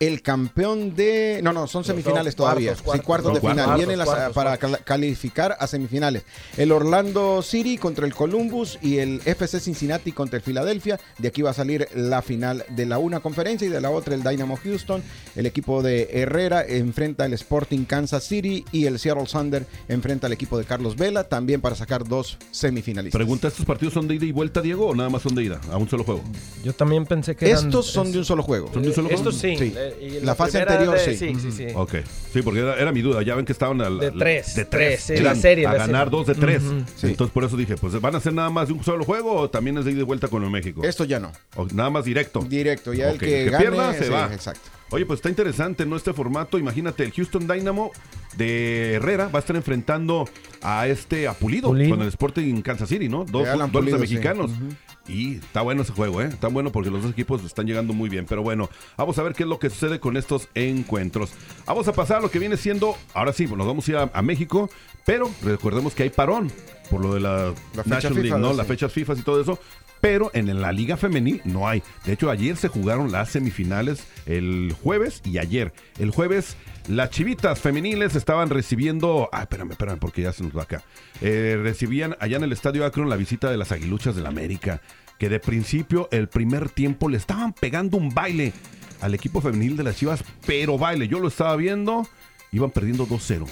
el 0.00 0.22
campeón 0.22 0.96
de. 0.96 1.40
No, 1.42 1.52
no, 1.52 1.66
son 1.68 1.84
semifinales 1.84 2.34
cuartos, 2.34 2.36
todavía. 2.36 2.74
sí, 2.74 2.82
cuartos. 2.82 3.06
cuartos 3.06 3.26
Son 3.26 3.34
de 3.34 3.40
final. 3.40 3.56
cuartos, 3.56 3.76
Vienen 3.76 3.98
las- 3.98 4.08
cuartos, 4.08 4.34
para 4.34 4.50
cuartos. 4.58 4.70
cal- 4.78 4.84
calificar 4.84 5.56
a 5.60 5.66
semifinales. 5.66 6.22
El 6.56 6.72
Orlando 6.72 7.42
City 7.42 7.76
contra 7.78 8.06
el 8.06 8.14
Columbus 8.14 8.78
y 8.82 8.96
el 8.96 9.20
FC 9.26 9.60
Cincinnati 9.60 10.12
contra 10.12 10.38
el 10.38 10.42
Philadelphia. 10.42 10.98
De 11.18 11.28
aquí 11.28 11.42
va 11.42 11.50
a 11.50 11.54
salir 11.54 11.86
la 11.94 12.22
final 12.22 12.64
de 12.70 12.86
la 12.86 12.98
una 12.98 13.20
conferencia 13.20 13.66
y 13.66 13.70
de 13.70 13.80
la 13.80 13.90
otra 13.90 14.14
el 14.14 14.22
Dynamo 14.22 14.56
Houston. 14.56 15.02
El 15.36 15.44
equipo 15.46 15.82
de 15.82 16.08
Herrera 16.12 16.64
enfrenta 16.66 17.24
al 17.24 17.34
Sporting 17.34 17.84
Kansas 17.84 18.24
City 18.24 18.64
y 18.72 18.86
el 18.86 18.98
Seattle 18.98 19.26
Thunder 19.30 19.66
enfrenta 19.88 20.26
al 20.28 20.32
equipo 20.32 20.56
de 20.58 20.64
Carlos 20.64 20.96
Vela. 20.96 21.24
También 21.24 21.60
para 21.60 21.76
sacar 21.76 22.04
dos 22.08 22.38
semifinalistas. 22.50 23.18
Pregunta, 23.18 23.48
¿estos 23.48 23.66
partidos 23.66 23.92
son 23.94 24.08
de 24.08 24.14
ida 24.14 24.24
y 24.24 24.32
vuelta, 24.32 24.62
Diego, 24.62 24.86
o 24.86 24.94
nada 24.94 25.10
más 25.10 25.20
son 25.20 25.34
de 25.34 25.44
ida? 25.44 25.60
A 25.70 25.76
un 25.76 25.88
solo 25.90 26.04
juego. 26.04 26.22
Yo 26.64 26.72
también 26.72 27.04
pensé 27.04 27.36
que 27.36 27.50
eran- 27.50 27.66
Estos 27.66 27.86
son 27.86 28.06
es- 28.06 28.12
de 28.14 28.18
un 28.20 28.24
solo 28.24 28.42
juego. 28.42 28.70
¿Son 28.72 28.82
de 28.82 28.88
un 28.88 28.94
solo 28.94 29.08
juego? 29.08 29.20
Estos 29.20 29.36
sí. 29.36 29.56
Sí. 29.58 29.74
eh, 29.76 29.89
y 30.00 30.20
La 30.24 30.34
fase 30.34 30.60
anterior, 30.60 30.94
de- 30.98 31.04
sí. 31.04 31.16
Sí, 31.16 31.34
sí, 31.40 31.52
sí. 31.52 31.66
Ok. 31.74 31.94
Sí, 32.32 32.42
porque 32.42 32.60
era, 32.60 32.76
era 32.78 32.92
mi 32.92 33.00
duda. 33.02 33.22
Ya 33.22 33.34
ven 33.34 33.44
que 33.44 33.52
estaban 33.52 33.80
a 33.80 33.88
la- 33.90 34.00
De 34.04 34.10
tres, 34.10 34.54
De 34.54 34.64
tres, 34.64 35.04
tres. 35.06 35.18
sí, 35.18 35.24
la 35.24 35.34
serie, 35.34 35.66
A 35.66 35.72
la 35.72 35.78
ganar 35.78 36.06
serie. 36.06 36.18
dos 36.18 36.26
de 36.26 36.34
tres. 36.34 36.62
Sí. 36.96 37.06
Entonces 37.08 37.32
por 37.32 37.44
eso 37.44 37.56
dije, 37.56 37.76
pues 37.76 37.98
¿van 38.00 38.14
a 38.14 38.20
ser 38.20 38.32
nada 38.34 38.50
más 38.50 38.68
de 38.68 38.74
un 38.74 38.84
solo 38.84 39.04
juego 39.04 39.32
o 39.34 39.50
también 39.50 39.78
es 39.78 39.84
de 39.84 39.92
ida 39.92 40.00
y 40.00 40.04
vuelta 40.04 40.28
con 40.28 40.42
el 40.44 40.50
México? 40.50 40.82
Esto 40.84 41.04
ya 41.04 41.18
no. 41.20 41.32
O 41.56 41.66
nada 41.72 41.90
más 41.90 42.04
directo. 42.04 42.40
Directo. 42.40 42.92
Ya 42.94 43.10
el 43.10 43.18
que, 43.18 43.40
el 43.40 43.44
que 43.46 43.50
gane, 43.50 43.64
pierda 43.64 43.92
se 43.94 44.04
sí, 44.04 44.10
va. 44.10 44.30
Exacto. 44.32 44.68
Oye, 44.92 45.06
pues 45.06 45.18
está 45.18 45.28
interesante, 45.28 45.86
¿no? 45.86 45.94
Este 45.96 46.12
formato. 46.12 46.58
Imagínate, 46.58 47.04
el 47.04 47.12
Houston 47.12 47.46
Dynamo 47.46 47.92
de 48.36 48.94
Herrera 48.94 49.28
va 49.28 49.38
a 49.38 49.40
estar 49.40 49.54
enfrentando 49.54 50.28
a 50.62 50.88
este 50.88 51.28
Apulido 51.28 51.68
Pulido. 51.68 51.90
con 51.90 52.02
el 52.02 52.08
Sporting 52.08 52.60
Kansas 52.62 52.88
City, 52.88 53.08
¿no? 53.08 53.24
Dos 53.24 53.44
De 53.46 53.80
de 53.82 53.90
sí. 53.92 53.98
mexicanos. 53.98 54.50
Ujú. 54.50 54.68
Y 55.10 55.36
está 55.36 55.62
bueno 55.62 55.82
ese 55.82 55.92
juego, 55.92 56.22
¿eh? 56.22 56.26
Está 56.26 56.48
bueno 56.48 56.70
porque 56.70 56.90
los 56.90 57.02
dos 57.02 57.12
equipos 57.12 57.42
están 57.44 57.66
llegando 57.66 57.92
muy 57.92 58.08
bien. 58.08 58.26
Pero 58.28 58.42
bueno, 58.42 58.70
vamos 58.96 59.18
a 59.18 59.22
ver 59.22 59.34
qué 59.34 59.42
es 59.42 59.48
lo 59.48 59.58
que 59.58 59.68
sucede 59.68 59.98
con 59.98 60.16
estos 60.16 60.48
encuentros. 60.54 61.32
Vamos 61.66 61.88
a 61.88 61.92
pasar 61.92 62.18
a 62.18 62.20
lo 62.20 62.30
que 62.30 62.38
viene 62.38 62.56
siendo. 62.56 62.96
Ahora 63.12 63.32
sí, 63.32 63.46
nos 63.46 63.66
vamos 63.66 63.88
a 63.88 63.90
ir 63.90 63.96
a, 64.12 64.22
México. 64.22 64.70
Pero 65.04 65.30
recordemos 65.42 65.94
que 65.94 66.04
hay 66.04 66.10
parón 66.10 66.52
por 66.90 67.00
lo 67.00 67.14
de 67.14 67.20
la, 67.20 67.54
National 67.86 68.22
League, 68.22 68.38
¿no? 68.38 68.52
Las 68.52 68.66
fechas 68.66 68.92
FIFA 68.92 69.14
y 69.14 69.22
todo 69.22 69.40
eso. 69.40 69.58
Pero 70.00 70.30
en 70.32 70.60
la 70.60 70.72
Liga 70.72 70.96
Femenil 70.96 71.42
no 71.44 71.68
hay. 71.68 71.82
De 72.04 72.12
hecho, 72.12 72.30
ayer 72.30 72.56
se 72.56 72.68
jugaron 72.68 73.10
las 73.12 73.30
semifinales 73.30 74.04
el 74.26 74.74
jueves 74.82 75.20
y 75.24 75.38
ayer. 75.38 75.72
El 75.98 76.10
jueves 76.10 76.56
las 76.90 77.10
chivitas 77.10 77.60
femeniles 77.60 78.16
estaban 78.16 78.50
recibiendo. 78.50 79.28
Ah, 79.32 79.42
espérame, 79.42 79.70
espérame, 79.72 79.98
porque 79.98 80.22
ya 80.22 80.32
se 80.32 80.42
nos 80.42 80.56
va 80.56 80.62
acá. 80.62 80.82
Eh, 81.20 81.58
recibían 81.62 82.16
allá 82.18 82.36
en 82.36 82.42
el 82.42 82.52
Estadio 82.52 82.84
Akron 82.84 83.08
la 83.08 83.16
visita 83.16 83.50
de 83.50 83.56
las 83.56 83.70
aguiluchas 83.70 84.16
del 84.16 84.26
América 84.26 84.80
que 85.18 85.28
de 85.28 85.38
principio, 85.38 86.08
el 86.10 86.28
primer 86.28 86.70
tiempo, 86.70 87.08
le 87.08 87.18
estaban 87.18 87.52
pegando 87.52 87.98
un 87.98 88.08
baile 88.08 88.54
al 89.02 89.14
equipo 89.14 89.40
femenil 89.40 89.76
de 89.76 89.84
las 89.84 89.96
Chivas, 89.96 90.24
pero 90.46 90.78
baile, 90.78 91.08
yo 91.08 91.20
lo 91.20 91.28
estaba 91.28 91.54
viendo, 91.56 92.08
iban 92.52 92.70
perdiendo 92.70 93.06
2-0. 93.06 93.46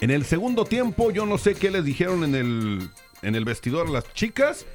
En 0.00 0.10
el 0.10 0.24
segundo 0.24 0.64
tiempo, 0.64 1.12
yo 1.12 1.24
no 1.24 1.38
sé 1.38 1.54
qué 1.54 1.70
les 1.70 1.84
dijeron 1.84 2.24
en 2.24 2.34
el, 2.34 2.90
en 3.22 3.34
el 3.36 3.44
vestidor 3.44 3.86
a 3.86 3.90
las 3.90 4.12
chicas, 4.12 4.66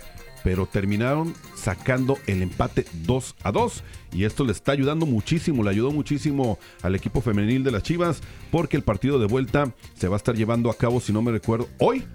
pero 0.43 0.65
terminaron 0.65 1.33
sacando 1.55 2.17
el 2.27 2.41
empate 2.41 2.85
2 3.05 3.35
a 3.43 3.51
2 3.51 3.83
y 4.13 4.23
esto 4.23 4.45
le 4.45 4.51
está 4.51 4.71
ayudando 4.71 5.05
muchísimo, 5.05 5.63
le 5.63 5.69
ayudó 5.69 5.91
muchísimo 5.91 6.59
al 6.81 6.95
equipo 6.95 7.21
femenil 7.21 7.63
de 7.63 7.71
las 7.71 7.83
Chivas 7.83 8.21
porque 8.51 8.77
el 8.77 8.83
partido 8.83 9.19
de 9.19 9.27
vuelta 9.27 9.73
se 9.97 10.07
va 10.07 10.15
a 10.15 10.17
estar 10.17 10.35
llevando 10.35 10.69
a 10.69 10.77
cabo, 10.77 10.99
si 10.99 11.13
no 11.13 11.21
me 11.21 11.31
recuerdo, 11.31 11.67
hoy 11.77 12.05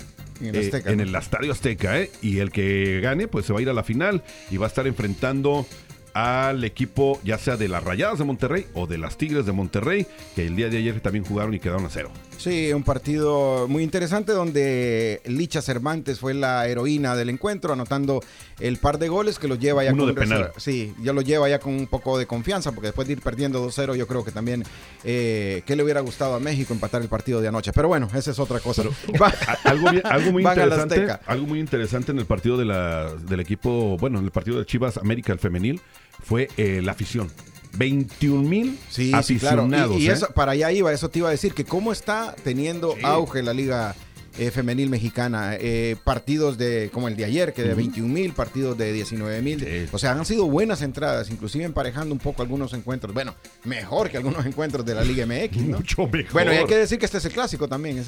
en, 0.41 0.55
el, 0.55 0.75
eh, 0.75 0.83
en 0.87 1.01
el 1.01 1.15
Estadio 1.15 1.53
Azteca, 1.53 2.01
¿eh? 2.01 2.11
Y 2.23 2.39
el 2.39 2.51
que 2.51 3.01
gane, 3.01 3.29
pues 3.29 3.47
se 3.47 3.53
va 3.53 3.61
a 3.61 3.63
ir 3.63 3.71
a 3.71 3.73
la 3.73 3.85
final 3.85 4.23
y 4.51 4.57
va 4.57 4.67
a 4.67 4.69
estar 4.69 4.87
enfrentando 4.87 5.67
al 6.13 6.63
equipo 6.63 7.21
ya 7.25 7.39
sea 7.39 7.57
de 7.57 7.69
las 7.69 7.83
Rayadas 7.83 8.21
de 8.21 8.25
Monterrey 8.25 8.67
o 8.75 8.87
de 8.87 8.99
las 8.99 9.19
Tigres 9.19 9.47
de 9.47 9.53
Monterrey, 9.53 10.07
que 10.35 10.47
el 10.47 10.57
día 10.57 10.69
de 10.71 10.79
ayer 10.79 11.01
también 11.01 11.25
jugaron 11.25 11.55
y 11.55 11.61
quedaron 11.61 11.85
a 11.87 11.91
cero. 11.91 12.11
Sí, 12.45 12.75
un 12.75 12.83
partido 12.83 13.67
muy 13.69 13.83
interesante 13.83 14.33
donde 14.33 15.23
Licha 15.25 15.63
Cervantes 15.63 16.21
fue 16.21 16.35
la 16.35 16.69
heroína 16.69 17.17
del 17.17 17.31
encuentro, 17.31 17.73
anotando 17.73 18.21
el 18.61 18.77
par 18.77 18.99
de 18.99 19.09
goles 19.09 19.39
que 19.39 19.49
lo 19.49 19.55
lleva 19.55 19.83
ya 19.83 19.97
con 19.97 20.15
de 20.15 20.51
Sí, 20.59 20.93
ya 21.03 21.15
lo 21.15 21.23
lleva 21.23 21.49
ya 21.49 21.59
con 21.59 21.73
un 21.73 21.87
poco 21.87 22.19
de 22.19 22.27
confianza, 22.27 22.73
porque 22.73 22.89
después 22.89 23.07
de 23.07 23.15
ir 23.15 23.23
perdiendo 23.23 23.67
2-0, 23.67 23.97
yo 23.97 24.07
creo 24.07 24.27
que 24.27 24.31
también 24.31 24.63
eh, 25.05 25.63
que 25.65 25.75
le 25.75 25.85
hubiera 25.85 26.03
gustado 26.03 26.35
a 26.35 26.39
México 26.39 26.75
empatar 26.75 27.01
el 27.01 27.09
partido 27.09 27.41
de 27.41 27.49
anoche. 27.49 27.73
Pero 27.73 27.89
bueno, 27.89 28.11
esa 28.15 28.33
es 28.33 28.39
otra 28.39 28.61
cosa. 28.61 28.83
algo, 29.65 29.89
algo, 30.05 30.33
muy 30.33 30.43
interesante, 30.47 31.17
algo 31.25 31.47
muy 31.47 31.61
interesante 31.61 32.13
en 32.13 32.19
el 32.19 32.27
partido 32.27 32.59
de 32.59 32.67
la, 32.67 33.11
del 33.27 33.41
equipo, 33.41 33.97
bueno, 33.97 34.19
en 34.19 34.27
el 34.27 34.33
partido 34.33 34.59
de 34.59 34.67
Chivas 34.67 34.99
América, 34.99 35.33
el 35.33 35.39
femenil 35.39 35.81
fue 36.23 36.51
eh, 36.59 36.83
la 36.83 36.93
afición. 36.93 37.31
21 37.77 38.49
mil 38.49 38.79
sí, 38.89 39.13
aficionados. 39.13 40.01
Y, 40.01 40.09
¿eh? 40.09 40.13
eso, 40.13 40.29
para 40.29 40.53
allá 40.53 40.73
iba, 40.73 40.93
eso 40.93 41.09
te 41.09 41.21
iba 41.21 41.29
a 41.29 41.33
decir, 41.33 41.55
que 41.55 41.65
cómo 41.65 41.93
está 41.93 42.35
teniendo 42.45 42.95
auge 43.03 43.43
la 43.43 43.53
liga 43.53 43.95
eh, 44.37 44.51
femenil 44.51 44.91
mexicana. 44.91 45.57
partidos 46.03 46.59
de 46.59 46.91
como 46.93 47.09
el 47.09 47.17
de 47.17 47.25
ayer, 47.25 47.53
que 47.53 47.63
de 47.63 47.75
21 47.75 48.13
mil, 48.13 48.33
partidos 48.33 48.77
de 48.77 48.93
19 48.93 49.43
mil. 49.43 49.89
O 49.93 49.99
sea, 49.99 50.13
han 50.13 50.25
sido 50.27 50.47
buenas 50.47 50.83
entradas, 50.83 51.31
inclusive 51.31 51.65
emparejando 51.65 52.13
un 52.13 52.19
poco 52.19 52.43
algunos 52.43 52.73
encuentros. 52.73 53.15
Bueno, 53.15 53.35
mejor 53.65 54.11
que 54.11 54.17
algunos 54.17 54.45
encuentros 54.47 54.85
de 54.85 54.95
la 54.95 55.05
Liga 55.05 55.25
MX, 55.27 55.57
¿no? 55.63 55.77
Mucho 55.79 56.09
mejor. 56.09 56.33
Bueno, 56.33 56.53
y 56.53 56.57
hay 56.57 56.67
que 56.67 56.77
decir 56.77 56.99
que 56.99 57.07
este 57.07 57.19
es 57.19 57.25
el 57.27 57.33
clásico 57.33 57.69
también. 57.69 58.05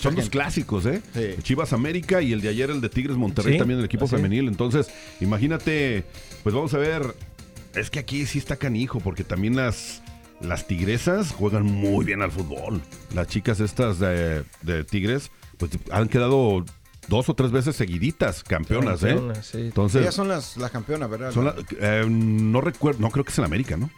son 0.00 0.14
dos 0.14 0.30
clásicos, 0.30 0.84
¿eh? 0.86 1.02
Chivas 1.42 1.72
América 1.72 2.20
y 2.22 2.32
el 2.32 2.40
de 2.40 2.48
ayer, 2.48 2.70
el 2.70 2.80
de 2.80 2.88
Tigres 2.88 3.16
Monterrey, 3.16 3.58
también 3.58 3.78
el 3.78 3.84
equipo 3.84 4.06
femenil. 4.06 4.48
Entonces, 4.48 4.88
imagínate, 5.20 6.04
pues 6.42 6.54
vamos 6.54 6.74
a 6.74 6.78
ver 6.78 7.14
es 7.74 7.90
que 7.90 7.98
aquí 7.98 8.26
sí 8.26 8.38
está 8.38 8.56
canijo, 8.56 9.00
porque 9.00 9.24
también 9.24 9.56
las, 9.56 10.02
las 10.40 10.66
tigresas 10.66 11.32
juegan 11.32 11.64
muy 11.64 12.04
bien 12.04 12.22
al 12.22 12.30
fútbol. 12.30 12.80
Las 13.14 13.28
chicas 13.28 13.60
estas 13.60 13.98
de, 13.98 14.44
Tigres, 14.88 15.30
pues 15.58 15.72
han 15.90 16.08
quedado 16.08 16.64
dos 17.08 17.28
o 17.28 17.34
tres 17.34 17.50
veces 17.50 17.76
seguiditas 17.76 18.44
campeonas, 18.44 19.02
¿eh? 19.02 19.18
Entonces, 19.54 20.02
Ellas 20.02 20.14
son 20.14 20.28
las, 20.28 20.56
campeonas, 20.72 21.10
¿verdad? 21.10 21.32
Eh, 21.80 22.06
no 22.08 22.60
recuerdo, 22.60 23.00
no 23.00 23.10
creo 23.10 23.24
que 23.24 23.32
es 23.32 23.38
en 23.38 23.44
América, 23.44 23.76
¿no? 23.76 23.90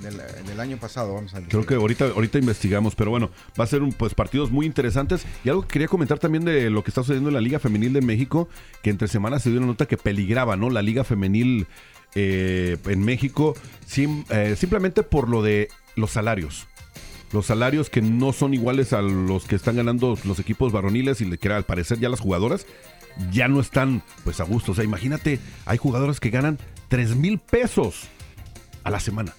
Del, 0.00 0.58
año 0.58 0.78
pasado, 0.78 1.12
vamos 1.12 1.34
a 1.34 1.36
decir. 1.36 1.50
Creo 1.50 1.66
que 1.66 1.74
ahorita, 1.74 2.06
ahorita 2.06 2.38
investigamos, 2.38 2.94
pero 2.94 3.10
bueno, 3.10 3.30
va 3.58 3.64
a 3.64 3.66
ser 3.66 3.82
un, 3.82 3.92
pues 3.92 4.14
partidos 4.14 4.50
muy 4.50 4.64
interesantes. 4.64 5.26
Y 5.44 5.50
algo 5.50 5.62
que 5.62 5.68
quería 5.68 5.88
comentar 5.88 6.18
también 6.18 6.46
de 6.46 6.70
lo 6.70 6.82
que 6.82 6.90
está 6.90 7.02
sucediendo 7.02 7.28
en 7.28 7.34
la 7.34 7.42
Liga 7.42 7.58
Femenil 7.58 7.92
de 7.92 8.00
México, 8.00 8.48
que 8.82 8.88
entre 8.88 9.08
semanas 9.08 9.42
se 9.42 9.50
dio 9.50 9.58
una 9.58 9.66
nota 9.66 9.84
que 9.84 9.98
peligraba, 9.98 10.56
¿no? 10.56 10.70
La 10.70 10.80
Liga 10.80 11.04
Femenil 11.04 11.66
eh, 12.14 12.76
en 12.86 13.00
México 13.04 13.54
eh, 13.96 14.54
simplemente 14.56 15.02
por 15.02 15.28
lo 15.28 15.42
de 15.42 15.68
los 15.96 16.10
salarios. 16.10 16.66
Los 17.32 17.46
salarios 17.46 17.90
que 17.90 18.02
no 18.02 18.32
son 18.32 18.54
iguales 18.54 18.92
a 18.92 19.02
los 19.02 19.44
que 19.44 19.54
están 19.54 19.76
ganando 19.76 20.18
los 20.24 20.38
equipos 20.40 20.72
varoniles 20.72 21.20
y 21.20 21.38
que 21.38 21.48
al 21.48 21.64
parecer 21.64 21.98
ya 22.00 22.08
las 22.08 22.20
jugadoras 22.20 22.66
ya 23.32 23.48
no 23.48 23.60
están 23.60 24.02
pues 24.24 24.40
a 24.40 24.44
gusto. 24.44 24.72
O 24.72 24.74
sea, 24.74 24.84
imagínate, 24.84 25.38
hay 25.64 25.78
jugadoras 25.78 26.18
que 26.18 26.30
ganan 26.30 26.58
3 26.88 27.16
mil 27.16 27.38
pesos 27.38 28.08
a 28.82 28.90
la 28.90 28.98
semana. 28.98 29.34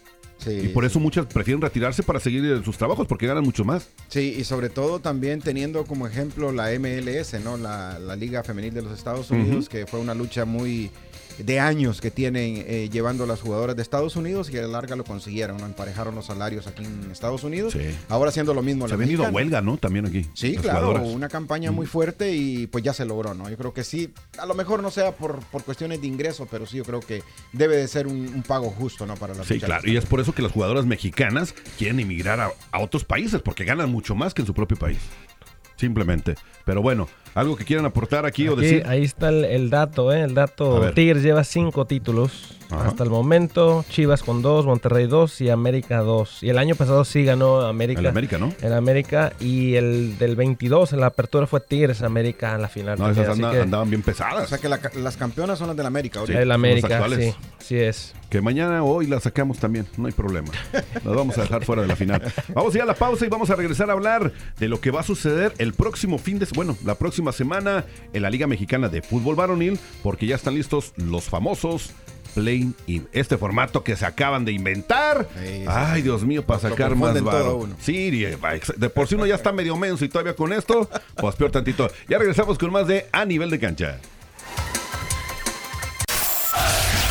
y 0.45 0.69
por 0.69 0.85
eso 0.85 0.99
muchas 0.99 1.27
prefieren 1.27 1.61
retirarse 1.61 2.01
para 2.01 2.19
seguir 2.19 2.43
en 2.45 2.63
sus 2.63 2.77
trabajos 2.77 3.07
porque 3.07 3.27
ganan 3.27 3.43
mucho 3.43 3.65
más. 3.65 3.89
Sí, 4.07 4.35
y 4.37 4.43
sobre 4.43 4.69
todo 4.69 4.99
también 4.99 5.41
teniendo 5.41 5.85
como 5.85 6.07
ejemplo 6.07 6.51
la 6.51 6.69
MLS, 6.79 7.39
¿no? 7.43 7.57
La, 7.57 7.99
Liga 8.15 8.43
Femenil 8.43 8.73
de 8.73 8.81
los 8.81 8.97
Estados 8.97 9.29
Unidos, 9.31 9.67
que 9.69 9.85
fue 9.85 9.99
una 9.99 10.15
lucha 10.15 10.45
muy 10.45 10.91
de 11.43 11.59
años 11.59 12.01
que 12.01 12.11
tienen 12.11 12.63
eh, 12.67 12.89
llevando 12.91 13.25
las 13.25 13.41
jugadoras 13.41 13.75
de 13.75 13.81
Estados 13.81 14.15
Unidos 14.15 14.49
y 14.49 14.57
a 14.57 14.61
la 14.61 14.67
larga 14.67 14.95
lo 14.95 15.03
consiguieron, 15.03 15.59
emparejaron 15.61 16.15
los 16.15 16.25
salarios 16.25 16.67
aquí 16.67 16.83
en 16.83 17.09
Estados 17.11 17.43
Unidos. 17.43 17.75
Ahora 18.09 18.29
haciendo 18.29 18.53
lo 18.53 18.61
mismo. 18.61 18.87
Se 18.87 18.93
ha 18.93 18.97
venido 18.97 19.25
a 19.25 19.29
huelga, 19.29 19.61
¿no? 19.61 19.77
También 19.77 20.05
aquí. 20.05 20.25
Sí, 20.33 20.55
claro, 20.55 21.01
una 21.03 21.29
campaña 21.29 21.71
muy 21.71 21.85
fuerte 21.85 22.35
y 22.35 22.67
pues 22.67 22.83
ya 22.83 22.93
se 22.93 23.05
logró, 23.05 23.33
¿no? 23.33 23.49
Yo 23.49 23.57
creo 23.57 23.73
que 23.73 23.83
sí, 23.83 24.13
a 24.37 24.45
lo 24.45 24.53
mejor 24.53 24.81
no 24.81 24.91
sea 24.91 25.11
por, 25.11 25.39
por 25.45 25.63
cuestiones 25.63 26.01
de 26.01 26.07
ingreso, 26.07 26.47
pero 26.49 26.65
sí 26.65 26.77
yo 26.77 26.83
creo 26.83 26.99
que 26.99 27.23
debe 27.53 27.77
de 27.77 27.87
ser 27.87 28.07
un, 28.07 28.43
pago 28.47 28.71
justo, 28.71 29.05
¿no? 29.05 29.15
Para 29.15 29.33
las 29.35 29.47
Sí, 29.47 29.59
claro, 29.59 29.87
y 29.89 29.97
es 29.97 30.05
por 30.05 30.19
eso 30.19 30.33
que 30.33 30.41
las 30.41 30.51
jugadoras 30.51 30.85
mexicanas 30.85 31.53
quieren 31.77 31.99
emigrar 31.99 32.39
a, 32.39 32.51
a 32.71 32.79
otros 32.79 33.05
países, 33.05 33.41
porque 33.41 33.65
ganan 33.65 33.89
mucho 33.91 34.15
más 34.15 34.33
que 34.33 34.41
en 34.41 34.47
su 34.47 34.53
propio 34.53 34.77
país. 34.77 34.99
Simplemente. 35.81 36.35
Pero 36.63 36.83
bueno, 36.83 37.07
¿Algo 37.33 37.55
que 37.55 37.63
quieran 37.63 37.85
aportar 37.85 38.25
aquí, 38.25 38.47
o 38.49 38.55
decir? 38.55 38.83
Ahí 38.87 39.03
está 39.03 39.29
el, 39.29 39.69
dato, 39.69 40.11
¿eh? 40.11 40.21
El 40.21 40.33
dato. 40.33 40.91
Tigres 40.93 41.23
lleva 41.23 41.43
cinco 41.43 41.85
títulos 41.85 42.57
hasta 42.69 43.03
el 43.03 43.09
momento. 43.09 43.85
Chivas 43.89 44.21
con 44.21 44.41
dos, 44.41 44.65
Monterrey 44.65 45.07
dos 45.07 45.39
y 45.39 45.49
América 45.49 45.99
dos. 45.99 46.43
Y 46.43 46.49
el 46.49 46.57
año 46.57 46.75
pasado 46.75 47.05
sí 47.05 47.23
ganó 47.23 47.61
América. 47.61 48.01
El 48.01 48.07
América, 48.07 48.37
¿no? 48.37 48.53
En 48.61 48.73
América. 48.73 49.31
Y 49.39 49.75
el 49.75 50.17
del 50.17 50.35
22, 50.35 50.91
en 50.91 50.99
la 50.99 51.07
apertura 51.07 51.47
fue 51.47 51.61
Tigres 51.61 52.01
América 52.01 52.53
en 52.53 52.61
la 52.61 52.67
final. 52.67 52.99
No, 52.99 53.09
esas 53.09 53.39
andaban 53.39 53.89
bien 53.89 54.01
pesadas. 54.01 54.45
O 54.45 54.47
sea 54.47 54.57
que 54.57 54.67
las 54.67 55.17
campeonas 55.17 55.57
son 55.57 55.67
las 55.67 55.77
del 55.77 55.85
América. 55.85 56.21
Sí, 56.25 56.33
el 56.33 56.51
América, 56.51 57.07
sí, 57.09 57.33
sí 57.59 57.77
es. 57.77 58.13
Que 58.29 58.41
mañana 58.41 58.83
o 58.83 58.89
hoy 58.89 59.07
la 59.07 59.19
sacamos 59.19 59.57
también, 59.57 59.85
no 59.97 60.07
hay 60.07 60.13
problema. 60.13 60.49
Nos 61.03 61.15
vamos 61.15 61.37
a 61.37 61.41
dejar 61.41 61.65
fuera 61.65 61.81
de 61.81 61.87
la 61.89 61.97
final. 61.97 62.21
Vamos 62.53 62.73
a 62.73 62.77
ir 62.77 62.83
a 62.83 62.85
la 62.85 62.95
pausa 62.95 63.25
y 63.25 63.29
vamos 63.29 63.49
a 63.49 63.55
regresar 63.55 63.89
a 63.89 63.93
hablar 63.93 64.31
de 64.57 64.67
lo 64.69 64.79
que 64.79 64.89
va 64.89 65.01
a 65.01 65.03
suceder 65.03 65.53
el 65.57 65.70
próximo 65.73 66.17
fin 66.17 66.39
de... 66.39 66.47
Bueno, 66.53 66.77
la 66.85 66.95
próxima 66.95 67.31
semana 67.31 67.85
en 68.13 68.21
la 68.21 68.29
Liga 68.29 68.47
Mexicana 68.47 68.89
de 68.89 69.01
Fútbol 69.01 69.35
Varonil, 69.35 69.79
porque 70.03 70.27
ya 70.27 70.35
están 70.35 70.55
listos 70.55 70.93
los 70.97 71.25
famosos 71.25 71.91
Play 72.33 72.73
In. 72.87 73.07
Este 73.11 73.37
formato 73.37 73.83
que 73.83 73.95
se 73.95 74.05
acaban 74.05 74.45
de 74.45 74.51
inventar. 74.51 75.27
Ay, 75.67 76.01
Dios 76.01 76.23
mío, 76.23 76.45
para 76.45 76.59
sacar 76.59 76.95
más 76.95 77.21
varo. 77.21 77.67
Sí, 77.81 78.09
de 78.11 78.89
por 78.89 79.07
si 79.07 79.15
uno 79.15 79.25
ya 79.25 79.35
está 79.35 79.51
medio 79.51 79.75
menso 79.77 80.05
y 80.05 80.09
todavía 80.09 80.35
con 80.35 80.53
esto, 80.53 80.89
pues 81.15 81.35
peor 81.35 81.51
tantito. 81.51 81.89
Ya 82.07 82.17
regresamos 82.17 82.57
con 82.57 82.71
más 82.71 82.87
de 82.87 83.07
A 83.11 83.25
Nivel 83.25 83.49
de 83.49 83.59
Cancha 83.59 83.99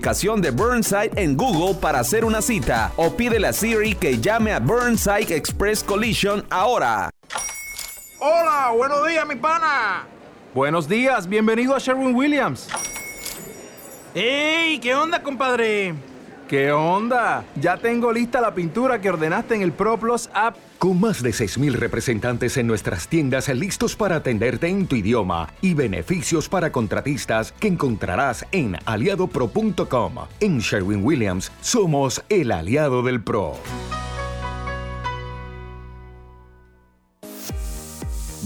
de 0.00 0.50
Burnside 0.50 1.10
en 1.16 1.36
Google 1.36 1.74
para 1.74 2.00
hacer 2.00 2.24
una 2.24 2.40
cita 2.40 2.90
o 2.96 3.10
pídele 3.10 3.46
a 3.46 3.52
Siri 3.52 3.94
que 3.94 4.18
llame 4.18 4.52
a 4.52 4.58
Burnside 4.58 5.34
Express 5.36 5.84
Collision 5.84 6.44
ahora. 6.48 7.10
Hola, 8.18 8.72
buenos 8.76 9.06
días, 9.06 9.26
mi 9.26 9.36
pana. 9.36 10.06
Buenos 10.54 10.88
días, 10.88 11.28
bienvenido 11.28 11.76
a 11.76 11.78
Sherwin 11.78 12.14
Williams. 12.14 12.68
¡Ey! 14.14 14.78
¿Qué 14.80 14.94
onda, 14.94 15.22
compadre? 15.22 15.94
¿Qué 16.50 16.72
onda? 16.72 17.44
Ya 17.54 17.76
tengo 17.76 18.12
lista 18.12 18.40
la 18.40 18.52
pintura 18.52 19.00
que 19.00 19.10
ordenaste 19.10 19.54
en 19.54 19.62
el 19.62 19.70
ProPlus 19.70 20.28
app. 20.34 20.56
Con 20.80 20.98
más 20.98 21.22
de 21.22 21.30
6.000 21.30 21.74
representantes 21.74 22.56
en 22.56 22.66
nuestras 22.66 23.06
tiendas 23.06 23.48
listos 23.50 23.94
para 23.94 24.16
atenderte 24.16 24.66
en 24.66 24.88
tu 24.88 24.96
idioma 24.96 25.54
y 25.62 25.74
beneficios 25.74 26.48
para 26.48 26.72
contratistas 26.72 27.52
que 27.52 27.68
encontrarás 27.68 28.44
en 28.50 28.76
aliadopro.com. 28.84 30.14
En 30.40 30.58
Sherwin 30.58 31.04
Williams 31.04 31.52
somos 31.60 32.20
el 32.28 32.50
aliado 32.50 33.04
del 33.04 33.22
PRO. 33.22 33.54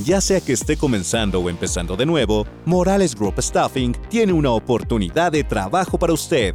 Ya 0.04 0.20
sea 0.20 0.42
que 0.42 0.52
esté 0.52 0.76
comenzando 0.76 1.40
o 1.40 1.48
empezando 1.48 1.96
de 1.96 2.04
nuevo, 2.04 2.46
Morales 2.66 3.14
Group 3.14 3.40
Staffing 3.40 3.96
tiene 4.10 4.34
una 4.34 4.50
oportunidad 4.50 5.32
de 5.32 5.42
trabajo 5.42 5.98
para 5.98 6.12
usted. 6.12 6.54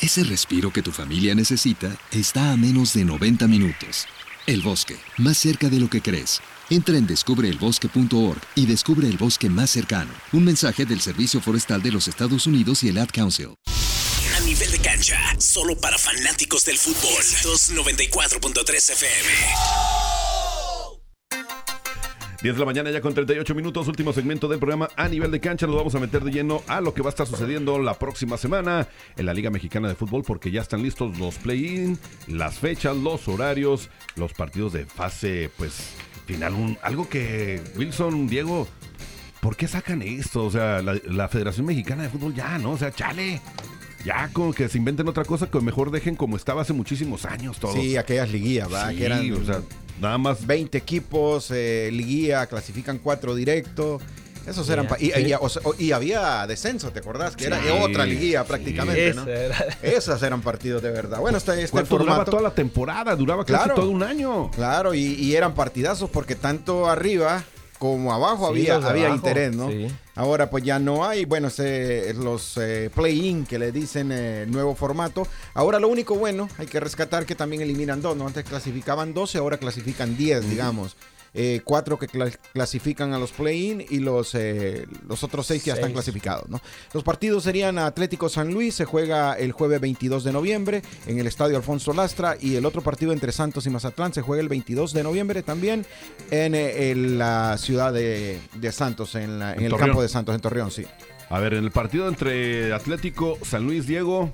Ese 0.01 0.23
respiro 0.23 0.71
que 0.71 0.81
tu 0.81 0.91
familia 0.91 1.33
necesita 1.33 1.97
está 2.11 2.51
a 2.51 2.57
menos 2.57 2.93
de 2.93 3.05
90 3.05 3.47
minutos. 3.47 4.05
El 4.45 4.61
bosque, 4.61 4.97
más 5.17 5.38
cerca 5.38 5.69
de 5.69 5.79
lo 5.79 5.89
que 5.89 6.01
crees. 6.01 6.41
Entra 6.69 6.97
en 6.97 7.07
descubreelbosque.org 7.07 8.41
y 8.55 8.65
descubre 8.65 9.07
el 9.07 9.17
bosque 9.17 9.49
más 9.49 9.69
cercano. 9.69 10.11
Un 10.33 10.43
mensaje 10.43 10.86
del 10.86 10.99
Servicio 11.01 11.39
Forestal 11.39 11.81
de 11.81 11.91
los 11.91 12.07
Estados 12.07 12.45
Unidos 12.47 12.83
y 12.83 12.89
el 12.89 12.97
Ad 12.97 13.09
Council. 13.13 13.55
A 14.36 14.39
nivel 14.41 14.71
de 14.71 14.79
cancha, 14.79 15.17
solo 15.39 15.77
para 15.77 15.97
fanáticos 15.97 16.65
del 16.65 16.77
fútbol. 16.77 17.23
294.3 17.43 18.89
FM. 18.91 20.14
10 22.41 22.55
de 22.55 22.59
la 22.59 22.65
mañana 22.65 22.91
ya 22.91 23.01
con 23.01 23.13
38 23.13 23.55
minutos, 23.55 23.88
último 23.88 24.13
segmento 24.13 24.47
del 24.47 24.59
programa 24.59 24.89
a 24.95 25.07
nivel 25.07 25.31
de 25.31 25.39
cancha. 25.39 25.67
Nos 25.67 25.75
vamos 25.75 25.95
a 25.95 25.99
meter 25.99 26.23
de 26.23 26.31
lleno 26.31 26.61
a 26.67 26.81
lo 26.81 26.93
que 26.93 27.01
va 27.01 27.07
a 27.07 27.09
estar 27.09 27.27
sucediendo 27.27 27.79
la 27.79 27.97
próxima 27.97 28.38
semana 28.38 28.88
en 29.15 29.25
la 29.25 29.33
Liga 29.33 29.49
Mexicana 29.49 29.88
de 29.88 29.95
Fútbol 29.95 30.23
porque 30.23 30.51
ya 30.51 30.61
están 30.61 30.83
listos 30.83 31.17
los 31.17 31.36
play-in, 31.36 31.97
las 32.27 32.59
fechas, 32.59 32.95
los 32.97 33.27
horarios, 33.27 33.89
los 34.15 34.33
partidos 34.33 34.73
de 34.73 34.86
fase, 34.86 35.49
pues 35.57 35.93
final. 36.25 36.53
Un, 36.53 36.77
algo 36.81 37.07
que 37.07 37.61
Wilson, 37.77 38.27
Diego, 38.27 38.67
¿por 39.39 39.55
qué 39.55 39.67
sacan 39.67 40.01
esto? 40.01 40.43
O 40.45 40.51
sea, 40.51 40.81
la, 40.81 40.99
la 41.05 41.27
Federación 41.29 41.65
Mexicana 41.65 42.03
de 42.03 42.09
Fútbol 42.09 42.33
ya, 42.36 42.57
¿no? 42.57 42.71
O 42.71 42.77
sea, 42.77 42.91
chale. 42.91 43.41
Ya, 44.03 44.29
como 44.33 44.53
que 44.53 44.69
se 44.69 44.77
inventen 44.77 45.07
otra 45.07 45.23
cosa 45.23 45.49
que 45.49 45.59
mejor 45.61 45.89
dejen 45.89 46.15
como 46.15 46.38
estaba 46.38 46.61
hace 46.61 46.73
muchísimos 46.73 47.25
años 47.25 47.59
todo. 47.59 47.73
Sí, 47.73 47.97
aquellas 47.97 48.29
liguillas, 48.29 48.69
¿verdad? 48.69 48.91
Sí, 48.91 48.97
que 48.97 49.05
eran 49.05 49.33
o 49.33 49.45
sea, 49.45 49.61
nada 50.00 50.18
más 50.18 50.46
20 50.46 50.78
equipos, 50.78 51.52
eh, 51.52 51.89
liguilla, 51.91 52.46
clasifican 52.48 52.98
cuatro 53.00 53.36
directos. 53.36 54.02
Esos 54.48 54.70
eran. 54.70 54.88
pa- 54.88 54.98
y, 55.00 55.10
sí. 55.10 55.22
y- 55.26 55.34
o 55.34 55.50
sea, 55.50 55.62
y 55.80 55.91
había 55.91 56.46
descenso, 56.46 56.91
¿te 56.91 57.00
acordás? 57.00 57.36
Que 57.36 57.46
era 57.48 57.60
otra 57.82 58.06
liguilla 58.06 58.43
prácticamente, 58.43 59.08
Ese 59.10 59.16
¿no? 59.20 59.28
era. 59.28 59.58
Esas 59.82 60.22
eran 60.22 60.41
partidos 60.41 60.84
de 60.84 60.91
verdad. 60.91 61.20
Bueno, 61.20 61.39
este, 61.39 61.54
este 61.60 61.72
¿Cuánto 61.72 61.98
duraba 61.98 62.18
formato. 62.18 62.32
toda 62.32 62.43
la 62.43 62.54
temporada? 62.54 63.16
Duraba 63.16 63.43
casi 63.43 63.58
Claro. 63.64 63.74
todo 63.74 63.89
un 63.89 64.04
año. 64.04 64.52
Claro, 64.52 64.93
y, 64.93 65.00
y 65.16 65.36
eran 65.36 65.56
partidazos 65.56 66.12
porque 66.12 66.36
tanto 66.36 66.88
arriba 66.88 67.43
como 67.91 68.13
abajo 68.13 68.45
Sí, 68.53 68.67
había, 68.69 68.75
había 68.88 69.05
abajo, 69.07 69.15
interés, 69.15 69.55
¿no? 69.55 69.69
sí. 69.69 69.88
Ahora 70.15 70.49
pues 70.49 70.63
ya 70.63 70.79
no 70.79 71.05
hay, 71.05 71.25
bueno, 71.25 71.47
ese- 71.49 72.13
los 72.13 72.57
eh, 72.57 72.89
play-in 72.93 73.45
que 73.45 73.59
le 73.59 73.71
dicen 73.71 74.11
eh, 74.13 74.45
nuevo 74.47 74.73
formato. 74.75 75.27
Ahora 75.53 75.77
lo 75.79 75.88
único 75.89 76.15
bueno, 76.15 76.47
hay 76.57 76.67
que 76.67 76.79
rescatar 76.79 77.25
que 77.25 77.36
también 77.36 77.61
eliminan 77.61 78.01
dos, 78.01 78.15
¿no? 78.15 78.25
Antes 78.25 78.45
clasificaban 78.45 79.13
12, 79.13 79.38
ahora 79.39 79.57
clasifican 79.57 80.15
10, 80.15 80.49
digamos. 80.49 80.95
Eh, 81.38 81.59
cuatro 81.65 81.99
que 81.99 82.07
cla- 82.07 82.33
clasifican 82.53 83.13
a 83.13 83.19
los 83.19 83.33
play-in 83.33 83.86
y 83.89 83.99
los, 83.99 84.33
eh, 84.36 84.86
los 85.05 85.21
otros 85.21 85.45
seis 85.45 85.61
que 85.63 85.67
ya 85.67 85.73
están 85.73 85.91
clasificados, 85.91 86.47
¿no? 86.49 86.61
Los 86.93 87.03
partidos 87.03 87.43
serían 87.43 87.77
Atlético 87.77 88.29
San 88.29 88.53
Luis, 88.53 88.73
se 88.73 88.86
juega 88.86 89.33
el 89.33 89.51
jueves 89.51 89.81
22 89.81 90.23
de 90.23 90.31
noviembre 90.31 90.81
en 91.07 91.19
el 91.19 91.27
Estadio 91.27 91.57
Alfonso 91.57 91.91
Lastra 91.91 92.38
y 92.39 92.55
el 92.55 92.65
otro 92.65 92.81
partido 92.81 93.11
entre 93.11 93.33
Santos 93.33 93.65
y 93.65 93.69
Mazatlán 93.69 94.13
se 94.13 94.21
juega 94.21 94.41
el 94.41 94.47
22 94.47 94.93
de 94.93 95.03
noviembre 95.03 95.43
también 95.43 95.86
en, 96.31 96.55
eh, 96.55 96.91
en 96.91 97.17
la 97.17 97.57
ciudad 97.57 97.91
de, 97.91 98.39
de 98.55 98.71
Santos, 98.71 99.15
en, 99.15 99.38
la- 99.38 99.51
en 99.51 99.59
En 99.59 99.65
el 99.65 99.71
Torreón. 99.71 99.89
campo 99.89 100.01
de 100.03 100.07
Santos, 100.07 100.33
en 100.36 100.39
Torreón, 100.39 100.71
sí. 100.71 100.86
A 101.29 101.39
ver, 101.39 101.55
en 101.55 101.65
el 101.65 101.71
partido 101.71 102.07
entre 102.07 102.71
Atlético, 102.73 103.38
San 103.43 103.65
Luis, 103.65 103.88
Diego, 103.88 104.31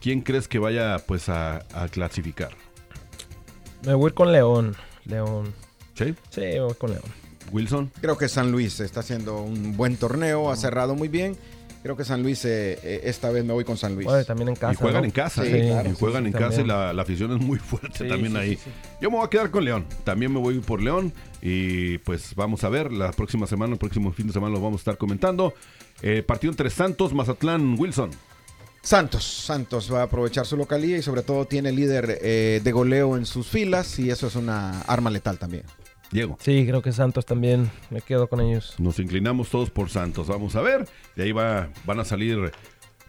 ¿quién 0.00 0.22
crees 0.22 0.48
que 0.48 0.58
vaya 0.58 0.98
pues 1.06 1.28
a, 1.28 1.58
a 1.72 1.86
clasificar? 1.88 2.50
Me 3.86 3.94
voy 3.94 4.10
con 4.12 4.32
León. 4.32 4.74
León. 5.04 5.54
¿Sí? 6.30 6.40
Voy 6.58 6.74
con 6.74 6.90
León. 6.90 7.02
Wilson. 7.52 7.90
Creo 8.00 8.16
que 8.16 8.28
San 8.28 8.52
Luis 8.52 8.78
está 8.80 9.00
haciendo 9.00 9.42
un 9.42 9.76
buen 9.76 9.96
torneo, 9.96 10.50
ha 10.50 10.56
cerrado 10.56 10.94
muy 10.94 11.08
bien. 11.08 11.36
Creo 11.82 11.96
que 11.96 12.04
San 12.04 12.22
Luis, 12.22 12.44
eh, 12.44 12.78
eh, 12.82 13.00
esta 13.04 13.30
vez 13.30 13.42
me 13.42 13.54
voy 13.54 13.64
con 13.64 13.78
San 13.78 13.94
Luis. 13.94 14.06
Bueno, 14.06 14.22
también 14.24 14.50
en 14.50 14.54
casa. 14.54 14.72
y 14.74 14.76
juegan 14.76 15.00
¿no? 15.00 15.04
en 15.06 15.10
casa, 15.12 15.42
Sí, 15.42 15.48
¿eh? 15.50 15.68
claro, 15.70 15.90
y 15.90 15.94
juegan 15.94 16.22
sí, 16.24 16.26
en 16.26 16.32
casa 16.34 16.60
y 16.60 16.66
la, 16.66 16.92
la 16.92 17.02
afición 17.02 17.32
es 17.32 17.40
muy 17.42 17.58
fuerte 17.58 18.04
Sí, 18.04 18.08
también 18.08 18.32
sí, 18.34 18.38
ahí. 18.38 18.56
sí, 18.56 18.62
sí. 18.66 18.70
Yo 19.00 19.10
me 19.10 19.16
voy 19.16 19.26
a 19.26 19.30
quedar 19.30 19.50
con 19.50 19.64
León. 19.64 19.86
También 20.04 20.30
me 20.30 20.38
voy 20.40 20.58
por 20.60 20.82
León. 20.82 21.10
Y 21.40 21.96
pues 21.98 22.34
vamos 22.34 22.64
a 22.64 22.68
ver, 22.68 22.92
la 22.92 23.12
próxima 23.12 23.46
semana, 23.46 23.72
el 23.72 23.78
próximo 23.78 24.12
fin 24.12 24.26
de 24.26 24.34
semana 24.34 24.54
lo 24.54 24.60
vamos 24.60 24.80
a 24.80 24.82
estar 24.82 24.98
comentando. 24.98 25.54
Eh, 26.02 26.22
partido 26.22 26.50
entre 26.52 26.68
Santos, 26.68 27.14
Mazatlán, 27.14 27.76
Wilson. 27.78 28.10
Santos, 28.82 29.24
Santos 29.24 29.92
va 29.92 30.00
a 30.00 30.04
aprovechar 30.04 30.44
su 30.46 30.56
localía 30.58 30.98
y 30.98 31.02
sobre 31.02 31.22
todo 31.22 31.46
tiene 31.46 31.72
líder 31.72 32.18
eh, 32.22 32.60
de 32.62 32.72
goleo 32.72 33.16
en 33.16 33.24
sus 33.26 33.46
filas 33.48 33.98
y 33.98 34.10
eso 34.10 34.26
es 34.26 34.36
una 34.36 34.82
arma 34.82 35.08
letal 35.10 35.38
también. 35.38 35.64
Diego. 36.10 36.36
Sí, 36.40 36.64
creo 36.66 36.82
que 36.82 36.92
Santos 36.92 37.24
también. 37.26 37.70
Me 37.90 38.00
quedo 38.00 38.28
con 38.28 38.40
ellos. 38.40 38.74
Nos 38.78 38.98
inclinamos 38.98 39.48
todos 39.48 39.70
por 39.70 39.90
Santos. 39.90 40.26
Vamos 40.26 40.56
a 40.56 40.60
ver. 40.60 40.88
De 41.16 41.24
ahí 41.24 41.32
va, 41.32 41.68
van 41.84 42.00
a 42.00 42.04
salir 42.04 42.52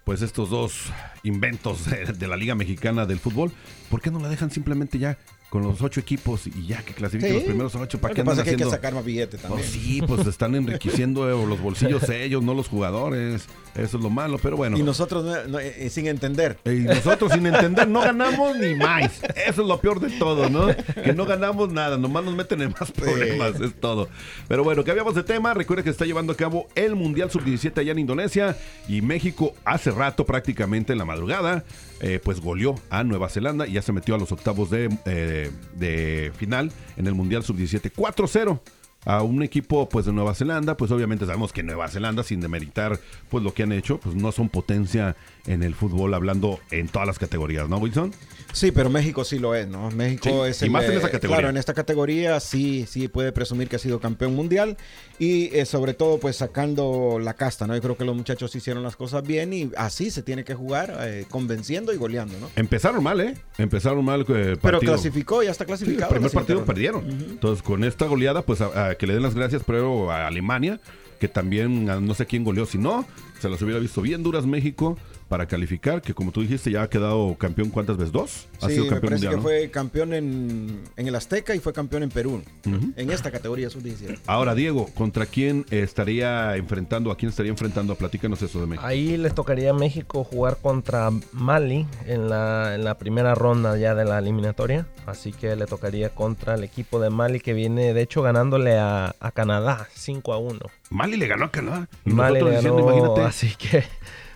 pues 0.03 0.21
estos 0.21 0.49
dos 0.49 0.91
inventos 1.23 1.85
de, 1.89 2.05
de 2.05 2.27
la 2.27 2.37
Liga 2.37 2.55
Mexicana 2.55 3.05
del 3.05 3.19
Fútbol. 3.19 3.51
¿Por 3.89 4.01
qué 4.01 4.11
no 4.11 4.19
la 4.19 4.29
dejan 4.29 4.51
simplemente 4.51 4.99
ya 4.99 5.17
con 5.51 5.63
los 5.63 5.81
ocho 5.81 5.99
equipos 5.99 6.47
y 6.47 6.65
ya 6.67 6.81
que 6.81 6.93
clasifiquen 6.93 7.29
Sí. 7.31 7.35
los 7.35 7.43
primeros 7.43 7.75
ocho. 7.75 7.99
¿Para 7.99 8.13
qué 8.13 8.23
pasa 8.23 8.41
que 8.43 8.51
hay 8.51 8.55
que 8.55 8.63
sacar 8.65 8.93
más 8.93 9.03
billete 9.03 9.37
también. 9.37 9.59
Pues 9.61 9.69
sí, 9.71 10.01
pues 10.07 10.25
están 10.27 10.55
enriqueciendo 10.55 11.27
eh, 11.29 11.47
los 11.47 11.59
bolsillos 11.61 12.07
ellos, 12.09 12.41
no 12.41 12.53
los 12.53 12.69
jugadores. 12.69 13.47
Eso 13.75 13.97
es 13.97 14.03
lo 14.03 14.09
malo, 14.09 14.37
pero 14.41 14.55
bueno. 14.55 14.77
Y 14.77 14.81
nosotros 14.83 15.25
no- 15.25 15.43
no, 15.47 15.59
eh, 15.59 15.89
sin 15.89 16.07
entender. 16.07 16.57
Y 16.65 16.69
nosotros 16.85 17.33
sin 17.33 17.45
entender 17.45 17.85
no 17.89 17.99
ganamos 18.01 18.57
ni 18.57 18.75
más. 18.75 19.21
Eso 19.45 19.61
es 19.61 19.67
lo 19.67 19.77
peor 19.81 19.99
de 19.99 20.09
todo, 20.17 20.49
¿no? 20.49 20.67
Que 21.03 21.11
no 21.13 21.25
ganamos 21.25 21.71
nada, 21.73 21.97
nomás 21.97 22.23
nos 22.23 22.33
meten 22.33 22.61
en 22.61 22.73
más 22.79 22.89
problemas, 22.91 23.59
es 23.59 23.73
todo. 23.77 24.07
Pero 24.47 24.63
bueno, 24.63 24.85
que 24.85 24.91
habíamos 24.91 25.15
de 25.15 25.23
tema, 25.23 25.53
recuerda 25.53 25.83
que 25.83 25.89
se 25.89 25.95
está 25.95 26.05
llevando 26.05 26.31
a 26.31 26.37
cabo 26.37 26.67
el 26.75 26.95
Mundial 26.95 27.29
Sub-17 27.29 27.77
allá 27.77 27.91
en 27.91 27.99
Indonesia 27.99 28.57
y 28.87 29.01
México 29.01 29.53
hace 29.65 29.91
rato 29.91 30.25
prácticamente 30.25 30.93
en 30.93 30.99
la 30.99 31.05
madrugada, 31.05 31.65
eh, 32.03 32.19
pues 32.23 32.41
goleó 32.41 32.75
a 32.89 33.03
Nueva 33.03 33.29
Zelanda 33.29 33.67
y 33.67 33.73
ya 33.73 33.81
se 33.81 33.93
metió 33.93 34.15
a 34.15 34.17
los 34.17 34.31
octavos 34.31 34.71
de, 34.71 34.89
eh, 35.05 35.51
de 35.75 36.31
final 36.35 36.71
en 36.97 37.05
el 37.05 37.13
Mundial 37.13 37.43
Sub-17 37.43 37.93
4-0 37.93 38.59
a 39.05 39.23
un 39.23 39.41
equipo 39.43 39.89
pues 39.89 40.05
de 40.05 40.13
Nueva 40.13 40.35
Zelanda, 40.35 40.77
pues 40.77 40.91
obviamente 40.91 41.25
sabemos 41.25 41.53
que 41.53 41.63
Nueva 41.63 41.87
Zelanda 41.87 42.23
sin 42.23 42.39
demeritar 42.39 42.99
pues 43.29 43.43
lo 43.43 43.53
que 43.53 43.63
han 43.63 43.71
hecho, 43.71 43.99
pues 43.99 44.15
no 44.15 44.31
son 44.31 44.49
potencia 44.49 45.15
en 45.47 45.63
el 45.63 45.73
fútbol 45.73 46.13
hablando 46.13 46.59
en 46.71 46.87
todas 46.87 47.07
las 47.07 47.19
categorías, 47.19 47.69
¿no, 47.69 47.77
Wilson? 47.77 48.13
Sí, 48.53 48.71
pero 48.71 48.89
México 48.89 49.23
sí 49.23 49.39
lo 49.39 49.55
es, 49.55 49.67
¿no? 49.67 49.89
México 49.91 50.43
Sí, 50.45 50.49
es 50.49 50.61
y 50.63 50.69
más 50.69 50.83
en 50.85 50.91
esa 50.97 51.09
categoría. 51.09 51.37
Claro, 51.37 51.49
en 51.49 51.57
esta 51.57 51.73
categoría 51.73 52.39
sí, 52.39 52.85
sí 52.87 53.07
puede 53.07 53.31
presumir 53.31 53.67
que 53.69 53.77
ha 53.77 53.79
sido 53.79 53.99
campeón 53.99 54.35
mundial 54.35 54.77
y 55.19 55.45
eh, 55.55 55.65
sobre 55.65 55.93
todo 55.93 56.19
pues 56.19 56.35
sacando 56.37 57.17
la 57.21 57.33
casta, 57.35 57.67
¿no? 57.67 57.75
Yo 57.75 57.81
creo 57.81 57.97
que 57.97 58.05
los 58.05 58.15
muchachos 58.15 58.55
hicieron 58.55 58.83
las 58.83 58.95
cosas 58.95 59.23
bien 59.25 59.53
y 59.53 59.71
así 59.77 60.11
se 60.11 60.21
tiene 60.23 60.43
que 60.43 60.53
jugar, 60.53 60.95
eh, 61.01 61.25
convenciendo 61.29 61.93
y 61.93 61.97
goleando, 61.97 62.37
¿no? 62.39 62.49
Empezaron 62.55 63.03
mal, 63.03 63.21
¿eh? 63.21 63.35
Empezaron 63.57 64.03
mal. 64.03 64.25
eh, 64.29 64.57
Pero 64.61 64.79
clasificó, 64.79 65.43
ya 65.43 65.51
está 65.51 65.63
Sí, 65.65 65.71
el 65.71 65.77
clasificado. 65.77 66.11
primer 66.11 66.31
partido 66.31 66.65
perdieron. 66.65 67.07
Entonces, 67.09 67.63
con 67.63 67.83
esta 67.83 68.05
goleada, 68.07 68.41
pues 68.41 68.61
a, 68.61 68.89
a 68.89 68.95
que 68.95 69.07
le 69.07 69.13
den 69.13 69.23
las 69.23 69.35
gracias, 69.35 69.63
pero 69.65 70.11
a 70.11 70.27
Alemania, 70.27 70.79
que 71.19 71.27
también 71.27 71.85
no 71.85 72.13
sé 72.15 72.25
quién 72.25 72.43
goleó. 72.43 72.65
Si 72.65 72.77
no, 72.77 73.05
se 73.39 73.47
las 73.49 73.61
hubiera 73.61 73.79
visto 73.79 74.01
bien 74.01 74.23
duras 74.23 74.45
México 74.45 74.97
para 75.31 75.45
calificar, 75.45 76.01
que 76.01 76.13
como 76.13 76.33
tú 76.33 76.41
dijiste, 76.41 76.71
ya 76.71 76.81
ha 76.83 76.89
quedado 76.89 77.35
campeón 77.37 77.69
cuántas 77.69 77.95
veces? 77.95 78.11
¿Dos? 78.11 78.49
Ha 78.61 78.67
Sí, 78.67 78.73
sido 78.73 78.83
me 78.83 78.89
campeón 78.89 79.09
parece 79.11 79.25
mundial, 79.27 79.31
que 79.31 79.37
¿no? 79.37 79.41
fue 79.43 79.71
campeón 79.71 80.13
en, 80.13 80.81
en 80.97 81.07
el 81.07 81.15
Azteca 81.15 81.55
y 81.55 81.59
fue 81.59 81.71
campeón 81.71 82.03
en 82.03 82.09
Perú. 82.09 82.43
En 82.65 83.09
esta 83.11 83.31
categoría 83.31 83.69
sub-17. 83.69 84.19
Ahora, 84.27 84.55
Diego, 84.55 84.87
¿contra 84.93 85.25
quién 85.25 85.65
estaría 85.71 86.57
enfrentando? 86.57 87.11
¿A 87.11 87.15
quién 87.15 87.29
estaría 87.29 87.49
enfrentando? 87.49 87.95
Platícanos 87.95 88.41
eso 88.41 88.59
de 88.59 88.67
México. 88.67 88.85
Ahí 88.85 89.15
les 89.15 89.33
tocaría 89.33 89.69
a 89.69 89.73
México 89.73 90.25
jugar 90.25 90.57
contra 90.61 91.09
Mali 91.31 91.87
en 92.07 92.27
la, 92.27 92.75
en 92.75 92.83
la 92.83 92.97
primera 92.97 93.33
ronda 93.33 93.77
ya 93.77 93.95
de 93.95 94.03
la 94.03 94.19
eliminatoria. 94.19 94.85
Así 95.05 95.31
que 95.31 95.55
le 95.55 95.65
tocaría 95.65 96.09
contra 96.09 96.55
el 96.55 96.65
equipo 96.65 96.99
de 96.99 97.09
Mali 97.09 97.39
que 97.39 97.53
viene, 97.53 97.93
de 97.93 98.01
hecho, 98.01 98.21
ganándole 98.21 98.77
a, 98.77 99.15
a 99.17 99.31
Canadá 99.31 99.87
5 99.95 100.33
a 100.33 100.37
1. 100.39 100.59
Mali 100.89 101.15
le 101.15 101.27
ganó 101.27 101.45
a 101.45 101.51
Canadá. 101.51 101.87
Y 102.03 102.09
Mali 102.11 102.41
le 102.41 102.51
diciendo, 102.51 102.75
ganó, 102.83 102.89
imagínate. 102.97 103.21
así 103.21 103.55
que 103.57 103.85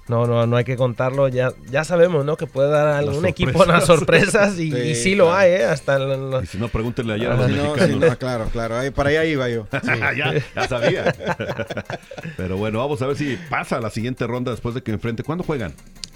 no, 0.07 0.27
no, 0.27 0.45
no 0.45 0.55
hay 0.57 0.63
que 0.63 0.75
contarlo. 0.75 1.27
Ya, 1.27 1.51
ya 1.69 1.83
sabemos, 1.83 2.23
¿no? 2.25 2.37
Que 2.37 2.45
puede 2.47 2.69
dar 2.69 2.87
a 2.87 2.97
algún 2.99 3.25
equipo 3.25 3.63
unas 3.63 3.85
sorpresas 3.85 4.59
y 4.59 4.71
sí, 4.71 4.77
y 4.91 4.95
sí 4.95 5.15
lo 5.15 5.33
hay, 5.33 5.51
¿eh? 5.51 5.65
Hasta 5.65 5.97
la- 5.99 6.43
Y 6.43 6.45
si 6.45 6.57
no, 6.57 6.67
pregúntenle 6.67 7.13
ayer 7.13 7.31
a 7.31 7.33
Ah, 7.33 7.37
los 7.37 7.49
no, 7.49 7.63
mexicanos. 7.73 7.89
si 8.03 8.09
no, 8.09 8.17
claro, 8.19 8.45
claro. 8.51 8.77
ahí- 8.77 8.91
para 8.91 9.09
allá 9.09 9.25
iba 9.25 9.49
yo. 9.49 9.67
ya, 10.15 10.33
ya 10.55 10.67
sabía. 10.67 11.13
Pero 12.37 12.57
bueno, 12.57 12.79
vamos 12.79 13.01
a 13.01 13.07
ver 13.07 13.15
si 13.17 13.37
pasa 13.49 13.79
la 13.79 13.89
siguiente 13.89 14.25
ronda 14.27 14.51
después 14.51 14.75
de 14.75 14.81
que 14.81 14.91
enfrente. 14.91 15.23
¿Cuándo 15.23 15.43
juegan? 15.43 15.73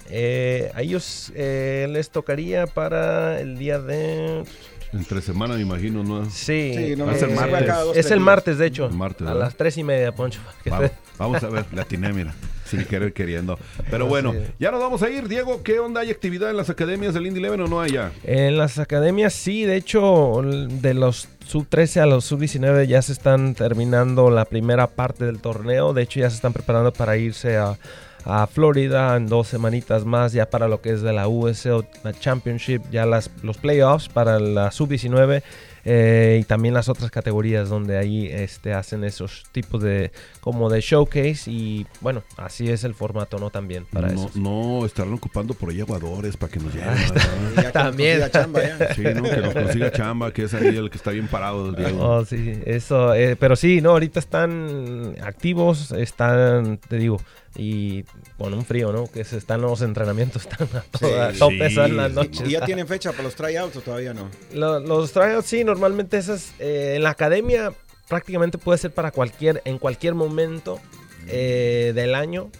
Eh, 0.08 0.70
a 0.74 0.82
ellos 0.82 1.32
eh, 1.36 1.86
les 1.90 2.10
tocaría 2.10 2.66
para 2.66 3.40
el 3.40 3.58
día 3.58 3.78
de... 3.78 4.44
Entre 4.92 5.20
semana, 5.22 5.54
me 5.54 5.60
imagino, 5.60 6.02
¿no? 6.02 6.24
Sí, 6.30 6.72
Sí, 6.76 6.96
no, 6.96 7.14
ser 7.14 7.30
eh, 7.30 7.34
martes. 7.36 7.74
es 7.94 8.10
el 8.10 8.18
martes, 8.18 8.58
de 8.58 8.66
hecho. 8.66 8.86
El 8.86 8.94
martes, 8.94 9.24
a 9.28 9.34
las 9.34 9.54
tres 9.54 9.78
y 9.78 9.84
media, 9.84 10.10
Poncho. 10.10 10.40
Vamos, 10.66 10.90
vamos 11.16 11.42
a 11.44 11.48
ver, 11.48 11.64
la 11.72 11.82
atiné, 11.82 12.12
mira. 12.12 12.34
Sin 12.70 12.84
querer 12.84 13.12
queriendo. 13.12 13.58
Pero 13.90 14.06
bueno, 14.06 14.34
ya 14.58 14.70
nos 14.70 14.80
vamos 14.80 15.02
a 15.02 15.10
ir. 15.10 15.28
Diego, 15.28 15.62
¿qué 15.62 15.80
onda? 15.80 16.02
¿Hay 16.02 16.10
actividad 16.10 16.50
en 16.50 16.56
las 16.56 16.70
academias 16.70 17.14
del 17.14 17.26
Indy 17.26 17.40
Eleven 17.40 17.62
o 17.62 17.66
no 17.66 17.80
hay 17.80 17.92
ya? 17.92 18.12
En 18.24 18.56
las 18.56 18.78
academias 18.78 19.32
sí, 19.32 19.64
de 19.64 19.76
hecho, 19.76 20.40
de 20.42 20.94
los 20.94 21.28
sub 21.46 21.66
13 21.68 22.00
a 22.00 22.06
los 22.06 22.24
sub 22.24 22.38
19 22.38 22.86
ya 22.86 23.02
se 23.02 23.12
están 23.12 23.54
terminando 23.54 24.30
la 24.30 24.44
primera 24.44 24.86
parte 24.86 25.24
del 25.24 25.40
torneo. 25.40 25.92
De 25.92 26.02
hecho, 26.02 26.20
ya 26.20 26.30
se 26.30 26.36
están 26.36 26.52
preparando 26.52 26.92
para 26.92 27.16
irse 27.16 27.56
a, 27.56 27.76
a 28.24 28.46
Florida 28.46 29.16
en 29.16 29.26
dos 29.26 29.48
semanitas 29.48 30.04
más, 30.04 30.32
ya 30.32 30.48
para 30.48 30.68
lo 30.68 30.80
que 30.80 30.90
es 30.90 31.02
de 31.02 31.12
la 31.12 31.28
USL 31.28 31.84
la 32.04 32.12
Championship, 32.12 32.82
ya 32.90 33.06
las, 33.06 33.30
los 33.42 33.58
playoffs 33.58 34.08
para 34.08 34.38
la 34.38 34.70
sub 34.70 34.88
19. 34.88 35.42
Eh, 35.84 36.38
y 36.40 36.44
también 36.44 36.74
las 36.74 36.88
otras 36.88 37.10
categorías 37.10 37.68
donde 37.68 37.98
ahí 37.98 38.26
este, 38.26 38.74
hacen 38.74 39.04
esos 39.04 39.44
tipos 39.52 39.82
de 39.82 40.12
como 40.40 40.70
de 40.70 40.80
showcase 40.80 41.50
y 41.50 41.86
bueno 42.00 42.22
así 42.36 42.68
es 42.70 42.84
el 42.84 42.94
formato 42.94 43.38
no 43.38 43.50
también 43.50 43.86
para 43.86 44.08
no, 44.08 44.26
eso 44.26 44.30
no, 44.38 44.84
estarán 44.84 45.14
ocupando 45.14 45.54
por 45.54 45.70
ahí 45.70 45.80
aguadores 45.80 46.36
para 46.36 46.52
que 46.52 46.60
nos 46.60 46.74
lleven. 46.74 46.96
Que 47.54 47.62
También. 47.72 48.20
consiga 48.20 48.30
chamba, 48.30 48.62
ya. 48.62 48.94
Sí, 48.94 49.02
¿no? 49.02 49.22
Que 49.22 49.36
nos 49.36 49.54
consiga 49.54 49.92
chamba, 49.92 50.32
que 50.32 50.44
es 50.44 50.54
ahí 50.54 50.76
el 50.76 50.90
que 50.90 50.96
está 50.96 51.10
bien 51.10 51.28
parado 51.28 51.72
Diego. 51.72 52.02
Oh, 52.02 52.24
sí, 52.24 52.60
eso, 52.64 53.14
eh, 53.14 53.36
pero 53.36 53.56
sí, 53.56 53.80
no, 53.80 53.90
ahorita 53.90 54.18
están 54.18 55.14
activos, 55.22 55.92
están, 55.92 56.78
te 56.78 56.96
digo, 56.96 57.20
y 57.56 58.04
con 58.38 58.54
un 58.54 58.64
frío, 58.64 58.92
¿no? 58.92 59.06
Que 59.10 59.24
se 59.24 59.36
están 59.36 59.60
los 59.60 59.82
entrenamientos, 59.82 60.42
están 60.50 60.68
a, 60.76 60.80
toda- 60.82 61.32
Sí, 61.32 61.58
sí, 61.68 61.74
son 61.74 61.96
las 61.96 62.12
noches. 62.12 62.42
¿Y 62.48 62.52
ya 62.52 62.64
tienen 62.64 62.86
fecha 62.86 63.10
para 63.12 63.24
los 63.24 63.34
tryouts 63.34 63.76
o 63.76 63.80
todavía 63.80 64.14
no? 64.14 64.28
Lo- 64.54 64.78
los 64.80 65.12
tryouts, 65.12 65.46
sí, 65.46 65.64
normalmente 65.64 66.16
esas, 66.18 66.52
eh, 66.60 66.94
en 66.96 67.02
la 67.02 67.10
academia 67.10 67.72
prácticamente 68.08 68.58
puede 68.58 68.78
ser 68.78 68.92
para 68.92 69.10
cualquier, 69.10 69.62
en 69.64 69.78
cualquier 69.78 70.14
momento 70.14 70.80
eh, 71.28 71.92
del 71.94 72.14
año. 72.14 72.50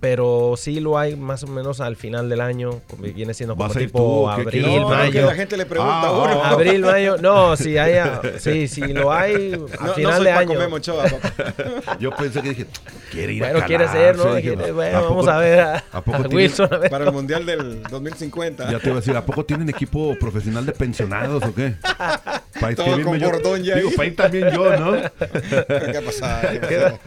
Pero 0.00 0.54
sí 0.56 0.78
lo 0.78 0.96
hay 0.96 1.16
más 1.16 1.42
o 1.42 1.48
menos 1.48 1.80
al 1.80 1.96
final 1.96 2.28
del 2.28 2.40
año, 2.40 2.82
viene 3.00 3.34
siendo 3.34 3.56
como 3.56 3.66
¿Vas 3.66 3.76
a 3.76 3.80
ir 3.82 3.90
tú 3.90 3.98
tipo 3.98 4.30
abril? 4.30 4.62
No, 4.62 4.88
que 4.90 4.94
mayo. 4.94 5.26
la 5.26 5.34
gente 5.34 5.56
le 5.56 5.66
pregunta 5.66 6.02
Ah, 6.04 6.12
uno. 6.12 6.40
ah, 6.44 6.50
Abril, 6.50 6.82
mayo, 6.82 7.16
no, 7.18 7.56
si 7.56 7.76
haya, 7.78 8.20
sí, 8.38 8.68
sí 8.68 8.80
lo 8.92 9.12
hay 9.12 9.54
a 9.80 9.86
No, 9.86 9.94
final 9.94 10.10
no 10.12 10.16
soy 10.18 10.24
de 10.26 10.30
año. 10.30 10.58
Papá. 10.60 11.96
Yo 11.98 12.12
pensé 12.14 12.42
que 12.42 12.48
dije, 12.50 12.66
quiere 13.10 13.32
ir 13.32 13.42
Bueno, 13.42 13.58
a 13.58 13.64
quiere 13.64 13.88
ser, 13.88 14.16
¿no? 14.16 14.36
dije, 14.36 14.54
Quiere- 14.54 14.70
¿a 14.70 14.72
bueno, 14.72 14.98
poco- 15.00 15.10
vamos 15.16 15.28
a 15.28 15.38
ver 15.38 15.60
a, 15.60 15.76
¿a 15.90 16.00
poco 16.00 16.16
a 16.18 16.20
tienen- 16.28 16.36
Wilson. 16.36 16.68
A 16.74 16.78
ver. 16.78 16.90
Para 16.90 17.04
el 17.06 17.12
Mundial 17.12 17.44
del 17.44 17.82
2050. 17.82 18.70
Ya 18.70 18.78
te 18.78 18.86
iba 18.86 18.98
a 18.98 19.00
decir, 19.00 19.16
¿a 19.16 19.26
poco 19.26 19.44
tienen 19.44 19.68
equipo 19.68 20.14
profesional 20.20 20.64
de 20.64 20.72
pensionados 20.72 21.42
o 21.42 21.52
qué? 21.52 21.74
Para 22.60 22.74
Todo 22.74 23.02
con 23.02 23.18
yo. 23.18 23.30
bordón 23.30 23.62
ya 23.62 23.76
Digo, 23.76 23.90
ahí. 23.90 23.96
para 23.96 24.08
ir 24.08 24.16
también 24.16 24.50
yo, 24.50 24.76
¿no? 24.76 24.92
¿Qué 25.92 25.96
ha 25.98 26.02
pasado? 26.02 26.48
¿Qué 26.68 26.76
ha 26.76 26.80
pasado? 26.80 27.00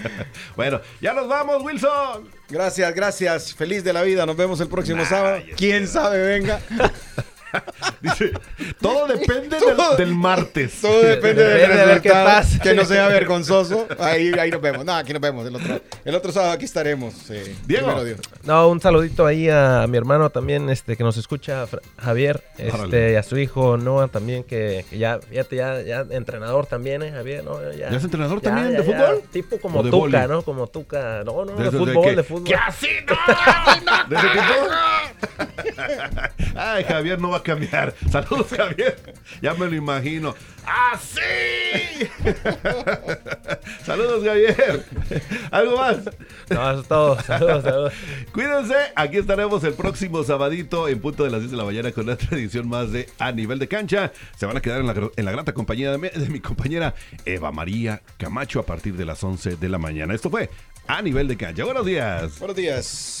bueno, 0.56 0.80
ya 1.00 1.12
nos 1.12 1.28
vamos, 1.28 1.62
Wilson. 1.62 2.28
Gracias, 2.48 2.94
gracias. 2.94 3.54
Feliz 3.54 3.84
de 3.84 3.92
la 3.92 4.02
vida. 4.02 4.24
Nos 4.26 4.36
vemos 4.36 4.60
el 4.60 4.68
próximo 4.68 5.04
sábado. 5.04 5.38
¿Quién 5.56 5.86
sabe? 5.88 6.24
Venga. 6.26 6.60
Dice, 8.00 8.32
todo 8.80 9.06
depende 9.06 9.58
del, 9.58 9.76
del 9.96 10.14
martes. 10.14 10.80
Todo 10.80 11.02
depende 11.02 11.42
del 11.44 11.60
de 11.70 11.76
ver 11.86 12.00
qué 12.00 12.08
resultado. 12.08 12.24
pasa. 12.26 12.58
Que 12.60 12.74
no 12.74 12.84
sea 12.84 13.08
vergonzoso. 13.08 13.86
Ahí, 13.98 14.32
ahí 14.38 14.50
nos 14.50 14.60
vemos. 14.60 14.84
No, 14.84 14.94
aquí 14.94 15.12
nos 15.12 15.22
vemos. 15.22 15.46
El 15.46 15.56
otro, 15.56 15.80
el 16.04 16.14
otro 16.14 16.32
sábado 16.32 16.52
aquí 16.52 16.64
estaremos. 16.64 17.30
eh, 17.30 17.54
Diego. 17.66 18.04
Dios. 18.04 18.18
No, 18.44 18.68
un 18.68 18.80
saludito 18.80 19.26
ahí 19.26 19.48
a 19.48 19.86
mi 19.88 19.96
hermano 19.96 20.30
también, 20.30 20.68
este, 20.70 20.96
que 20.96 21.04
nos 21.04 21.16
escucha, 21.16 21.66
Javier, 21.98 22.42
este, 22.58 23.12
y 23.12 23.16
a 23.16 23.22
su 23.22 23.38
hijo 23.38 23.76
Noah 23.76 24.08
también, 24.08 24.44
que, 24.44 24.84
que 24.90 24.98
ya, 24.98 25.18
fíjate, 25.20 25.56
ya, 25.56 25.80
ya 25.82 26.04
entrenador 26.10 26.66
también, 26.66 27.02
¿eh, 27.02 27.10
Javier? 27.12 27.44
¿no? 27.44 27.60
Ya, 27.72 27.90
¿Ya 27.90 27.96
es 27.96 28.04
entrenador 28.04 28.40
ya, 28.40 28.50
también 28.50 28.72
ya, 28.72 28.80
de 28.82 28.86
ya, 28.86 28.92
fútbol? 29.06 29.22
tipo 29.32 29.56
¿O 29.56 29.60
como 29.60 29.82
Tuca? 29.84 30.26
¿no? 30.26 30.42
Como 30.42 30.66
Tuca, 30.66 31.22
no, 31.24 31.44
no, 31.44 31.52
De 31.52 31.62
de, 31.62 31.68
esos 31.68 31.72
de 31.72 31.78
fútbol, 31.92 32.04
que- 32.10 32.16
de 32.16 32.22
fútbol. 32.22 32.44
¡Que 32.44 32.54
así 32.54 32.88
no! 33.06 34.08
¿De 34.08 34.16
ese 34.16 34.28
tipo? 34.28 35.84
Ay, 36.56 36.84
Javier 36.84 37.18
no 37.20 37.30
va 37.30 37.38
a 37.38 37.42
cambiar. 37.44 37.94
Saludos, 38.10 38.48
Javier. 38.48 38.96
Ya 39.40 39.54
me 39.54 39.66
lo 39.66 39.76
imagino. 39.76 40.34
¡Así! 40.66 41.20
Saludos, 43.84 44.24
Javier. 44.24 44.84
¿Algo 45.50 45.76
más? 45.76 45.98
No, 46.50 46.70
eso 46.70 46.80
es 46.80 46.88
todo, 46.88 47.22
saludos, 47.22 47.62
saludos. 47.62 47.92
Cuídense, 48.32 48.74
aquí 48.96 49.18
estaremos 49.18 49.62
el 49.64 49.74
próximo 49.74 50.24
sabadito 50.24 50.88
en 50.88 51.00
punto 51.00 51.24
de 51.24 51.30
las 51.30 51.40
10 51.40 51.52
de 51.52 51.56
la 51.56 51.64
mañana 51.64 51.92
con 51.92 52.08
otra 52.08 52.36
edición 52.36 52.68
más 52.68 52.90
de 52.92 53.08
A 53.18 53.30
Nivel 53.32 53.58
de 53.58 53.68
Cancha. 53.68 54.12
Se 54.36 54.46
van 54.46 54.56
a 54.56 54.60
quedar 54.60 54.80
en 54.80 54.86
la, 54.86 54.94
en 55.14 55.24
la 55.24 55.32
grata 55.32 55.52
compañía 55.52 55.92
de 55.92 55.98
mi, 55.98 56.08
de 56.08 56.28
mi 56.28 56.40
compañera 56.40 56.94
Eva 57.24 57.52
María 57.52 58.02
Camacho 58.16 58.58
a 58.60 58.66
partir 58.66 58.96
de 58.96 59.04
las 59.04 59.22
11 59.22 59.56
de 59.56 59.68
la 59.68 59.78
mañana. 59.78 60.14
Esto 60.14 60.30
fue 60.30 60.50
A 60.86 61.02
Nivel 61.02 61.28
de 61.28 61.36
Cancha. 61.36 61.64
Buenos 61.64 61.84
días. 61.84 62.38
Buenos 62.38 62.56
días. 62.56 63.20